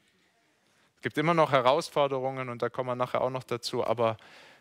Es 0.95 1.03
gibt 1.03 1.19
immer 1.19 1.35
noch 1.35 1.51
Herausforderungen 1.51 2.49
und 2.49 2.63
da 2.63 2.69
kommen 2.69 2.89
wir 2.89 2.95
nachher 2.95 3.21
auch 3.21 3.31
noch 3.31 3.43
dazu, 3.43 3.85
aber 3.85 4.17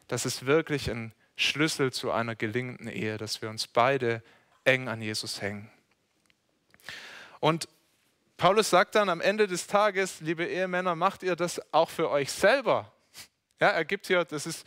das 0.07 0.25
ist 0.25 0.47
wirklich 0.47 0.89
ein 0.89 1.13
Schlüssel 1.35 1.93
zu 1.93 2.11
einer 2.11 2.35
gelingenden 2.35 2.87
Ehe, 2.87 3.19
dass 3.19 3.43
wir 3.43 3.51
uns 3.51 3.67
beide 3.67 4.23
eng 4.63 4.87
an 4.87 4.99
Jesus 4.99 5.43
hängen. 5.43 5.69
Und 7.39 7.67
Paulus 8.37 8.71
sagt 8.71 8.95
dann 8.95 9.09
am 9.09 9.21
Ende 9.21 9.45
des 9.45 9.67
Tages, 9.67 10.19
liebe 10.19 10.43
Ehemänner, 10.43 10.95
macht 10.95 11.21
ihr 11.21 11.35
das 11.35 11.61
auch 11.71 11.91
für 11.91 12.09
euch 12.09 12.31
selber. 12.31 12.91
Ja, 13.59 13.69
er 13.69 13.85
gibt 13.85 14.07
hier, 14.07 14.25
das 14.25 14.47
ist 14.47 14.65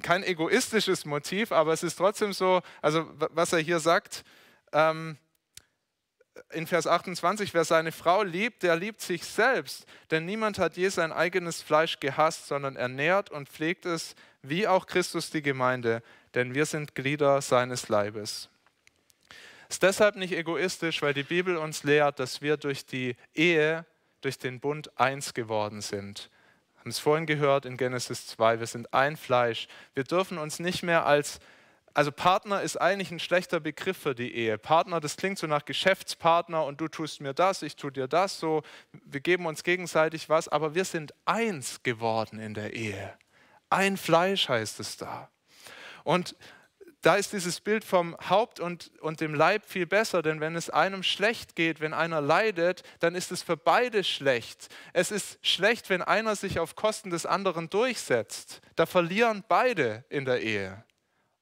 kein 0.00 0.24
egoistisches 0.24 1.04
Motiv, 1.04 1.52
aber 1.52 1.74
es 1.74 1.82
ist 1.82 1.96
trotzdem 1.96 2.32
so, 2.32 2.62
also 2.80 3.06
was 3.30 3.52
er 3.52 3.58
hier 3.58 3.78
sagt, 3.78 4.24
ähm, 4.72 5.18
in 6.50 6.66
Vers 6.66 6.86
28, 6.86 7.54
wer 7.54 7.64
seine 7.64 7.92
Frau 7.92 8.22
liebt, 8.22 8.62
der 8.62 8.76
liebt 8.76 9.00
sich 9.00 9.24
selbst, 9.24 9.86
denn 10.10 10.24
niemand 10.24 10.58
hat 10.58 10.76
je 10.76 10.88
sein 10.88 11.12
eigenes 11.12 11.62
Fleisch 11.62 12.00
gehasst, 12.00 12.48
sondern 12.48 12.76
ernährt 12.76 13.30
und 13.30 13.48
pflegt 13.48 13.86
es, 13.86 14.14
wie 14.42 14.66
auch 14.66 14.86
Christus 14.86 15.30
die 15.30 15.42
Gemeinde, 15.42 16.02
denn 16.34 16.54
wir 16.54 16.66
sind 16.66 16.94
Glieder 16.94 17.40
seines 17.40 17.88
Leibes. 17.88 18.48
Ist 19.68 19.82
deshalb 19.82 20.16
nicht 20.16 20.32
egoistisch, 20.32 21.02
weil 21.02 21.14
die 21.14 21.22
Bibel 21.22 21.56
uns 21.56 21.84
lehrt, 21.84 22.18
dass 22.18 22.42
wir 22.42 22.56
durch 22.56 22.84
die 22.84 23.16
Ehe, 23.34 23.86
durch 24.20 24.38
den 24.38 24.60
Bund 24.60 24.98
eins 24.98 25.34
geworden 25.34 25.80
sind. 25.80 26.30
Wir 26.74 26.80
haben 26.80 26.90
es 26.90 26.98
vorhin 26.98 27.26
gehört 27.26 27.64
in 27.64 27.76
Genesis 27.76 28.26
2, 28.26 28.60
wir 28.60 28.66
sind 28.66 28.92
ein 28.92 29.16
Fleisch. 29.16 29.68
Wir 29.94 30.04
dürfen 30.04 30.38
uns 30.38 30.58
nicht 30.58 30.82
mehr 30.82 31.06
als 31.06 31.40
also 31.94 32.10
Partner 32.10 32.60
ist 32.60 32.76
eigentlich 32.80 33.12
ein 33.12 33.20
schlechter 33.20 33.60
Begriff 33.60 33.96
für 33.96 34.16
die 34.16 34.34
Ehe. 34.34 34.58
Partner, 34.58 35.00
das 35.00 35.16
klingt 35.16 35.38
so 35.38 35.46
nach 35.46 35.64
Geschäftspartner 35.64 36.64
und 36.64 36.80
du 36.80 36.88
tust 36.88 37.20
mir 37.20 37.34
das, 37.34 37.62
ich 37.62 37.76
tue 37.76 37.92
dir 37.92 38.08
das, 38.08 38.40
so 38.40 38.62
wir 39.04 39.20
geben 39.20 39.46
uns 39.46 39.62
gegenseitig 39.62 40.28
was, 40.28 40.48
aber 40.48 40.74
wir 40.74 40.84
sind 40.84 41.14
eins 41.24 41.84
geworden 41.84 42.40
in 42.40 42.52
der 42.52 42.74
Ehe. 42.74 43.16
Ein 43.70 43.96
Fleisch 43.96 44.48
heißt 44.48 44.80
es 44.80 44.96
da. 44.96 45.30
Und 46.02 46.36
da 47.00 47.16
ist 47.16 47.32
dieses 47.32 47.60
Bild 47.60 47.84
vom 47.84 48.16
Haupt 48.28 48.60
und, 48.60 48.90
und 49.00 49.20
dem 49.20 49.34
Leib 49.34 49.64
viel 49.66 49.86
besser, 49.86 50.22
denn 50.22 50.40
wenn 50.40 50.56
es 50.56 50.70
einem 50.70 51.02
schlecht 51.02 51.54
geht, 51.54 51.80
wenn 51.80 51.92
einer 51.92 52.20
leidet, 52.20 52.82
dann 53.00 53.14
ist 53.14 53.30
es 53.30 53.42
für 53.42 53.56
beide 53.56 54.02
schlecht. 54.04 54.68
Es 54.94 55.10
ist 55.10 55.38
schlecht, 55.46 55.90
wenn 55.90 56.02
einer 56.02 56.34
sich 56.34 56.58
auf 56.58 56.76
Kosten 56.76 57.10
des 57.10 57.26
anderen 57.26 57.68
durchsetzt. 57.68 58.62
Da 58.74 58.86
verlieren 58.86 59.44
beide 59.46 60.04
in 60.08 60.24
der 60.24 60.40
Ehe. 60.40 60.82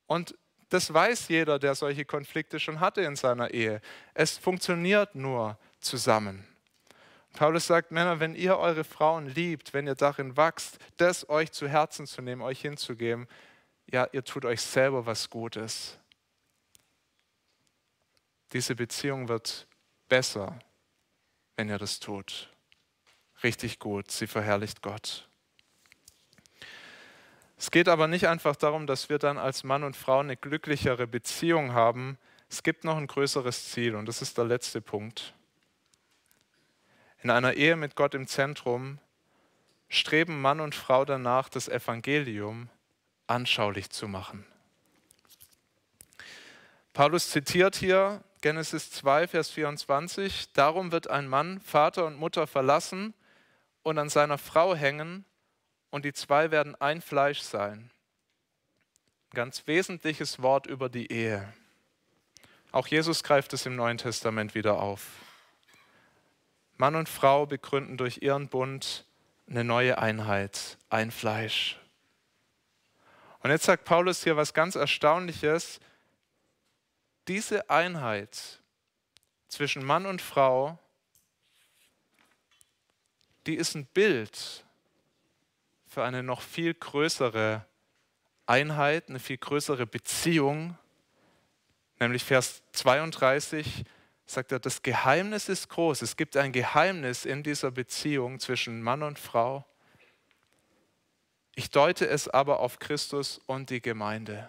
Und 0.06 0.34
das 0.72 0.92
weiß 0.92 1.28
jeder, 1.28 1.58
der 1.58 1.74
solche 1.74 2.04
Konflikte 2.04 2.58
schon 2.58 2.80
hatte 2.80 3.02
in 3.02 3.14
seiner 3.14 3.50
Ehe. 3.50 3.82
Es 4.14 4.38
funktioniert 4.38 5.14
nur 5.14 5.58
zusammen. 5.80 6.46
Paulus 7.34 7.66
sagt, 7.66 7.90
Männer, 7.90 8.20
wenn 8.20 8.34
ihr 8.34 8.58
eure 8.58 8.84
Frauen 8.84 9.26
liebt, 9.26 9.74
wenn 9.74 9.86
ihr 9.86 9.94
darin 9.94 10.36
wachst, 10.36 10.78
das 10.96 11.28
euch 11.28 11.52
zu 11.52 11.68
Herzen 11.68 12.06
zu 12.06 12.22
nehmen, 12.22 12.40
euch 12.40 12.60
hinzugeben, 12.60 13.26
ja, 13.90 14.08
ihr 14.12 14.24
tut 14.24 14.46
euch 14.46 14.62
selber 14.62 15.04
was 15.04 15.28
Gutes. 15.28 15.98
Diese 18.52 18.74
Beziehung 18.74 19.28
wird 19.28 19.66
besser, 20.08 20.58
wenn 21.56 21.68
ihr 21.68 21.78
das 21.78 22.00
tut. 22.00 22.50
Richtig 23.42 23.78
gut, 23.78 24.10
sie 24.10 24.26
verherrlicht 24.26 24.80
Gott. 24.80 25.28
Es 27.62 27.70
geht 27.70 27.86
aber 27.86 28.08
nicht 28.08 28.26
einfach 28.26 28.56
darum, 28.56 28.88
dass 28.88 29.08
wir 29.08 29.20
dann 29.20 29.38
als 29.38 29.62
Mann 29.62 29.84
und 29.84 29.94
Frau 29.94 30.18
eine 30.18 30.36
glücklichere 30.36 31.06
Beziehung 31.06 31.74
haben. 31.74 32.18
Es 32.50 32.64
gibt 32.64 32.82
noch 32.82 32.96
ein 32.96 33.06
größeres 33.06 33.70
Ziel 33.70 33.94
und 33.94 34.06
das 34.06 34.20
ist 34.20 34.36
der 34.36 34.46
letzte 34.46 34.80
Punkt. 34.80 35.32
In 37.22 37.30
einer 37.30 37.52
Ehe 37.52 37.76
mit 37.76 37.94
Gott 37.94 38.16
im 38.16 38.26
Zentrum 38.26 38.98
streben 39.88 40.40
Mann 40.40 40.58
und 40.58 40.74
Frau 40.74 41.04
danach, 41.04 41.48
das 41.48 41.68
Evangelium 41.68 42.68
anschaulich 43.28 43.90
zu 43.90 44.08
machen. 44.08 44.44
Paulus 46.92 47.30
zitiert 47.30 47.76
hier 47.76 48.24
Genesis 48.40 48.90
2, 48.90 49.28
Vers 49.28 49.50
24, 49.50 50.52
Darum 50.52 50.90
wird 50.90 51.08
ein 51.08 51.28
Mann 51.28 51.60
Vater 51.60 52.06
und 52.06 52.16
Mutter 52.16 52.48
verlassen 52.48 53.14
und 53.84 53.98
an 53.98 54.08
seiner 54.08 54.38
Frau 54.38 54.74
hängen, 54.74 55.24
und 55.92 56.06
die 56.06 56.14
zwei 56.14 56.50
werden 56.50 56.74
ein 56.80 57.02
Fleisch 57.02 57.42
sein. 57.42 57.90
Ein 59.30 59.34
ganz 59.34 59.66
wesentliches 59.66 60.42
Wort 60.42 60.66
über 60.66 60.88
die 60.88 61.12
Ehe. 61.12 61.52
Auch 62.72 62.86
Jesus 62.86 63.22
greift 63.22 63.52
es 63.52 63.66
im 63.66 63.76
Neuen 63.76 63.98
Testament 63.98 64.54
wieder 64.54 64.80
auf. 64.80 65.06
Mann 66.78 66.96
und 66.96 67.10
Frau 67.10 67.44
begründen 67.44 67.98
durch 67.98 68.22
ihren 68.22 68.48
Bund 68.48 69.04
eine 69.46 69.64
neue 69.64 69.98
Einheit, 69.98 70.78
ein 70.88 71.10
Fleisch. 71.10 71.78
Und 73.40 73.50
jetzt 73.50 73.64
sagt 73.64 73.84
Paulus 73.84 74.24
hier 74.24 74.36
was 74.36 74.54
ganz 74.54 74.76
Erstaunliches. 74.76 75.78
Diese 77.28 77.68
Einheit 77.68 78.62
zwischen 79.48 79.84
Mann 79.84 80.06
und 80.06 80.22
Frau, 80.22 80.78
die 83.46 83.56
ist 83.56 83.74
ein 83.74 83.84
Bild 83.84 84.64
für 85.92 86.04
eine 86.04 86.22
noch 86.22 86.40
viel 86.40 86.72
größere 86.72 87.66
Einheit, 88.46 89.10
eine 89.10 89.18
viel 89.18 89.36
größere 89.36 89.86
Beziehung. 89.86 90.78
Nämlich 92.00 92.24
Vers 92.24 92.62
32 92.72 93.84
sagt 94.24 94.52
er, 94.52 94.58
das 94.58 94.80
Geheimnis 94.80 95.50
ist 95.50 95.68
groß. 95.68 96.00
Es 96.00 96.16
gibt 96.16 96.38
ein 96.38 96.52
Geheimnis 96.52 97.26
in 97.26 97.42
dieser 97.42 97.70
Beziehung 97.70 98.40
zwischen 98.40 98.80
Mann 98.80 99.02
und 99.02 99.18
Frau. 99.18 99.66
Ich 101.54 101.70
deute 101.70 102.08
es 102.08 102.26
aber 102.26 102.60
auf 102.60 102.78
Christus 102.78 103.38
und 103.44 103.68
die 103.68 103.82
Gemeinde. 103.82 104.48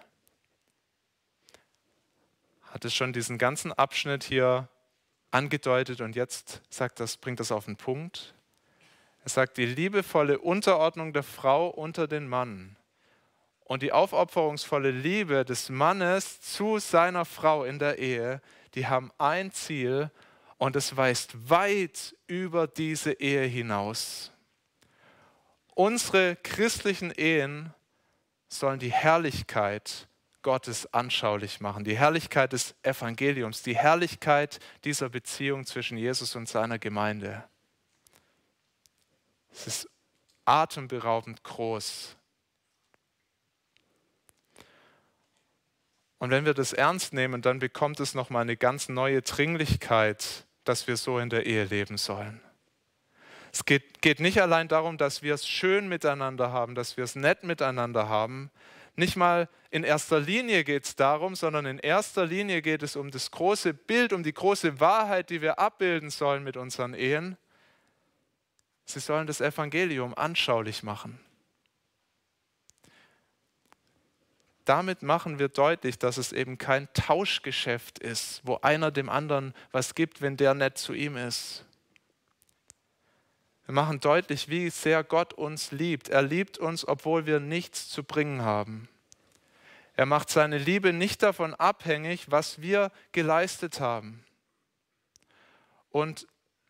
Hat 2.62 2.86
es 2.86 2.94
schon 2.94 3.12
diesen 3.12 3.36
ganzen 3.36 3.70
Abschnitt 3.70 4.24
hier 4.24 4.70
angedeutet 5.30 6.00
und 6.00 6.16
jetzt 6.16 6.62
sagt 6.70 7.00
das, 7.00 7.18
bringt 7.18 7.38
das 7.38 7.52
auf 7.52 7.66
den 7.66 7.76
Punkt. 7.76 8.34
Er 9.24 9.30
sagt, 9.30 9.56
die 9.56 9.64
liebevolle 9.64 10.38
Unterordnung 10.38 11.14
der 11.14 11.22
Frau 11.22 11.68
unter 11.68 12.06
den 12.06 12.28
Mann 12.28 12.76
und 13.64 13.82
die 13.82 13.90
aufopferungsvolle 13.90 14.90
Liebe 14.90 15.46
des 15.46 15.70
Mannes 15.70 16.42
zu 16.42 16.78
seiner 16.78 17.24
Frau 17.24 17.64
in 17.64 17.78
der 17.78 17.98
Ehe, 17.98 18.42
die 18.74 18.86
haben 18.86 19.10
ein 19.16 19.50
Ziel 19.50 20.10
und 20.58 20.76
es 20.76 20.98
weist 20.98 21.48
weit 21.48 22.14
über 22.26 22.66
diese 22.66 23.12
Ehe 23.12 23.46
hinaus. 23.46 24.30
Unsere 25.74 26.36
christlichen 26.36 27.10
Ehen 27.10 27.72
sollen 28.48 28.78
die 28.78 28.92
Herrlichkeit 28.92 30.06
Gottes 30.42 30.92
anschaulich 30.92 31.60
machen, 31.60 31.84
die 31.84 31.96
Herrlichkeit 31.96 32.52
des 32.52 32.74
Evangeliums, 32.82 33.62
die 33.62 33.74
Herrlichkeit 33.74 34.60
dieser 34.84 35.08
Beziehung 35.08 35.64
zwischen 35.64 35.96
Jesus 35.96 36.36
und 36.36 36.46
seiner 36.46 36.78
Gemeinde. 36.78 37.44
Es 39.54 39.66
ist 39.66 39.90
atemberaubend 40.44 41.42
groß. 41.44 42.16
Und 46.18 46.30
wenn 46.30 46.44
wir 46.44 46.54
das 46.54 46.72
ernst 46.72 47.12
nehmen, 47.12 47.42
dann 47.42 47.58
bekommt 47.58 48.00
es 48.00 48.14
nochmal 48.14 48.42
eine 48.42 48.56
ganz 48.56 48.88
neue 48.88 49.22
Dringlichkeit, 49.22 50.46
dass 50.64 50.86
wir 50.86 50.96
so 50.96 51.18
in 51.18 51.30
der 51.30 51.46
Ehe 51.46 51.64
leben 51.64 51.98
sollen. 51.98 52.40
Es 53.52 53.64
geht, 53.64 54.02
geht 54.02 54.18
nicht 54.18 54.40
allein 54.42 54.66
darum, 54.66 54.98
dass 54.98 55.22
wir 55.22 55.34
es 55.34 55.46
schön 55.46 55.88
miteinander 55.88 56.50
haben, 56.50 56.74
dass 56.74 56.96
wir 56.96 57.04
es 57.04 57.14
nett 57.14 57.44
miteinander 57.44 58.08
haben. 58.08 58.50
Nicht 58.96 59.16
mal 59.16 59.48
in 59.70 59.84
erster 59.84 60.18
Linie 60.18 60.64
geht 60.64 60.84
es 60.84 60.96
darum, 60.96 61.36
sondern 61.36 61.66
in 61.66 61.78
erster 61.78 62.26
Linie 62.26 62.62
geht 62.62 62.82
es 62.82 62.96
um 62.96 63.10
das 63.10 63.30
große 63.30 63.74
Bild, 63.74 64.12
um 64.12 64.22
die 64.22 64.32
große 64.34 64.80
Wahrheit, 64.80 65.30
die 65.30 65.42
wir 65.42 65.58
abbilden 65.58 66.10
sollen 66.10 66.42
mit 66.42 66.56
unseren 66.56 66.94
Ehen. 66.94 67.36
Sie 68.84 69.00
sollen 69.00 69.26
das 69.26 69.40
Evangelium 69.40 70.14
anschaulich 70.14 70.82
machen. 70.82 71.18
Damit 74.64 75.02
machen 75.02 75.38
wir 75.38 75.48
deutlich, 75.48 75.98
dass 75.98 76.16
es 76.16 76.32
eben 76.32 76.56
kein 76.56 76.90
Tauschgeschäft 76.94 77.98
ist, 77.98 78.40
wo 78.44 78.56
einer 78.62 78.90
dem 78.90 79.10
anderen 79.10 79.52
was 79.72 79.94
gibt, 79.94 80.22
wenn 80.22 80.36
der 80.36 80.54
nett 80.54 80.78
zu 80.78 80.94
ihm 80.94 81.16
ist. 81.16 81.66
Wir 83.66 83.74
machen 83.74 84.00
deutlich, 84.00 84.48
wie 84.48 84.70
sehr 84.70 85.04
Gott 85.04 85.32
uns 85.34 85.70
liebt. 85.70 86.08
Er 86.08 86.22
liebt 86.22 86.58
uns, 86.58 86.86
obwohl 86.86 87.26
wir 87.26 87.40
nichts 87.40 87.88
zu 87.88 88.04
bringen 88.04 88.42
haben. 88.42 88.88
Er 89.96 90.06
macht 90.06 90.28
seine 90.28 90.58
Liebe 90.58 90.92
nicht 90.92 91.22
davon 91.22 91.54
abhängig, 91.54 92.30
was 92.30 92.60
wir 92.60 92.90
geleistet 93.12 93.80
haben. 93.80 94.24
Und 95.90 96.26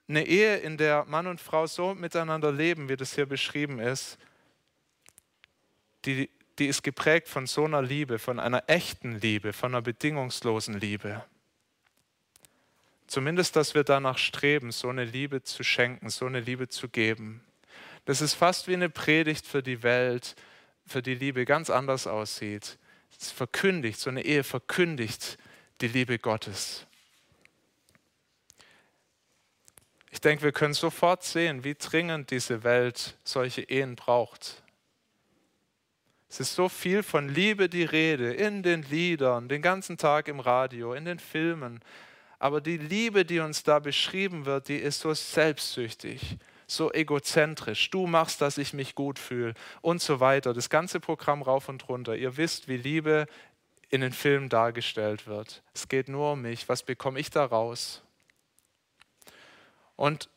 eine 0.08 0.26
Ehe, 0.26 0.58
in 0.58 0.76
der 0.76 1.04
Mann 1.06 1.26
und 1.26 1.40
Frau 1.40 1.66
so 1.66 1.94
miteinander 1.94 2.52
leben, 2.52 2.88
wie 2.88 2.96
das 2.96 3.14
hier 3.14 3.26
beschrieben 3.26 3.78
ist, 3.78 4.18
die, 6.04 6.30
die 6.58 6.66
ist 6.66 6.82
geprägt 6.82 7.28
von 7.28 7.46
so 7.46 7.64
einer 7.64 7.82
Liebe, 7.82 8.18
von 8.18 8.38
einer 8.38 8.64
echten 8.66 9.18
Liebe, 9.18 9.52
von 9.52 9.74
einer 9.74 9.82
bedingungslosen 9.82 10.78
Liebe. 10.78 11.24
Zumindest, 13.06 13.56
dass 13.56 13.74
wir 13.74 13.84
danach 13.84 14.18
streben, 14.18 14.72
so 14.72 14.88
eine 14.88 15.04
Liebe 15.04 15.42
zu 15.42 15.62
schenken, 15.62 16.10
so 16.10 16.26
eine 16.26 16.40
Liebe 16.40 16.68
zu 16.68 16.88
geben. 16.88 17.42
Das 18.04 18.20
ist 18.20 18.34
fast 18.34 18.68
wie 18.68 18.74
eine 18.74 18.90
Predigt 18.90 19.46
für 19.46 19.62
die 19.62 19.82
Welt, 19.82 20.36
für 20.86 21.02
die 21.02 21.14
Liebe 21.14 21.44
ganz 21.44 21.70
anders 21.70 22.06
aussieht. 22.06 22.78
Es 23.18 23.30
verkündigt, 23.30 23.98
so 23.98 24.10
eine 24.10 24.24
Ehe 24.24 24.44
verkündigt 24.44 25.38
die 25.80 25.88
Liebe 25.88 26.18
Gottes. 26.18 26.86
Ich 30.10 30.13
denke, 30.24 30.44
wir 30.44 30.52
können 30.52 30.74
sofort 30.74 31.22
sehen, 31.22 31.64
wie 31.64 31.74
dringend 31.74 32.30
diese 32.30 32.64
Welt 32.64 33.16
solche 33.24 33.62
Ehen 33.62 33.96
braucht. 33.96 34.62
Es 36.28 36.40
ist 36.40 36.54
so 36.54 36.68
viel 36.68 37.02
von 37.02 37.28
Liebe 37.28 37.68
die 37.68 37.84
Rede 37.84 38.32
in 38.32 38.62
den 38.62 38.82
Liedern, 38.82 39.48
den 39.48 39.62
ganzen 39.62 39.98
Tag 39.98 40.26
im 40.28 40.40
Radio, 40.40 40.92
in 40.92 41.04
den 41.04 41.18
Filmen. 41.20 41.80
Aber 42.40 42.60
die 42.60 42.76
Liebe, 42.76 43.24
die 43.24 43.38
uns 43.38 43.62
da 43.62 43.78
beschrieben 43.78 44.44
wird, 44.44 44.68
die 44.68 44.76
ist 44.76 45.00
so 45.00 45.14
selbstsüchtig, 45.14 46.36
so 46.66 46.92
egozentrisch. 46.92 47.90
Du 47.90 48.06
machst, 48.06 48.40
dass 48.40 48.58
ich 48.58 48.72
mich 48.72 48.94
gut 48.94 49.18
fühle 49.18 49.54
und 49.80 50.02
so 50.02 50.20
weiter. 50.20 50.52
Das 50.52 50.70
ganze 50.70 50.98
Programm 50.98 51.40
rauf 51.40 51.68
und 51.68 51.88
runter. 51.88 52.16
Ihr 52.16 52.36
wisst, 52.36 52.66
wie 52.66 52.76
Liebe 52.76 53.26
in 53.88 54.00
den 54.00 54.12
Filmen 54.12 54.48
dargestellt 54.48 55.26
wird. 55.26 55.62
Es 55.72 55.88
geht 55.88 56.08
nur 56.08 56.32
um 56.32 56.42
mich. 56.42 56.68
Was 56.68 56.82
bekomme 56.82 57.20
ich 57.20 57.30
da 57.30 57.44
raus? 57.44 58.03
Und 59.96 60.28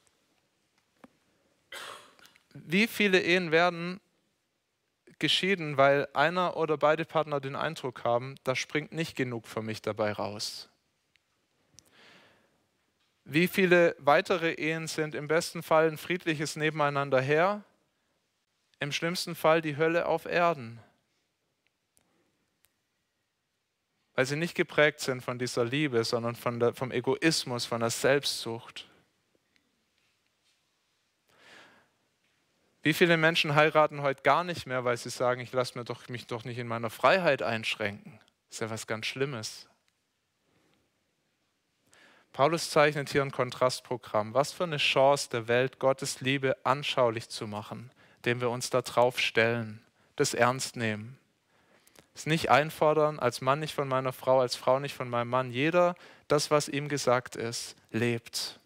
wie 2.53 2.87
viele 2.87 3.21
Ehen 3.21 3.51
werden 3.51 3.99
geschieden, 5.19 5.77
weil 5.77 6.07
einer 6.13 6.57
oder 6.57 6.77
beide 6.77 7.05
Partner 7.05 7.39
den 7.39 7.55
Eindruck 7.55 8.03
haben, 8.03 8.35
da 8.43 8.55
springt 8.55 8.91
nicht 8.91 9.15
genug 9.15 9.47
für 9.47 9.61
mich 9.61 9.81
dabei 9.81 10.11
raus. 10.11 10.69
Wie 13.25 13.47
viele 13.47 13.95
weitere 13.99 14.53
Ehen 14.53 14.87
sind 14.87 15.15
im 15.15 15.27
besten 15.27 15.61
Fall 15.61 15.87
ein 15.87 15.97
friedliches 15.97 16.55
Nebeneinander 16.55 17.19
her, 17.19 17.63
im 18.79 18.91
schlimmsten 18.91 19.35
Fall 19.35 19.61
die 19.61 19.75
Hölle 19.75 20.05
auf 20.05 20.25
Erden, 20.25 20.79
weil 24.13 24.25
sie 24.25 24.35
nicht 24.35 24.55
geprägt 24.55 24.99
sind 24.99 25.21
von 25.21 25.37
dieser 25.39 25.65
Liebe, 25.65 26.03
sondern 26.03 26.35
von 26.35 26.59
der, 26.59 26.73
vom 26.73 26.91
Egoismus, 26.91 27.65
von 27.65 27.81
der 27.81 27.89
Selbstsucht. 27.89 28.87
Wie 32.87 32.93
viele 32.93 33.17
Menschen 33.17 33.53
heiraten 33.53 34.01
heute 34.01 34.21
gar 34.21 34.45
nicht 34.45 34.65
mehr, 34.65 34.85
weil 34.85 34.95
sie 34.95 35.09
sagen, 35.09 35.41
ich 35.41 35.51
lasse 35.51 35.83
doch, 35.83 36.07
mich 36.07 36.25
doch 36.25 36.45
nicht 36.45 36.57
in 36.57 36.67
meiner 36.67 36.89
Freiheit 36.89 37.41
einschränken. 37.41 38.17
Das 38.47 38.55
ist 38.55 38.59
ja 38.61 38.69
was 38.69 38.87
ganz 38.87 39.07
Schlimmes. 39.07 39.67
Paulus 42.31 42.69
zeichnet 42.69 43.09
hier 43.09 43.23
ein 43.23 43.33
Kontrastprogramm. 43.33 44.33
Was 44.33 44.53
für 44.53 44.63
eine 44.63 44.77
Chance 44.77 45.27
der 45.29 45.49
Welt, 45.49 45.79
Gottes 45.79 46.21
Liebe 46.21 46.55
anschaulich 46.63 47.27
zu 47.27 47.45
machen, 47.45 47.91
dem 48.23 48.39
wir 48.39 48.49
uns 48.49 48.69
da 48.69 48.81
drauf 48.81 49.19
stellen, 49.19 49.83
das 50.15 50.33
ernst 50.33 50.77
nehmen. 50.77 51.19
Es 52.15 52.25
nicht 52.25 52.49
einfordern, 52.49 53.19
als 53.19 53.41
Mann 53.41 53.59
nicht 53.59 53.73
von 53.73 53.89
meiner 53.89 54.13
Frau, 54.13 54.39
als 54.39 54.55
Frau 54.55 54.79
nicht 54.79 54.95
von 54.95 55.09
meinem 55.09 55.29
Mann. 55.29 55.51
Jeder 55.51 55.95
das, 56.29 56.51
was 56.51 56.69
ihm 56.69 56.87
gesagt 56.87 57.35
ist, 57.35 57.75
lebt. 57.91 58.61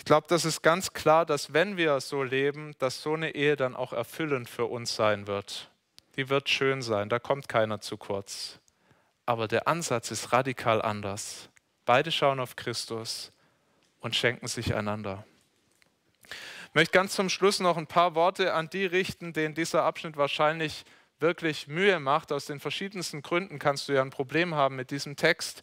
Ich 0.00 0.06
glaube, 0.06 0.26
das 0.30 0.46
ist 0.46 0.62
ganz 0.62 0.94
klar, 0.94 1.26
dass 1.26 1.52
wenn 1.52 1.76
wir 1.76 2.00
so 2.00 2.22
leben, 2.22 2.74
dass 2.78 3.02
so 3.02 3.12
eine 3.12 3.34
Ehe 3.34 3.54
dann 3.54 3.76
auch 3.76 3.92
erfüllend 3.92 4.48
für 4.48 4.64
uns 4.64 4.96
sein 4.96 5.26
wird. 5.26 5.70
Die 6.16 6.30
wird 6.30 6.48
schön 6.48 6.80
sein, 6.80 7.10
da 7.10 7.18
kommt 7.18 7.50
keiner 7.50 7.82
zu 7.82 7.98
kurz. 7.98 8.60
Aber 9.26 9.46
der 9.46 9.68
Ansatz 9.68 10.10
ist 10.10 10.32
radikal 10.32 10.80
anders. 10.80 11.50
Beide 11.84 12.10
schauen 12.10 12.40
auf 12.40 12.56
Christus 12.56 13.30
und 14.00 14.16
schenken 14.16 14.48
sich 14.48 14.74
einander. 14.74 15.26
Ich 16.30 16.74
möchte 16.74 16.92
ganz 16.92 17.14
zum 17.14 17.28
Schluss 17.28 17.60
noch 17.60 17.76
ein 17.76 17.86
paar 17.86 18.14
Worte 18.14 18.54
an 18.54 18.70
die 18.70 18.86
richten, 18.86 19.34
denen 19.34 19.54
dieser 19.54 19.82
Abschnitt 19.84 20.16
wahrscheinlich 20.16 20.86
wirklich 21.18 21.68
Mühe 21.68 22.00
macht. 22.00 22.32
Aus 22.32 22.46
den 22.46 22.58
verschiedensten 22.58 23.20
Gründen 23.20 23.58
kannst 23.58 23.86
du 23.86 23.92
ja 23.92 24.00
ein 24.00 24.08
Problem 24.08 24.54
haben 24.54 24.76
mit 24.76 24.92
diesem 24.92 25.16
Text. 25.16 25.60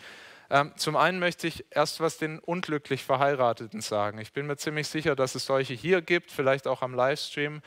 Ähm, 0.49 0.71
zum 0.77 0.95
einen 0.95 1.19
möchte 1.19 1.47
ich 1.47 1.65
erst 1.71 1.99
was 1.99 2.17
den 2.17 2.39
unglücklich 2.39 3.03
Verheirateten 3.03 3.81
sagen. 3.81 4.19
Ich 4.19 4.31
bin 4.31 4.47
mir 4.47 4.57
ziemlich 4.57 4.87
sicher, 4.87 5.15
dass 5.15 5.35
es 5.35 5.45
solche 5.45 5.73
hier 5.73 6.01
gibt, 6.01 6.31
vielleicht 6.31 6.67
auch 6.67 6.81
am 6.81 6.93
Livestream, 6.93 7.61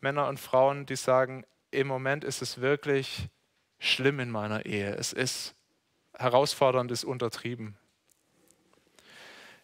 Männer 0.00 0.28
und 0.28 0.40
Frauen, 0.40 0.86
die 0.86 0.96
sagen, 0.96 1.44
im 1.70 1.86
Moment 1.86 2.24
ist 2.24 2.42
es 2.42 2.60
wirklich 2.60 3.28
schlimm 3.78 4.20
in 4.20 4.30
meiner 4.30 4.66
Ehe. 4.66 4.94
Es 4.94 5.12
ist 5.12 5.54
herausfordernd, 6.16 6.90
ist 6.90 7.04
untertrieben. 7.04 7.76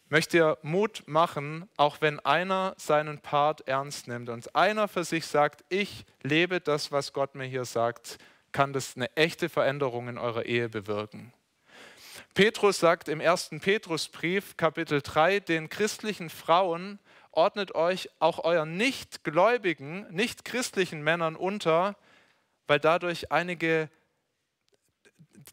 Ich 0.04 0.10
möchte 0.10 0.38
dir 0.38 0.58
Mut 0.62 1.02
machen, 1.06 1.68
auch 1.76 2.00
wenn 2.00 2.18
einer 2.20 2.74
seinen 2.78 3.18
Part 3.18 3.68
ernst 3.68 4.08
nimmt 4.08 4.30
und 4.30 4.54
einer 4.56 4.88
für 4.88 5.04
sich 5.04 5.26
sagt, 5.26 5.64
ich 5.68 6.06
lebe 6.22 6.60
das, 6.60 6.90
was 6.90 7.12
Gott 7.12 7.34
mir 7.34 7.44
hier 7.44 7.66
sagt, 7.66 8.18
kann 8.52 8.72
das 8.72 8.96
eine 8.96 9.14
echte 9.16 9.50
Veränderung 9.50 10.08
in 10.08 10.16
eurer 10.16 10.46
Ehe 10.46 10.70
bewirken. 10.70 11.34
Petrus 12.34 12.78
sagt 12.78 13.08
im 13.08 13.20
ersten 13.20 13.60
Petrusbrief, 13.60 14.56
Kapitel 14.56 15.02
3, 15.02 15.40
den 15.40 15.68
christlichen 15.68 16.30
Frauen 16.30 16.98
ordnet 17.32 17.74
euch 17.74 18.10
auch 18.18 18.44
euren 18.44 18.76
nichtgläubigen, 18.76 20.06
nicht 20.10 20.44
christlichen 20.44 21.02
Männern 21.02 21.36
unter, 21.36 21.96
weil 22.66 22.80
dadurch 22.80 23.32
einige 23.32 23.90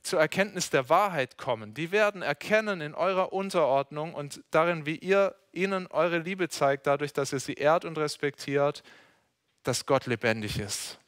zur 0.01 0.19
Erkenntnis 0.19 0.69
der 0.69 0.89
Wahrheit 0.89 1.38
kommen. 1.38 1.73
Die 1.73 1.91
werden 1.91 2.21
erkennen 2.21 2.82
in 2.82 2.93
eurer 2.93 3.34
Unterordnung 3.34 4.13
und 4.13 4.43
darin, 4.51 4.86
wie 4.86 4.97
ihr 4.97 5.36
ihnen 5.51 5.88
eure 5.88 6.19
Liebe 6.19 6.49
zeigt, 6.49 6.88
dadurch, 6.88 7.13
dass 7.13 7.34
ihr 7.34 7.39
sie 7.39 7.53
ehrt 7.53 7.86
und 7.86 7.97
respektiert, 7.97 8.84
dass 9.63 9.86
Gott 9.86 10.05
lebendig 10.05 10.59
ist. 10.59 10.99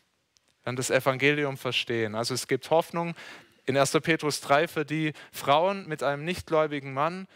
Dann 0.64 0.76
das 0.76 0.90
Evangelium 0.90 1.58
verstehen. 1.58 2.16
Also 2.16 2.34
es 2.34 2.48
gibt 2.48 2.70
Hoffnung, 2.70 3.16
in 3.68 3.78
1. 3.78 3.92
Petrus 4.02 4.42
3 4.42 4.68
für 4.68 4.86
die 4.86 5.14
Frauen 5.32 5.88
mit 5.88 6.02
einem 6.02 6.24
nichtgläubigen 6.26 6.94
Mann. 6.94 7.28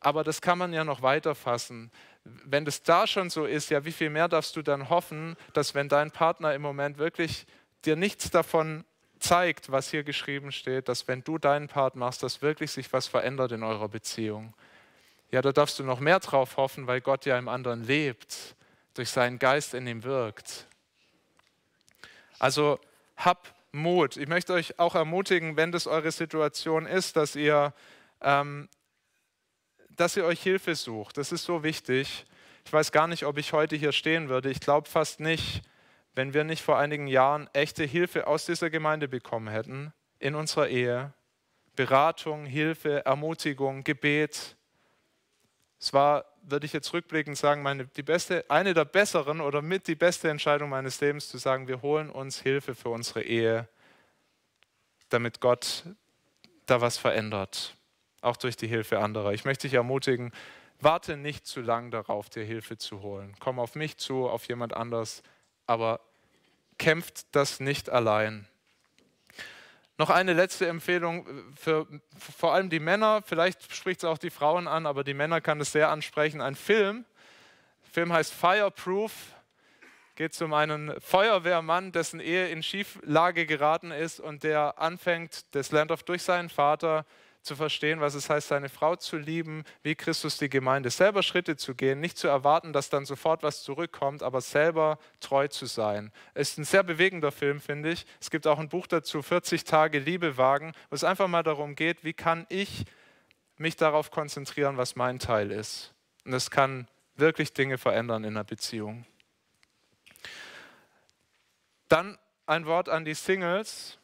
Aber 0.00 0.22
das 0.22 0.40
kann 0.40 0.58
man 0.58 0.72
ja 0.72 0.84
noch 0.84 1.02
weiter 1.02 1.34
fassen. 1.34 1.90
Wenn 2.24 2.64
das 2.64 2.82
da 2.82 3.06
schon 3.06 3.30
so 3.30 3.46
ist, 3.46 3.70
ja, 3.70 3.84
wie 3.84 3.92
viel 3.92 4.10
mehr 4.10 4.28
darfst 4.28 4.54
du 4.54 4.62
dann 4.62 4.90
hoffen, 4.90 5.36
dass 5.54 5.74
wenn 5.74 5.88
dein 5.88 6.10
Partner 6.10 6.54
im 6.54 6.62
Moment 6.62 6.98
wirklich 6.98 7.46
dir 7.84 7.96
nichts 7.96 8.30
davon 8.30 8.84
zeigt, 9.18 9.72
was 9.72 9.90
hier 9.90 10.04
geschrieben 10.04 10.52
steht, 10.52 10.88
dass 10.88 11.08
wenn 11.08 11.24
du 11.24 11.38
deinen 11.38 11.68
Part 11.68 11.96
machst, 11.96 12.22
dass 12.22 12.42
wirklich 12.42 12.70
sich 12.70 12.92
was 12.92 13.08
verändert 13.08 13.52
in 13.52 13.62
eurer 13.62 13.88
Beziehung. 13.88 14.54
Ja, 15.30 15.42
da 15.42 15.52
darfst 15.52 15.78
du 15.78 15.84
noch 15.84 16.00
mehr 16.00 16.20
drauf 16.20 16.58
hoffen, 16.58 16.86
weil 16.86 17.00
Gott 17.00 17.24
ja 17.24 17.38
im 17.38 17.48
anderen 17.48 17.82
lebt, 17.82 18.56
durch 18.94 19.10
seinen 19.10 19.38
Geist 19.38 19.74
in 19.74 19.86
ihm 19.86 20.04
wirkt. 20.04 20.66
Also 22.38 22.78
hab 23.16 23.57
Mut. 23.72 24.16
Ich 24.16 24.28
möchte 24.28 24.52
euch 24.52 24.78
auch 24.78 24.94
ermutigen, 24.94 25.56
wenn 25.56 25.72
das 25.72 25.86
eure 25.86 26.10
Situation 26.10 26.86
ist, 26.86 27.16
dass 27.16 27.36
ihr, 27.36 27.74
ähm, 28.20 28.68
dass 29.90 30.16
ihr 30.16 30.24
euch 30.24 30.42
Hilfe 30.42 30.74
sucht. 30.74 31.18
Das 31.18 31.32
ist 31.32 31.44
so 31.44 31.62
wichtig. 31.62 32.24
Ich 32.64 32.72
weiß 32.72 32.92
gar 32.92 33.06
nicht, 33.06 33.24
ob 33.24 33.38
ich 33.38 33.52
heute 33.52 33.76
hier 33.76 33.92
stehen 33.92 34.28
würde. 34.28 34.50
Ich 34.50 34.60
glaube 34.60 34.88
fast 34.88 35.20
nicht, 35.20 35.62
wenn 36.14 36.34
wir 36.34 36.44
nicht 36.44 36.62
vor 36.62 36.78
einigen 36.78 37.06
Jahren 37.06 37.48
echte 37.52 37.84
Hilfe 37.84 38.26
aus 38.26 38.46
dieser 38.46 38.70
Gemeinde 38.70 39.08
bekommen 39.08 39.48
hätten, 39.48 39.92
in 40.18 40.34
unserer 40.34 40.68
Ehe, 40.68 41.12
Beratung, 41.76 42.44
Hilfe, 42.44 43.04
Ermutigung, 43.06 43.84
Gebet. 43.84 44.56
Es 45.78 45.92
war, 45.92 46.24
würde 46.50 46.66
ich 46.66 46.72
jetzt 46.72 46.92
rückblickend 46.92 47.36
sagen, 47.36 47.62
meine, 47.62 47.86
die 47.86 48.02
beste, 48.02 48.44
eine 48.48 48.74
der 48.74 48.84
besseren 48.84 49.40
oder 49.40 49.62
mit 49.62 49.86
die 49.86 49.94
beste 49.94 50.28
Entscheidung 50.30 50.70
meines 50.70 51.00
Lebens, 51.00 51.28
zu 51.28 51.38
sagen, 51.38 51.68
wir 51.68 51.82
holen 51.82 52.10
uns 52.10 52.40
Hilfe 52.40 52.74
für 52.74 52.88
unsere 52.90 53.22
Ehe, 53.22 53.68
damit 55.08 55.40
Gott 55.40 55.84
da 56.66 56.80
was 56.80 56.98
verändert, 56.98 57.76
auch 58.20 58.36
durch 58.36 58.56
die 58.56 58.68
Hilfe 58.68 58.98
anderer. 58.98 59.32
Ich 59.32 59.44
möchte 59.44 59.66
dich 59.66 59.74
ermutigen, 59.74 60.32
warte 60.80 61.16
nicht 61.16 61.46
zu 61.46 61.60
lang 61.60 61.90
darauf, 61.90 62.28
dir 62.28 62.44
Hilfe 62.44 62.76
zu 62.76 63.02
holen. 63.02 63.34
Komm 63.40 63.58
auf 63.58 63.74
mich 63.74 63.96
zu, 63.96 64.28
auf 64.28 64.46
jemand 64.48 64.74
anders, 64.74 65.22
aber 65.66 66.00
kämpft 66.78 67.26
das 67.32 67.60
nicht 67.60 67.90
allein. 67.90 68.46
Noch 70.00 70.10
eine 70.10 70.32
letzte 70.32 70.68
Empfehlung 70.68 71.26
für 71.56 71.88
vor 72.36 72.54
allem 72.54 72.70
die 72.70 72.78
Männer, 72.78 73.20
vielleicht 73.26 73.74
spricht 73.74 74.04
es 74.04 74.04
auch 74.04 74.16
die 74.16 74.30
Frauen 74.30 74.68
an, 74.68 74.86
aber 74.86 75.02
die 75.02 75.12
Männer 75.12 75.40
kann 75.40 75.60
es 75.60 75.72
sehr 75.72 75.88
ansprechen. 75.88 76.40
Ein 76.40 76.54
Film, 76.54 77.04
der 77.84 77.90
Film 77.90 78.12
heißt 78.12 78.32
Fireproof, 78.32 79.12
geht 80.14 80.40
um 80.40 80.54
einen 80.54 81.00
Feuerwehrmann, 81.00 81.90
dessen 81.90 82.20
Ehe 82.20 82.46
in 82.48 82.62
Schieflage 82.62 83.44
geraten 83.44 83.90
ist 83.90 84.20
und 84.20 84.44
der 84.44 84.78
anfängt, 84.78 85.52
das 85.56 85.72
lernt 85.72 85.90
oft 85.90 86.08
durch 86.08 86.22
seinen 86.22 86.48
Vater, 86.48 87.04
zu 87.48 87.56
verstehen, 87.56 88.00
was 88.00 88.14
es 88.14 88.30
heißt, 88.30 88.48
seine 88.48 88.68
Frau 88.68 88.94
zu 88.94 89.16
lieben, 89.16 89.64
wie 89.82 89.96
Christus 89.96 90.38
die 90.38 90.48
Gemeinde, 90.48 90.90
selber 90.90 91.24
Schritte 91.24 91.56
zu 91.56 91.74
gehen, 91.74 91.98
nicht 91.98 92.16
zu 92.16 92.28
erwarten, 92.28 92.72
dass 92.72 92.90
dann 92.90 93.04
sofort 93.04 93.42
was 93.42 93.64
zurückkommt, 93.64 94.22
aber 94.22 94.40
selber 94.40 94.98
treu 95.18 95.48
zu 95.48 95.66
sein. 95.66 96.12
Es 96.34 96.50
ist 96.50 96.58
ein 96.58 96.64
sehr 96.64 96.84
bewegender 96.84 97.32
Film, 97.32 97.60
finde 97.60 97.90
ich. 97.90 98.06
Es 98.20 98.30
gibt 98.30 98.46
auch 98.46 98.60
ein 98.60 98.68
Buch 98.68 98.86
dazu, 98.86 99.22
40 99.22 99.64
Tage 99.64 99.98
Liebe 99.98 100.36
wagen, 100.36 100.72
wo 100.90 100.94
es 100.94 101.02
einfach 101.02 101.26
mal 101.26 101.42
darum 101.42 101.74
geht, 101.74 102.04
wie 102.04 102.12
kann 102.12 102.46
ich 102.48 102.84
mich 103.56 103.74
darauf 103.74 104.10
konzentrieren, 104.10 104.76
was 104.76 104.94
mein 104.94 105.18
Teil 105.18 105.50
ist. 105.50 105.92
Und 106.24 106.34
es 106.34 106.50
kann 106.50 106.86
wirklich 107.16 107.52
Dinge 107.52 107.78
verändern 107.78 108.22
in 108.22 108.36
einer 108.36 108.44
Beziehung. 108.44 109.04
Dann 111.88 112.18
ein 112.46 112.66
Wort 112.66 112.88
an 112.88 113.04
die 113.04 113.14
Singles. 113.14 113.98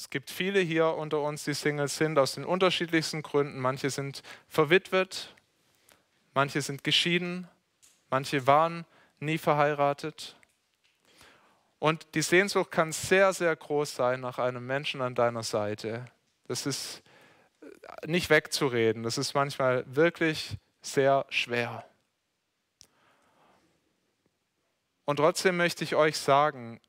Es 0.00 0.08
gibt 0.08 0.30
viele 0.30 0.60
hier 0.60 0.94
unter 0.94 1.20
uns, 1.20 1.44
die 1.44 1.52
Singles 1.52 1.98
sind, 1.98 2.18
aus 2.18 2.34
den 2.34 2.46
unterschiedlichsten 2.46 3.20
Gründen. 3.20 3.60
Manche 3.60 3.90
sind 3.90 4.22
verwitwet, 4.48 5.36
manche 6.32 6.62
sind 6.62 6.82
geschieden, 6.84 7.46
manche 8.08 8.46
waren 8.46 8.86
nie 9.18 9.36
verheiratet. 9.36 10.36
Und 11.78 12.14
die 12.14 12.22
Sehnsucht 12.22 12.70
kann 12.70 12.92
sehr, 12.92 13.34
sehr 13.34 13.54
groß 13.54 13.94
sein 13.94 14.20
nach 14.20 14.38
einem 14.38 14.66
Menschen 14.66 15.02
an 15.02 15.14
deiner 15.14 15.42
Seite. 15.42 16.06
Das 16.48 16.64
ist 16.64 17.02
nicht 18.06 18.30
wegzureden. 18.30 19.02
Das 19.02 19.18
ist 19.18 19.34
manchmal 19.34 19.84
wirklich 19.86 20.56
sehr 20.80 21.26
schwer. 21.28 21.84
Und 25.04 25.16
trotzdem 25.16 25.58
möchte 25.58 25.84
ich 25.84 25.94
euch 25.94 26.16
sagen, 26.16 26.80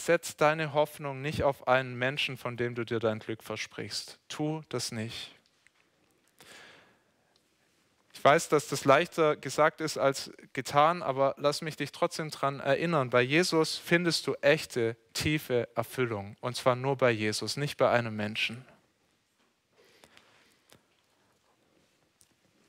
setz 0.00 0.36
deine 0.36 0.72
Hoffnung 0.72 1.20
nicht 1.20 1.42
auf 1.42 1.68
einen 1.68 1.96
Menschen, 1.96 2.36
von 2.36 2.56
dem 2.56 2.74
du 2.74 2.84
dir 2.84 2.98
dein 2.98 3.18
Glück 3.18 3.42
versprichst. 3.42 4.18
Tu 4.28 4.62
das 4.68 4.92
nicht. 4.92 5.34
Ich 8.18 8.24
weiß, 8.24 8.48
dass 8.48 8.66
das 8.66 8.84
leichter 8.84 9.36
gesagt 9.36 9.80
ist 9.80 9.96
als 9.96 10.32
getan, 10.52 11.04
aber 11.04 11.36
lass 11.38 11.62
mich 11.62 11.76
dich 11.76 11.92
trotzdem 11.92 12.30
daran 12.30 12.58
erinnern. 12.58 13.10
Bei 13.10 13.22
Jesus 13.22 13.76
findest 13.76 14.26
du 14.26 14.34
echte, 14.40 14.96
tiefe 15.12 15.68
Erfüllung. 15.76 16.36
Und 16.40 16.56
zwar 16.56 16.74
nur 16.74 16.96
bei 16.96 17.12
Jesus, 17.12 17.56
nicht 17.56 17.76
bei 17.76 17.90
einem 17.90 18.16
Menschen. 18.16 18.64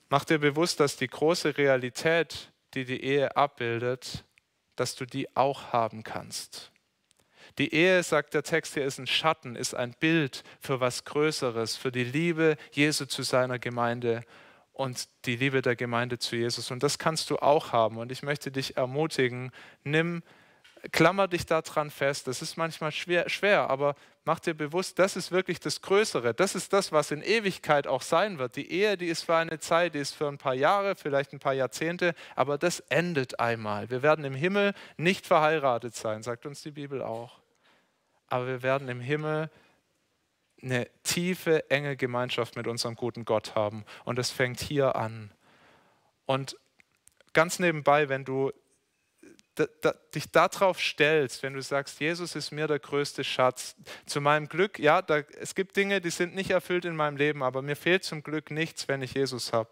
Mach 0.09 0.23
dir 0.23 0.37
bewusst, 0.37 0.79
dass 0.79 0.97
die 0.97 1.07
große 1.07 1.57
Realität, 1.57 2.51
die 2.75 2.85
die 2.85 3.03
Ehe 3.03 3.35
abbildet, 3.35 4.25
dass 4.75 4.95
du 4.95 5.05
die 5.05 5.35
auch 5.35 5.73
haben 5.73 6.03
kannst. 6.03 6.71
Die 7.57 7.73
Ehe, 7.73 8.03
sagt 8.03 8.33
der 8.33 8.43
Text 8.43 8.73
hier, 8.73 8.85
ist 8.85 8.99
ein 8.99 9.07
Schatten, 9.07 9.55
ist 9.55 9.73
ein 9.73 9.93
Bild 9.99 10.43
für 10.59 10.79
was 10.79 11.05
Größeres, 11.05 11.75
für 11.75 11.91
die 11.91 12.03
Liebe 12.03 12.57
Jesu 12.71 13.05
zu 13.05 13.23
seiner 13.23 13.59
Gemeinde 13.59 14.23
und 14.73 15.09
die 15.25 15.35
Liebe 15.35 15.61
der 15.61 15.75
Gemeinde 15.75 16.19
zu 16.19 16.35
Jesus. 16.35 16.71
Und 16.71 16.83
das 16.83 16.97
kannst 16.97 17.29
du 17.29 17.37
auch 17.37 17.73
haben. 17.73 17.97
Und 17.97 18.11
ich 18.11 18.23
möchte 18.23 18.51
dich 18.51 18.77
ermutigen, 18.77 19.51
nimm, 19.83 20.23
klammer 20.91 21.27
dich 21.27 21.45
daran 21.45 21.91
fest. 21.91 22.27
Das 22.27 22.41
ist 22.41 22.55
manchmal 22.55 22.91
schwer, 22.91 23.27
schwer, 23.27 23.69
aber 23.69 23.95
mach 24.29 24.39
dir 24.39 24.53
bewusst, 24.53 24.99
das 24.99 25.15
ist 25.15 25.31
wirklich 25.31 25.59
das 25.59 25.81
Größere. 25.81 26.33
Das 26.33 26.53
ist 26.53 26.71
das, 26.71 26.91
was 26.91 27.11
in 27.11 27.21
Ewigkeit 27.21 27.87
auch 27.87 28.01
sein 28.01 28.37
wird. 28.37 28.55
Die 28.55 28.71
Ehe, 28.71 28.97
die 28.97 29.07
ist 29.07 29.23
für 29.23 29.35
eine 29.35 29.59
Zeit, 29.59 29.95
die 29.95 29.99
ist 29.99 30.13
für 30.15 30.27
ein 30.27 30.37
paar 30.37 30.53
Jahre, 30.53 30.95
vielleicht 30.95 31.33
ein 31.33 31.39
paar 31.39 31.53
Jahrzehnte, 31.53 32.13
aber 32.35 32.57
das 32.57 32.79
endet 32.89 33.39
einmal. 33.39 33.89
Wir 33.89 34.01
werden 34.03 34.25
im 34.25 34.35
Himmel 34.35 34.73
nicht 34.97 35.25
verheiratet 35.25 35.95
sein, 35.95 36.23
sagt 36.23 36.45
uns 36.45 36.61
die 36.61 36.71
Bibel 36.71 37.01
auch 37.01 37.39
aber 38.29 38.47
wir 38.47 38.63
werden 38.63 38.87
im 38.87 39.01
Himmel 39.01 39.49
eine 40.61 40.87
tiefe, 41.03 41.69
enge 41.69 41.97
Gemeinschaft 41.97 42.55
mit 42.55 42.67
unserem 42.67 42.95
guten 42.95 43.25
Gott 43.25 43.55
haben. 43.55 43.85
Und 44.05 44.19
es 44.19 44.29
fängt 44.29 44.59
hier 44.59 44.95
an. 44.95 45.31
Und 46.25 46.57
ganz 47.33 47.59
nebenbei, 47.59 48.09
wenn 48.09 48.25
du 48.25 48.51
dich 50.15 50.31
darauf 50.31 50.79
stellst, 50.79 51.43
wenn 51.43 51.53
du 51.53 51.61
sagst, 51.61 51.99
Jesus 51.99 52.35
ist 52.35 52.51
mir 52.51 52.67
der 52.67 52.79
größte 52.79 53.23
Schatz, 53.23 53.75
zu 54.05 54.21
meinem 54.21 54.47
Glück, 54.47 54.79
ja, 54.79 55.01
da, 55.01 55.19
es 55.39 55.55
gibt 55.55 55.75
Dinge, 55.75 56.01
die 56.01 56.09
sind 56.09 56.35
nicht 56.35 56.51
erfüllt 56.51 56.85
in 56.85 56.95
meinem 56.95 57.17
Leben, 57.17 57.43
aber 57.43 57.61
mir 57.61 57.75
fehlt 57.75 58.03
zum 58.03 58.23
Glück 58.23 58.51
nichts, 58.51 58.87
wenn 58.87 59.01
ich 59.01 59.13
Jesus 59.13 59.53
habe. 59.53 59.69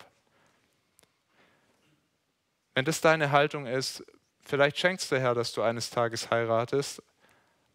Wenn 2.75 2.85
das 2.85 3.01
deine 3.01 3.31
Haltung 3.31 3.65
ist, 3.65 4.03
vielleicht 4.43 4.77
schenkst 4.77 5.11
der 5.11 5.19
Herr, 5.19 5.35
dass 5.35 5.51
du 5.53 5.61
eines 5.61 5.89
Tages 5.89 6.29
heiratest, 6.29 7.01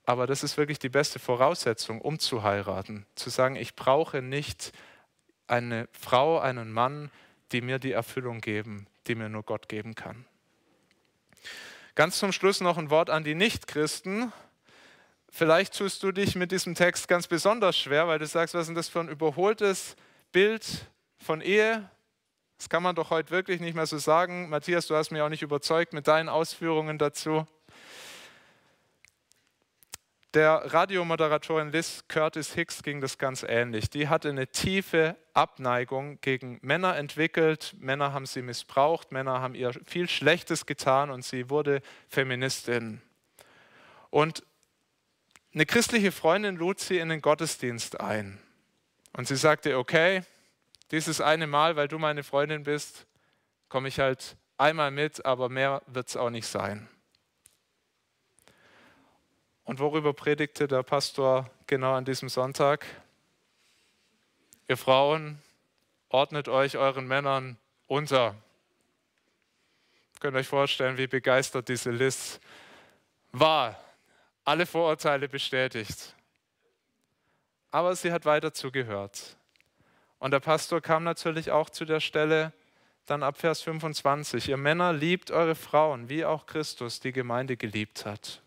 aber 0.04 0.26
das 0.26 0.42
ist 0.42 0.56
wirklich 0.56 0.78
die 0.78 0.88
beste 0.88 1.18
Voraussetzung, 1.18 2.00
um 2.00 2.18
zu 2.18 2.42
heiraten. 2.42 3.06
Zu 3.14 3.30
sagen, 3.30 3.56
ich 3.56 3.76
brauche 3.76 4.20
nicht 4.20 4.72
eine 5.46 5.88
Frau, 5.92 6.38
einen 6.38 6.72
Mann, 6.72 7.10
die 7.52 7.60
mir 7.60 7.78
die 7.78 7.92
Erfüllung 7.92 8.40
geben, 8.40 8.86
die 9.06 9.14
mir 9.14 9.28
nur 9.28 9.42
Gott 9.42 9.68
geben 9.68 9.94
kann. 9.94 10.24
Ganz 11.94 12.18
zum 12.18 12.32
Schluss 12.32 12.62
noch 12.62 12.78
ein 12.78 12.88
Wort 12.88 13.10
an 13.10 13.22
die 13.22 13.34
Nichtchristen. 13.34 14.32
Vielleicht 15.28 15.76
tust 15.76 16.02
du 16.02 16.10
dich 16.10 16.36
mit 16.36 16.50
diesem 16.50 16.74
Text 16.74 17.06
ganz 17.06 17.26
besonders 17.26 17.76
schwer, 17.76 18.08
weil 18.08 18.18
du 18.18 18.26
sagst, 18.26 18.54
was 18.54 18.62
ist 18.62 18.68
denn 18.68 18.74
das 18.74 18.88
für 18.88 19.00
ein 19.00 19.10
überholtes 19.10 19.94
Bild 20.32 20.64
von 21.18 21.42
Ehe? 21.42 21.90
Das 22.56 22.70
kann 22.70 22.82
man 22.82 22.94
doch 22.94 23.10
heute 23.10 23.30
wirklich 23.30 23.60
nicht 23.60 23.74
mehr 23.74 23.84
so 23.84 23.98
sagen. 23.98 24.48
Matthias, 24.48 24.86
du 24.86 24.96
hast 24.96 25.10
mich 25.10 25.20
auch 25.20 25.28
nicht 25.28 25.42
überzeugt 25.42 25.92
mit 25.92 26.08
deinen 26.08 26.30
Ausführungen 26.30 26.96
dazu. 26.96 27.46
Der 30.34 30.72
Radiomoderatorin 30.72 31.72
Liz 31.72 32.04
Curtis 32.08 32.54
Hicks 32.54 32.82
ging 32.82 33.02
das 33.02 33.18
ganz 33.18 33.42
ähnlich. 33.42 33.90
Die 33.90 34.08
hatte 34.08 34.30
eine 34.30 34.46
tiefe 34.46 35.14
Abneigung 35.34 36.22
gegen 36.22 36.58
Männer 36.62 36.96
entwickelt. 36.96 37.74
Männer 37.78 38.14
haben 38.14 38.24
sie 38.24 38.40
missbraucht, 38.40 39.12
Männer 39.12 39.42
haben 39.42 39.54
ihr 39.54 39.72
viel 39.84 40.08
Schlechtes 40.08 40.64
getan 40.64 41.10
und 41.10 41.22
sie 41.22 41.50
wurde 41.50 41.82
Feministin. 42.08 43.02
Und 44.08 44.42
eine 45.52 45.66
christliche 45.66 46.12
Freundin 46.12 46.56
lud 46.56 46.80
sie 46.80 46.96
in 46.96 47.10
den 47.10 47.20
Gottesdienst 47.20 48.00
ein. 48.00 48.38
Und 49.12 49.28
sie 49.28 49.36
sagte, 49.36 49.76
okay, 49.76 50.22
dieses 50.92 51.20
eine 51.20 51.46
Mal, 51.46 51.76
weil 51.76 51.88
du 51.88 51.98
meine 51.98 52.22
Freundin 52.22 52.62
bist, 52.62 53.06
komme 53.68 53.88
ich 53.88 54.00
halt 54.00 54.36
einmal 54.56 54.92
mit, 54.92 55.26
aber 55.26 55.50
mehr 55.50 55.82
wird 55.88 56.08
es 56.08 56.16
auch 56.16 56.30
nicht 56.30 56.46
sein. 56.46 56.88
Und 59.64 59.78
worüber 59.78 60.12
predigte 60.12 60.66
der 60.66 60.82
Pastor 60.82 61.50
genau 61.66 61.94
an 61.94 62.04
diesem 62.04 62.28
Sonntag? 62.28 62.84
Ihr 64.68 64.76
Frauen, 64.76 65.40
ordnet 66.08 66.48
euch 66.48 66.76
euren 66.76 67.06
Männern 67.06 67.56
unter. 67.86 68.34
Könnt 70.20 70.36
ihr 70.36 70.40
euch 70.40 70.48
vorstellen, 70.48 70.98
wie 70.98 71.06
begeistert 71.06 71.68
diese 71.68 71.90
Liz 71.90 72.40
war. 73.32 73.78
Alle 74.44 74.66
Vorurteile 74.66 75.28
bestätigt. 75.28 76.14
Aber 77.70 77.96
sie 77.96 78.12
hat 78.12 78.24
weiter 78.24 78.52
zugehört. 78.52 79.36
Und 80.18 80.30
der 80.30 80.40
Pastor 80.40 80.80
kam 80.80 81.04
natürlich 81.04 81.50
auch 81.50 81.70
zu 81.70 81.84
der 81.84 82.00
Stelle, 82.00 82.52
dann 83.06 83.22
ab 83.24 83.38
Vers 83.38 83.62
25, 83.62 84.48
ihr 84.48 84.56
Männer 84.56 84.92
liebt 84.92 85.32
eure 85.32 85.56
Frauen, 85.56 86.08
wie 86.08 86.24
auch 86.24 86.46
Christus 86.46 87.00
die 87.00 87.12
Gemeinde 87.12 87.56
geliebt 87.56 88.06
hat. 88.06 88.40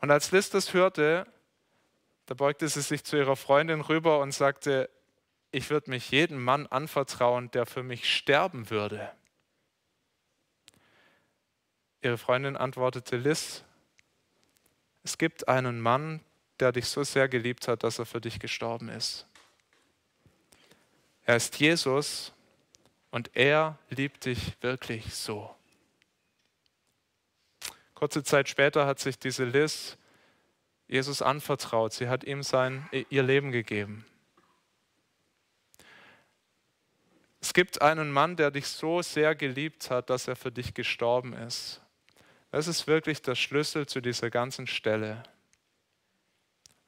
Und 0.00 0.10
als 0.10 0.30
Liz 0.30 0.50
das 0.50 0.74
hörte, 0.74 1.26
da 2.26 2.34
beugte 2.34 2.68
sie 2.68 2.82
sich 2.82 3.04
zu 3.04 3.16
ihrer 3.16 3.36
Freundin 3.36 3.80
rüber 3.80 4.20
und 4.20 4.32
sagte, 4.32 4.90
ich 5.50 5.70
würde 5.70 5.90
mich 5.90 6.10
jedem 6.10 6.42
Mann 6.42 6.66
anvertrauen, 6.66 7.50
der 7.50 7.66
für 7.66 7.82
mich 7.82 8.14
sterben 8.14 8.70
würde. 8.70 9.10
Ihre 12.00 12.18
Freundin 12.18 12.56
antwortete, 12.56 13.16
Liz, 13.16 13.64
es 15.02 15.18
gibt 15.18 15.48
einen 15.48 15.80
Mann, 15.80 16.20
der 16.60 16.72
dich 16.72 16.86
so 16.88 17.02
sehr 17.02 17.28
geliebt 17.28 17.66
hat, 17.66 17.82
dass 17.82 17.98
er 17.98 18.06
für 18.06 18.20
dich 18.20 18.38
gestorben 18.38 18.88
ist. 18.88 19.26
Er 21.24 21.36
ist 21.36 21.58
Jesus 21.58 22.32
und 23.10 23.34
er 23.34 23.78
liebt 23.90 24.26
dich 24.26 24.56
wirklich 24.60 25.14
so. 25.14 25.54
Kurze 27.98 28.22
Zeit 28.22 28.48
später 28.48 28.86
hat 28.86 29.00
sich 29.00 29.18
diese 29.18 29.44
Liz 29.44 29.98
Jesus 30.86 31.20
anvertraut. 31.20 31.92
Sie 31.92 32.08
hat 32.08 32.22
ihm 32.22 32.44
sein, 32.44 32.88
ihr 32.92 33.24
Leben 33.24 33.50
gegeben. 33.50 34.06
Es 37.40 37.52
gibt 37.52 37.82
einen 37.82 38.12
Mann, 38.12 38.36
der 38.36 38.52
dich 38.52 38.68
so 38.68 39.02
sehr 39.02 39.34
geliebt 39.34 39.90
hat, 39.90 40.10
dass 40.10 40.28
er 40.28 40.36
für 40.36 40.52
dich 40.52 40.74
gestorben 40.74 41.32
ist. 41.32 41.82
Das 42.52 42.68
ist 42.68 42.86
wirklich 42.86 43.20
der 43.20 43.34
Schlüssel 43.34 43.88
zu 43.88 44.00
dieser 44.00 44.30
ganzen 44.30 44.68
Stelle. 44.68 45.24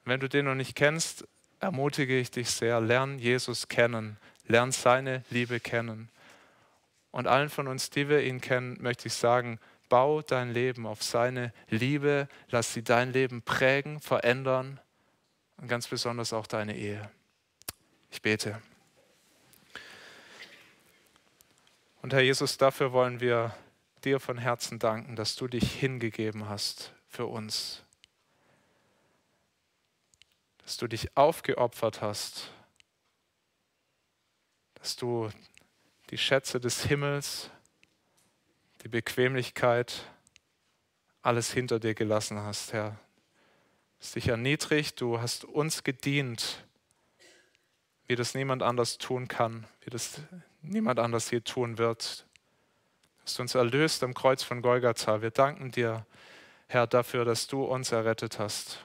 Wenn 0.04 0.20
du 0.20 0.28
den 0.28 0.44
noch 0.44 0.54
nicht 0.54 0.76
kennst, 0.76 1.26
ermutige 1.58 2.20
ich 2.20 2.30
dich 2.30 2.52
sehr, 2.52 2.80
lern 2.80 3.18
Jesus 3.18 3.66
kennen, 3.66 4.16
lern 4.46 4.70
seine 4.70 5.24
Liebe 5.28 5.58
kennen. 5.58 6.08
Und 7.11 7.26
allen 7.26 7.48
von 7.48 7.66
uns, 7.66 7.90
die 7.90 8.08
wir 8.08 8.22
ihn 8.22 8.40
kennen, 8.40 8.80
möchte 8.80 9.08
ich 9.08 9.14
sagen, 9.14 9.58
bau 9.91 10.22
dein 10.22 10.51
Leben 10.51 10.86
auf 10.86 11.03
seine 11.03 11.53
Liebe, 11.68 12.28
lass 12.49 12.72
sie 12.72 12.82
dein 12.82 13.12
Leben 13.12 13.43
prägen, 13.43 14.01
verändern 14.01 14.80
und 15.59 15.68
ganz 15.68 15.88
besonders 15.88 16.32
auch 16.32 16.47
deine 16.47 16.74
Ehe. 16.74 17.11
Ich 18.11 18.22
bete. 18.22 18.62
Und 22.01 22.14
Herr 22.14 22.22
Jesus, 22.22 22.57
dafür 22.57 22.93
wollen 22.93 23.20
wir 23.20 23.55
dir 24.05 24.20
von 24.20 24.38
Herzen 24.38 24.78
danken, 24.78 25.16
dass 25.16 25.36
du 25.36 25.49
dich 25.49 25.72
hingegeben 25.72 26.49
hast 26.49 26.95
für 27.07 27.26
uns. 27.26 27.82
Dass 30.62 30.78
du 30.78 30.86
dich 30.86 31.16
aufgeopfert 31.16 32.01
hast. 32.01 32.53
Dass 34.74 34.97
du 34.97 35.28
die 36.09 36.18
Schätze 36.18 36.59
des 36.59 36.84
Himmels, 36.84 37.51
die 38.83 38.89
Bequemlichkeit, 38.89 40.05
alles 41.22 41.53
hinter 41.53 41.78
dir 41.78 41.95
gelassen 41.95 42.39
hast, 42.41 42.72
Herr. 42.72 42.99
Du 44.01 44.14
dich 44.14 44.28
erniedrigt, 44.28 45.01
du 45.01 45.20
hast 45.20 45.45
uns 45.45 45.85
gedient, 45.85 46.64
wie 48.07 48.16
das 48.16 48.35
niemand 48.35 48.62
anders 48.62 48.97
tun 48.97 49.28
kann, 49.28 49.66
wie 49.83 49.91
das 49.91 50.22
niemand 50.62 50.99
anders 50.99 51.31
je 51.31 51.41
tun 51.41 51.76
wird. 51.76 52.26
Du 53.18 53.24
hast 53.24 53.41
uns 53.41 53.55
erlöst 53.55 54.03
am 54.03 54.14
Kreuz 54.14 54.43
von 54.43 54.62
Golgatha. 54.62 55.20
Wir 55.20 55.31
danken 55.31 55.70
dir, 55.70 56.07
Herr, 56.66 56.87
dafür, 56.87 57.26
dass 57.26 57.47
du 57.47 57.64
uns 57.64 57.93
errettet 57.93 58.39
hast. 58.39 58.85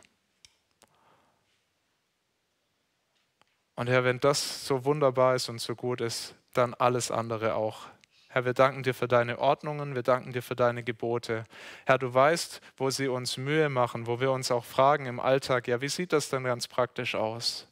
Und 3.76 3.88
Herr, 3.88 4.04
wenn 4.04 4.20
das 4.20 4.66
so 4.66 4.84
wunderbar 4.84 5.36
ist 5.36 5.48
und 5.48 5.60
so 5.60 5.76
gut 5.76 6.02
ist, 6.02 6.36
dann 6.54 6.74
alles 6.74 7.12
andere 7.12 7.56
auch. 7.56 7.88
Herr, 8.36 8.44
wir 8.44 8.54
danken 8.54 8.84
dir 8.84 8.94
für 8.94 9.08
deine 9.08 9.40
Ordnungen, 9.40 9.96
wir 9.96 10.04
danken 10.04 10.34
dir 10.34 10.42
für 10.42 10.58
deine 10.58 10.84
Gebote. 10.84 11.46
Herr, 11.86 11.98
du 11.98 12.14
weißt, 12.14 12.60
wo 12.76 12.90
sie 12.90 13.08
uns 13.08 13.38
Mühe 13.38 13.70
machen, 13.70 14.08
wo 14.08 14.20
wir 14.20 14.34
uns 14.34 14.52
auch 14.52 14.66
fragen 14.66 15.06
im 15.06 15.22
Alltag, 15.22 15.70
ja, 15.70 15.80
wie 15.80 15.88
sieht 15.88 16.12
das 16.12 16.28
denn 16.28 16.44
ganz 16.44 16.68
praktisch 16.68 17.16
aus? 17.16 17.66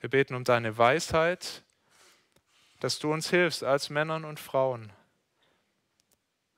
Wir 0.00 0.10
beten 0.10 0.34
um 0.34 0.42
deine 0.42 0.76
Weisheit, 0.76 1.62
dass 2.80 2.98
du 2.98 3.12
uns 3.12 3.30
hilfst, 3.30 3.62
als 3.62 3.90
Männern 3.90 4.24
und 4.24 4.40
Frauen 4.40 4.92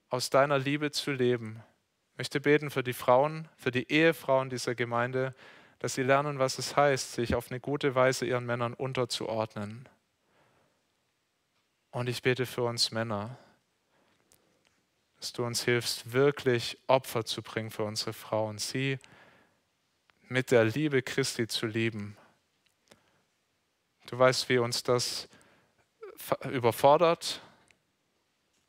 aus 0.08 0.30
deiner 0.30 0.58
Liebe 0.58 0.90
zu 0.90 1.12
leben. 1.12 1.62
Ich 2.12 2.18
möchte 2.18 2.40
beten 2.40 2.70
für 2.70 2.82
die 2.82 2.94
Frauen, 2.94 3.46
für 3.58 3.70
die 3.70 3.92
Ehefrauen 3.92 4.48
dieser 4.48 4.74
Gemeinde, 4.74 5.34
dass 5.80 5.96
sie 5.96 6.02
lernen, 6.02 6.38
was 6.38 6.58
es 6.58 6.76
heißt, 6.76 7.12
sich 7.12 7.34
auf 7.34 7.50
eine 7.50 7.60
gute 7.60 7.94
Weise 7.94 8.24
ihren 8.24 8.46
Männern 8.46 8.72
unterzuordnen. 8.72 9.86
Und 11.92 12.08
ich 12.08 12.22
bete 12.22 12.46
für 12.46 12.62
uns 12.62 12.90
Männer, 12.90 13.38
dass 15.20 15.32
du 15.32 15.44
uns 15.44 15.62
hilfst, 15.62 16.12
wirklich 16.12 16.78
Opfer 16.88 17.24
zu 17.24 17.42
bringen 17.42 17.70
für 17.70 17.84
unsere 17.84 18.12
Frauen, 18.12 18.58
sie 18.58 18.98
mit 20.22 20.50
der 20.50 20.64
Liebe 20.64 21.02
Christi 21.02 21.46
zu 21.46 21.66
lieben. 21.66 22.16
Du 24.06 24.18
weißt, 24.18 24.48
wie 24.48 24.58
uns 24.58 24.82
das 24.82 25.28
überfordert, 26.50 27.40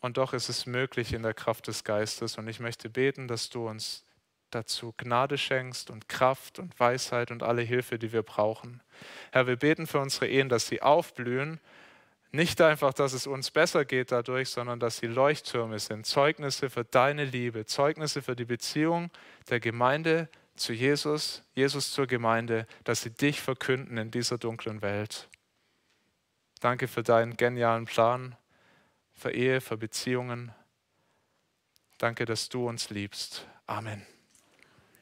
und 0.03 0.17
doch 0.17 0.33
ist 0.33 0.49
es 0.49 0.65
möglich 0.65 1.13
in 1.13 1.23
der 1.23 1.33
Kraft 1.33 1.67
des 1.67 1.85
Geistes. 1.85 2.37
Und 2.37 2.49
ich 2.49 2.59
möchte 2.59 2.89
beten, 2.89 3.29
dass 3.29 3.49
du 3.49 3.69
uns 3.69 4.03
dazu 4.49 4.93
Gnade 4.97 5.37
schenkst 5.37 5.89
und 5.89 6.09
Kraft 6.09 6.59
und 6.59 6.77
Weisheit 6.77 7.31
und 7.31 7.41
alle 7.41 7.61
Hilfe, 7.61 7.97
die 7.97 8.11
wir 8.11 8.21
brauchen. 8.21 8.83
Herr, 9.31 9.47
wir 9.47 9.55
beten 9.55 9.87
für 9.87 9.99
unsere 9.99 10.27
Ehen, 10.27 10.49
dass 10.49 10.67
sie 10.67 10.81
aufblühen 10.81 11.61
nicht 12.33 12.59
einfach, 12.61 12.93
dass 12.93 13.13
es 13.13 13.27
uns 13.27 13.51
besser 13.51 13.85
geht 13.85 14.11
dadurch, 14.11 14.49
sondern 14.49 14.79
dass 14.79 14.97
sie 14.97 15.05
Leuchttürme 15.05 15.77
sind, 15.77 16.05
Zeugnisse 16.07 16.69
für 16.69 16.83
deine 16.83 17.25
Liebe, 17.25 17.65
Zeugnisse 17.65 18.23
für 18.23 18.35
die 18.35 18.45
Beziehung 18.45 19.11
der 19.49 19.59
Gemeinde 19.59 20.27
zu 20.55 20.73
Jesus, 20.73 21.43
Jesus 21.53 21.91
zur 21.91 22.07
Gemeinde, 22.07 22.65
dass 22.83 23.01
sie 23.01 23.11
dich 23.11 23.39
verkünden 23.39 23.97
in 23.97 24.09
dieser 24.09 24.39
dunklen 24.39 24.81
Welt. 24.81 25.29
Danke 26.59 26.87
für 26.87 27.03
deinen 27.03 27.37
genialen 27.37 27.85
Plan, 27.85 28.35
für 29.13 29.31
Ehe, 29.31 29.61
für 29.61 29.77
Beziehungen. 29.77 30.51
Danke, 31.99 32.25
dass 32.25 32.49
du 32.49 32.67
uns 32.67 32.89
liebst. 32.89 33.47
Amen. 33.67 34.05